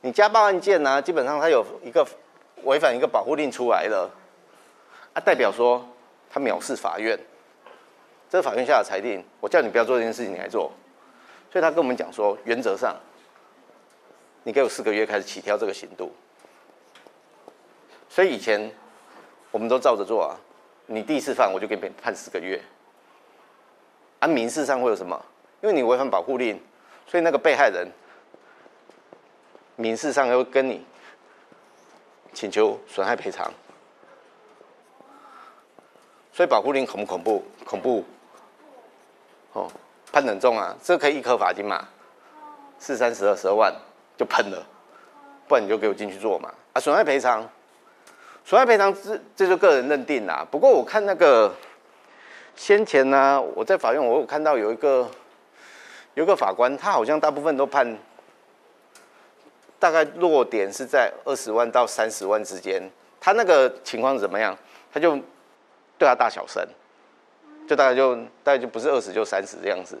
[0.00, 2.06] 你家暴案件呢，基本上它有一个
[2.64, 4.10] 违反一个保护令出来了。
[5.12, 5.84] 啊，代表说
[6.30, 7.18] 他藐视法院，
[8.28, 10.72] 这个法院下的裁定，我叫你不要做这件事情，你来做，
[11.52, 12.96] 所以他跟我们讲说，原则上，
[14.42, 16.14] 你给我四个月开始起跳这个刑度。
[18.08, 18.70] 所以以前
[19.50, 20.36] 我们都照着做啊，
[20.86, 22.60] 你第一次犯我就给你判四个月。
[24.18, 25.24] 啊，民事上会有什么？
[25.62, 26.60] 因为你违反保护令，
[27.06, 27.86] 所以那个被害人
[29.76, 30.84] 民事上要跟你
[32.32, 33.52] 请求损害赔偿。
[36.32, 37.44] 所以保护令恐不恐怖？
[37.64, 38.04] 恐怖，
[39.52, 39.70] 哦，
[40.12, 41.88] 判很重啊，这可以一颗罚金嘛，
[42.78, 43.74] 四三十二十二万
[44.20, 44.62] 就喷了，
[45.48, 46.52] 不然你就给我进去做嘛。
[46.74, 47.48] 啊，损害赔偿，
[48.44, 50.46] 损害赔偿这这就个人认定啦。
[50.50, 51.50] 不过我看那个
[52.54, 55.08] 先前呢，我在法院我有看到有一个
[56.12, 57.96] 有个法官，他好像大部分都判
[59.78, 62.82] 大概落点是在二十万到三十万之间。
[63.18, 64.54] 他那个情况怎么样？
[64.92, 65.18] 他就。
[66.00, 66.66] 对他大小声，
[67.68, 70.00] 就大概就大概就不是二十就三十这样子，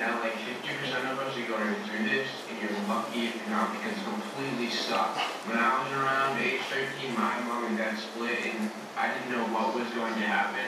[0.00, 3.68] Now, like 50% of us are going through this, and you're lucky if you're not
[3.76, 5.20] because it completely sucked.
[5.44, 9.44] When I was around age 13, my mom and dad split, and I didn't know
[9.52, 10.64] what was going to happen.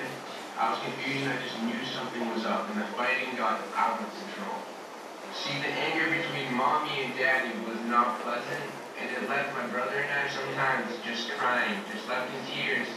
[0.60, 4.04] I was confused, and I just knew something was up, and the fighting got out
[4.04, 4.60] of control.
[5.32, 8.68] See, the anger between mommy and daddy was not pleasant,
[9.00, 12.88] and it left my brother and I sometimes just crying, just left in tears.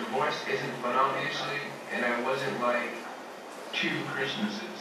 [0.00, 1.60] Divorce isn't fun, obviously,
[1.92, 2.96] and I wasn't like
[3.76, 4.75] two Christmases.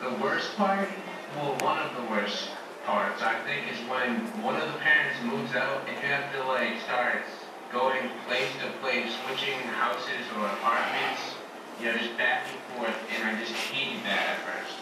[0.00, 0.88] The worst part,
[1.34, 2.50] well, one of the worst
[2.86, 6.44] parts, I think, is when one of the parents moves out and you have to,
[6.46, 7.26] like, start
[7.72, 11.34] going place to place, switching houses or apartments.
[11.80, 14.74] you know, just back and forth, and I just hated that at first.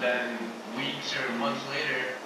[0.00, 0.38] Then
[0.76, 2.18] weeks or months later,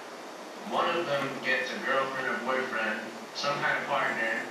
[0.69, 3.01] one of them gets a girlfriend or boyfriend,
[3.33, 4.41] some kind of partner,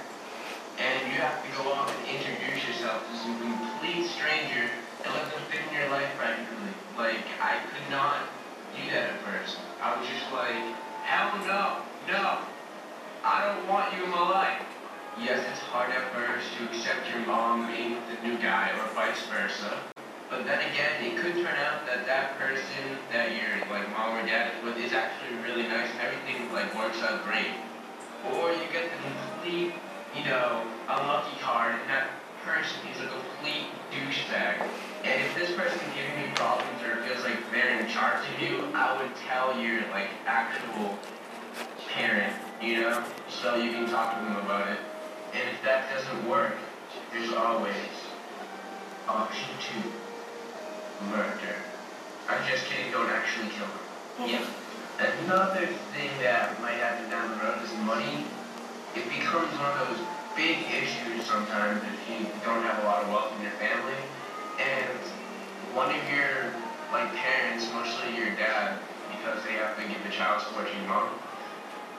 [0.79, 4.71] and you have to go off and introduce yourself to some complete stranger
[5.05, 6.60] and let them fit in your life practically.
[6.97, 8.27] Like, I could not
[8.77, 9.57] do that at first.
[9.83, 12.39] I was just like, hell no, no,
[13.25, 14.63] I don't want you in my life.
[15.21, 18.87] Yes, it's hard at first to accept your mom being with the new guy or
[18.95, 19.79] vice versa.
[20.31, 24.27] But then again, it could turn out that that person that your like mom or
[24.27, 27.51] dad is with is actually really nice everything like works out great.
[28.33, 29.75] Or you get the complete,
[30.17, 32.11] you know, unlucky card and that
[32.45, 34.90] person is a complete douchebag.
[35.05, 38.41] And if this person is giving me problems or feels like they're in charge of
[38.41, 40.99] you, I would tell your like actual
[41.89, 44.79] parent, you know, so you can talk to them about it.
[45.33, 46.55] And if that doesn't work,
[47.13, 47.75] there's always
[49.09, 49.91] option two,
[51.07, 51.57] murder.
[52.29, 54.29] I'm just kidding, don't actually kill them.
[54.29, 54.47] Yeah.
[55.25, 55.67] Another
[55.97, 58.27] thing that might happen down the road is money.
[58.95, 60.07] It becomes one of those
[60.37, 63.97] big issues sometimes if you don't have a lot of wealth in your family.
[64.61, 65.01] And
[65.73, 66.53] one of your
[66.93, 68.79] like parents, mostly your dad,
[69.17, 71.09] because they have to give the child support to your mom,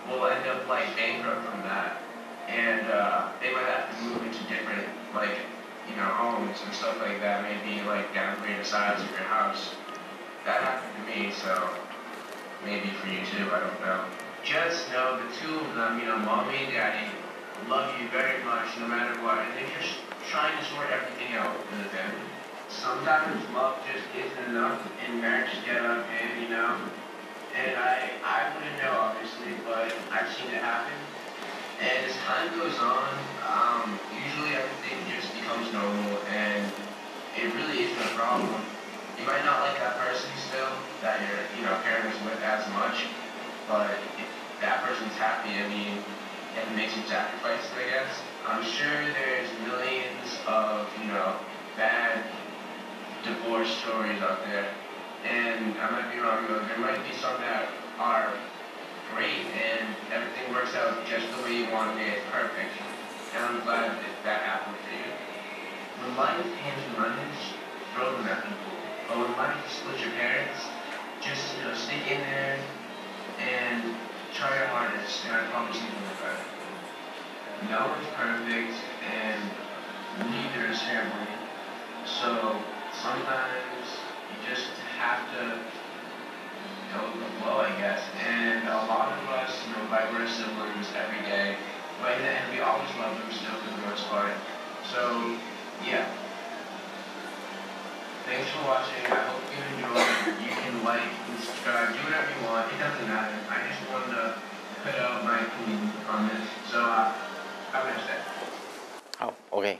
[0.09, 2.01] will end up like bankrupt from that.
[2.47, 4.85] And uh, they might have to move into different
[5.15, 5.37] like
[5.89, 7.43] you know homes and stuff like that.
[7.43, 9.73] Maybe like downgrade the size of your house.
[10.45, 11.69] That happened to me, so
[12.65, 13.49] maybe for you too.
[13.51, 14.05] I don't know.
[14.43, 17.07] Just know the two of them, you know, mommy and daddy,
[17.69, 21.55] love you very much no matter what, and they're just trying to sort everything out
[21.71, 22.25] in the family.
[22.71, 26.79] Sometimes love just isn't enough, and marriages get out of hand, you know.
[27.51, 30.95] And I, I wouldn't know obviously, but I've seen it happen.
[31.83, 33.11] And as time goes on,
[33.43, 36.63] um, usually everything just becomes normal, and
[37.35, 38.63] it really isn't a problem.
[39.19, 40.71] You might not like that person still
[41.03, 43.03] that your you know parent with as much,
[43.67, 44.31] but if
[44.63, 45.99] that person's happy, I mean,
[46.55, 48.11] and makes some sacrifices, I guess.
[48.47, 51.35] I'm sure there's millions of you know
[51.75, 52.23] bad
[53.23, 54.73] divorce stories out there,
[55.25, 56.65] and I might be wrong though.
[56.65, 57.69] There might be some that
[57.99, 58.33] are
[59.13, 62.17] great and everything works out just the way you want it.
[62.17, 62.73] It's perfect,
[63.35, 65.11] and I'm glad that that happened for you.
[66.01, 67.39] When life hands you lemons,
[67.93, 68.73] throw them at people.
[69.07, 70.65] But when life split your parents,
[71.21, 72.57] just you know stick in there
[73.37, 73.95] and
[74.33, 76.45] try your hardest, and I promise you will get better.
[77.69, 78.73] No one's perfect,
[79.05, 79.41] and
[80.31, 81.29] neither is family.
[82.05, 82.57] So
[82.99, 83.87] sometimes
[84.27, 85.59] you just have to
[86.91, 88.03] go with the flow, I guess.
[88.19, 91.55] And a lot of us, you know, with our siblings every day,
[92.01, 94.35] but in the end, we always love them still for the most part.
[94.91, 95.37] So,
[95.87, 96.09] yeah.
[98.25, 99.03] Thanks for watching.
[99.07, 100.39] I hope you enjoyed.
[100.43, 102.71] You can like and subscribe, do whatever you want.
[102.71, 103.35] It doesn't matter.
[103.49, 104.35] I just wanted to
[104.83, 106.43] put out my opinion on this.
[106.71, 107.11] So, uh,
[107.71, 108.19] have a nice day.
[109.21, 109.77] 好，OK，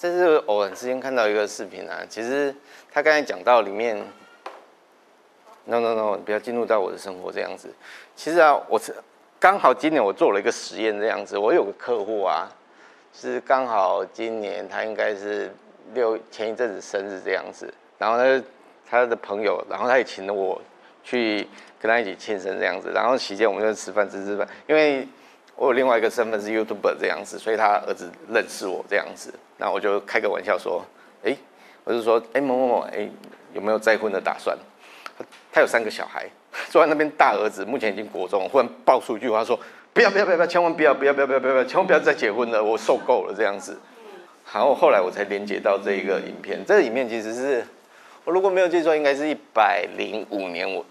[0.00, 2.54] 这是偶然之间看到一个视频啊，其实
[2.90, 3.94] 他刚才讲到里面
[5.66, 7.68] ，no no no，不要进入到我的生活这样子。
[8.16, 8.94] 其实啊，我是
[9.38, 12.48] 刚好今年我做了一个实验这样子，我有个客户啊，
[13.12, 15.52] 是刚好今年他应该是
[15.92, 18.42] 六前一阵子生日这样子，然后呢，
[18.88, 20.58] 他的朋友，然后他也请了我
[21.04, 21.46] 去
[21.78, 25.06] 跟他一起庆生这样子，然后期间我们就吃饭吃吃饭，因为
[25.60, 30.82] 我有另外一个身份是 YouTuber 这样子，所以他儿子认识我这样子，那我就开个玩笑说，
[31.22, 31.36] 哎，
[31.84, 33.06] 我就说，哎某某某，哎
[33.52, 34.56] 有没有再婚的打算？
[35.52, 36.26] 他有三个小孩，
[36.70, 39.54] 坐在那边大儿子目前已经国中，忽然爆出一句话说，
[39.92, 43.78] 不要不要不要不要，千万不要不要不要不要不要，千万不要再结婚了，我受够了这样子。
[44.54, 47.62] 然后后来我才连接到这一个影片，这个影片其实是
[48.24, 50.82] 我如果没有记错，应该是一百零五年我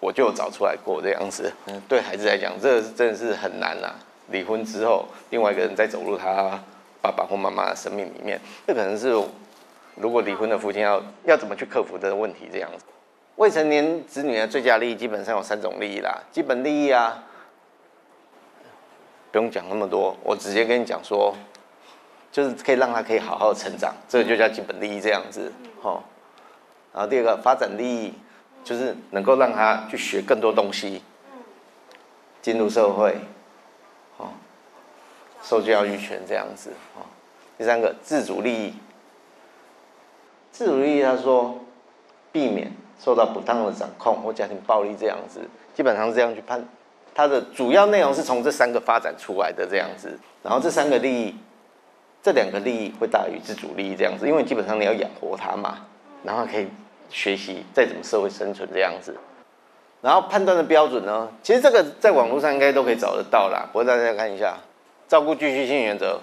[0.00, 1.52] 我就找出来过这样子。
[1.66, 3.94] 嗯，对孩子来讲，这真的是很难啊。
[4.28, 6.60] 离婚之后，另外一个人再走入他
[7.00, 9.10] 爸爸或妈妈的生命里面，这可能是
[9.94, 12.84] 如果离婚的父亲要要怎么去克服这个问题这样子。
[13.36, 17.22] 未成年子女的最佳利益基本上有三种利益啦，基本利益啊，
[19.30, 21.34] 不用讲那么多，我直接跟你讲说，
[22.32, 25.52] 就是可以让他可以好好成长，这个就叫基本利益这样子，
[25.82, 26.02] 吼。
[26.92, 28.14] 然后第二个发展利益，
[28.66, 31.00] 就是能够让他去学更多东西，
[32.42, 33.16] 进入社会，
[34.16, 34.30] 哦，
[35.40, 37.06] 受教育权这样子，哦。
[37.56, 38.74] 第三个自主利益，
[40.50, 41.60] 自主利益他说
[42.32, 46.66] 避免受到不当的掌控或家庭暴力这样子，基本上是这样去判。
[47.14, 51.36] 它的主要内容是从这三个发展出来的这样子，然后这三个利益
[52.20, 55.86] 这两个利益会大于自主利益这样子，因为基本上你要养活它嘛，
[56.24, 56.66] 然后可以
[57.10, 59.16] 学习再怎么社会生存这样子。
[60.02, 63.66] 然后判断的标准呢，其实这个在网络上应该都可以找得到啦。
[63.72, 64.56] 不过大家看一下，
[65.08, 66.20] 照顾继续性原则，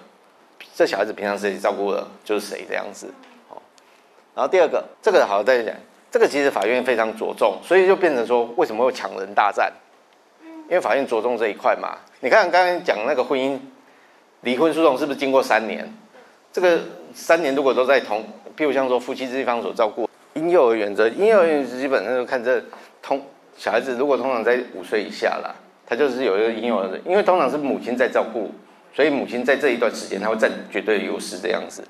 [0.74, 3.12] 这小孩子平常谁照顾的，就是谁这样子。
[3.50, 3.62] 好，
[4.36, 5.76] 然后第二个，这个好再讲，
[6.12, 9.74] 这个其实法院非常着重，所以就变成说，为什么会抢人大战？
[10.70, 11.98] 因为法院着重这一块嘛。
[12.22, 13.60] 你看刚刚讲那个婚姻
[14.42, 15.92] 离婚诉讼是不是经过三年？
[16.54, 16.80] 这个
[17.14, 18.24] 三年如果都在同，
[18.56, 20.08] 譬如像说夫妻这一方所照顾，
[20.54, 22.64] 幼儿原则，婴幼儿原则基本上就看这
[23.02, 23.22] 通
[23.58, 25.54] 小孩子如果通常在五岁以下啦，
[25.86, 28.52] 他就是有一个婴幼儿的，因为通常是母亲在照顾，
[28.96, 31.84] 所以母亲在这一段时间他会占绝对的优势这样子。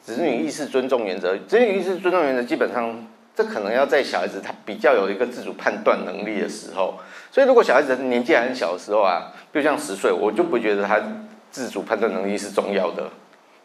[0.00, 6.94] 子女意识尊重原则，子女意识尊重原则基本上，这可能要在小孩子他比较有一个自主判断能力的时候，
[7.32, 11.02] 所以如果小孩子年纪还很小的时候啊，就像十岁，我就不觉得他
[11.50, 13.02] 自主判断能力是重要的，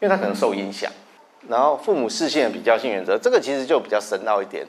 [0.00, 0.90] 为他可能受影响。
[1.48, 4.66] 然后父母视线的比较性原则，这个其实就比较深奥一点。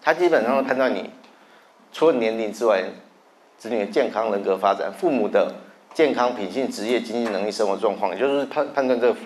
[0.00, 1.10] 他基本上会判断你
[1.92, 2.82] 除了年龄之外，
[3.56, 5.54] 子女的健康、人格发展、父母的
[5.94, 9.16] 健康、品性、职业、经济能力、生活状况，也就是判判断这个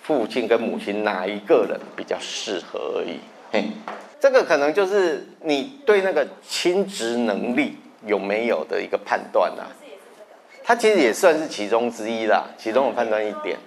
[0.00, 3.18] 父亲跟母亲哪一个人比较适合而已。
[3.50, 3.64] 嘿，
[4.20, 7.76] 这个可能就是你对那个亲职能力
[8.06, 9.66] 有没有的一个判断啦。
[10.62, 13.58] 他其实也算是其中之一啦，其中的判断一点。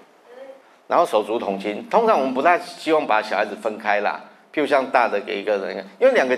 [0.88, 4.22] 然后手足同亲，通常我们不太希望把小孩子分开啦。
[4.54, 6.38] 譬如像大的给一个人，因为两个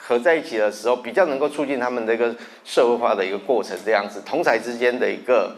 [0.00, 2.34] 合在一起的时候，比较能够促进他们的一个
[2.64, 5.56] 社会化的一个过程，这样子同才之间的一个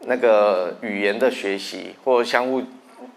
[0.00, 2.62] 那个语言的学习，或相互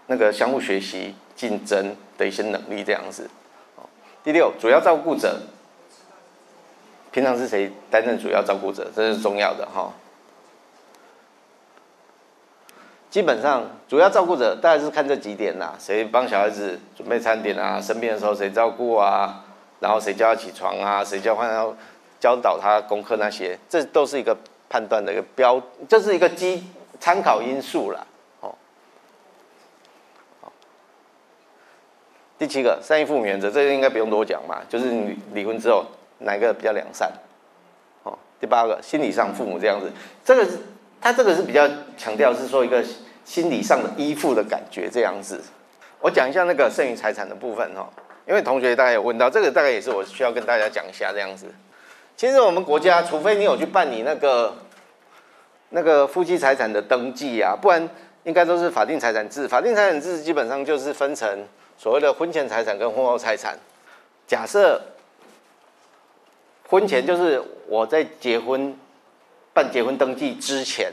[0.08, 3.30] 那个相互学习、竞争的一些能力，这样子。
[4.22, 5.40] 第六，主要照顾者，
[7.10, 9.90] 平常是谁担任主要照顾者，这是重要的哈。
[13.10, 17.80] 基本上，主要照顾者大概是看这几点啦：谁帮小孩子准备餐点啊？
[17.80, 19.44] 生病的时候谁照顾啊？
[19.80, 21.04] 然后谁叫他起床啊？
[21.04, 21.74] 谁叫他要
[22.20, 23.58] 教导他功课那些？
[23.68, 24.36] 这都是一个
[24.68, 26.64] 判断的一个标，这是一个基
[27.00, 28.06] 参考因素啦。
[28.42, 28.54] 哦，
[32.38, 35.84] 第七个善意父母原则，这个应该不用多讲嘛，就是你离婚之后
[36.18, 37.10] 哪个比较良善？
[38.04, 39.90] 哦，第八个心理上父母这样子，
[40.24, 40.60] 这个是。
[41.00, 41.66] 他这个是比较
[41.96, 42.84] 强调是说一个
[43.24, 45.40] 心理上的依附的感觉这样子。
[46.00, 47.88] 我讲一下那个剩余财产的部分哈，
[48.26, 51.46] 因为同学大概有问到这个，大概也是我需要跟大家讲一下这样子。
[52.16, 54.54] 其实我们国家，除非你有去办理那个
[55.70, 57.88] 那个夫妻财产的登记啊，不然
[58.24, 59.48] 应该都是法定财产制。
[59.48, 61.46] 法定财产制基本上就是分成
[61.78, 63.58] 所谓的婚前财产跟婚后财产。
[64.26, 64.80] 假设
[66.68, 68.76] 婚前就是我在结婚。
[69.52, 70.92] 办结婚登记之前，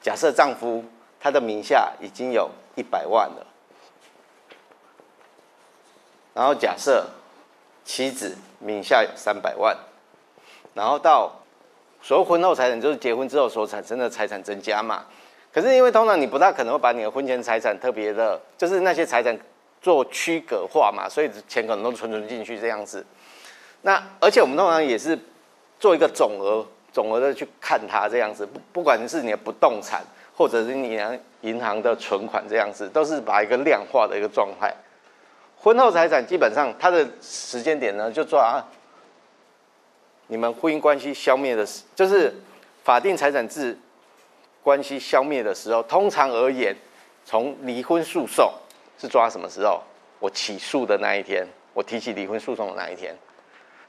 [0.00, 0.84] 假设丈夫
[1.20, 3.46] 他的名下已经有一百万了，
[6.34, 7.06] 然后假设
[7.84, 9.76] 妻子名下有三百万，
[10.72, 11.30] 然后到
[12.00, 15.04] 所谓婚后财产就是结婚之后所产生的财产增加嘛。
[15.52, 19.38] 可是因为通常你不大可能会把你的婚前财产特别的，就是那些财产
[19.82, 23.04] 做区隔化嘛，所以钱可能都存存进去这样子。
[23.82, 25.18] 那而且我们通常也是
[25.78, 26.66] 做一个总额。
[26.92, 30.02] 总额的去看它这样子，不不管是你的不动产，
[30.36, 31.00] 或者是你
[31.40, 34.74] 银行的存款这样子，都是把一个量化的一个状态。
[35.58, 38.62] 婚后财产基本上它的时间点呢，就抓
[40.26, 42.34] 你们婚姻关系消灭的时，就是
[42.84, 43.78] 法定财产制
[44.62, 45.82] 关系消灭的时候。
[45.84, 46.76] 通常而言，
[47.24, 48.52] 从离婚诉讼
[48.98, 49.80] 是抓什么时候？
[50.18, 51.44] 我起诉的那一天，
[51.74, 53.12] 我提起离婚诉讼的那一天。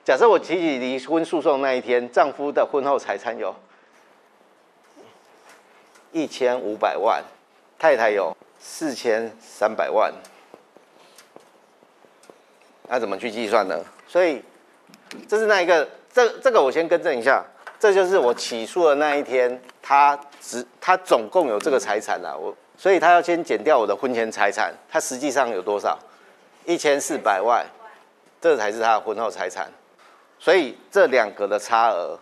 [0.06, 3.56] 假设我提起离婚诉讼那一天，丈夫的婚后财产有
[6.12, 7.24] 一千五百万，
[7.80, 10.14] 太太有四千三百万，
[12.90, 13.80] 那怎么去计算呢？
[14.06, 14.44] 所以
[15.26, 17.42] 这是那一个，这这个我先更正一下，
[17.80, 25.98] 这就是我起诉的那一天，他只他总共有这个财产啊，我所以他要先减掉我的婚前财产，他实际上有多少？
[26.66, 27.66] 一千四百万，
[28.42, 29.72] 这才是他的婚后财产。
[30.44, 32.20] 所以这两个的差额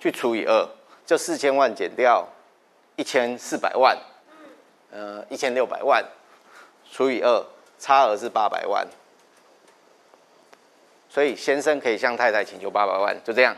[0.00, 0.68] 去除以二，
[1.06, 2.26] 就四千万减掉
[2.96, 3.96] 一千四百万，
[4.90, 6.04] 呃，一千六百万
[6.90, 7.46] 除以二，
[7.78, 8.84] 差额是八百万。
[11.08, 13.56] 所以先生可以向太太请求八百万，就这样，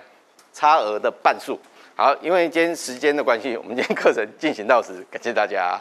[0.52, 1.58] 差额的半数。
[1.96, 5.80] 好，因为今天时间的关系，我们今天课程进行到此，感谢大家。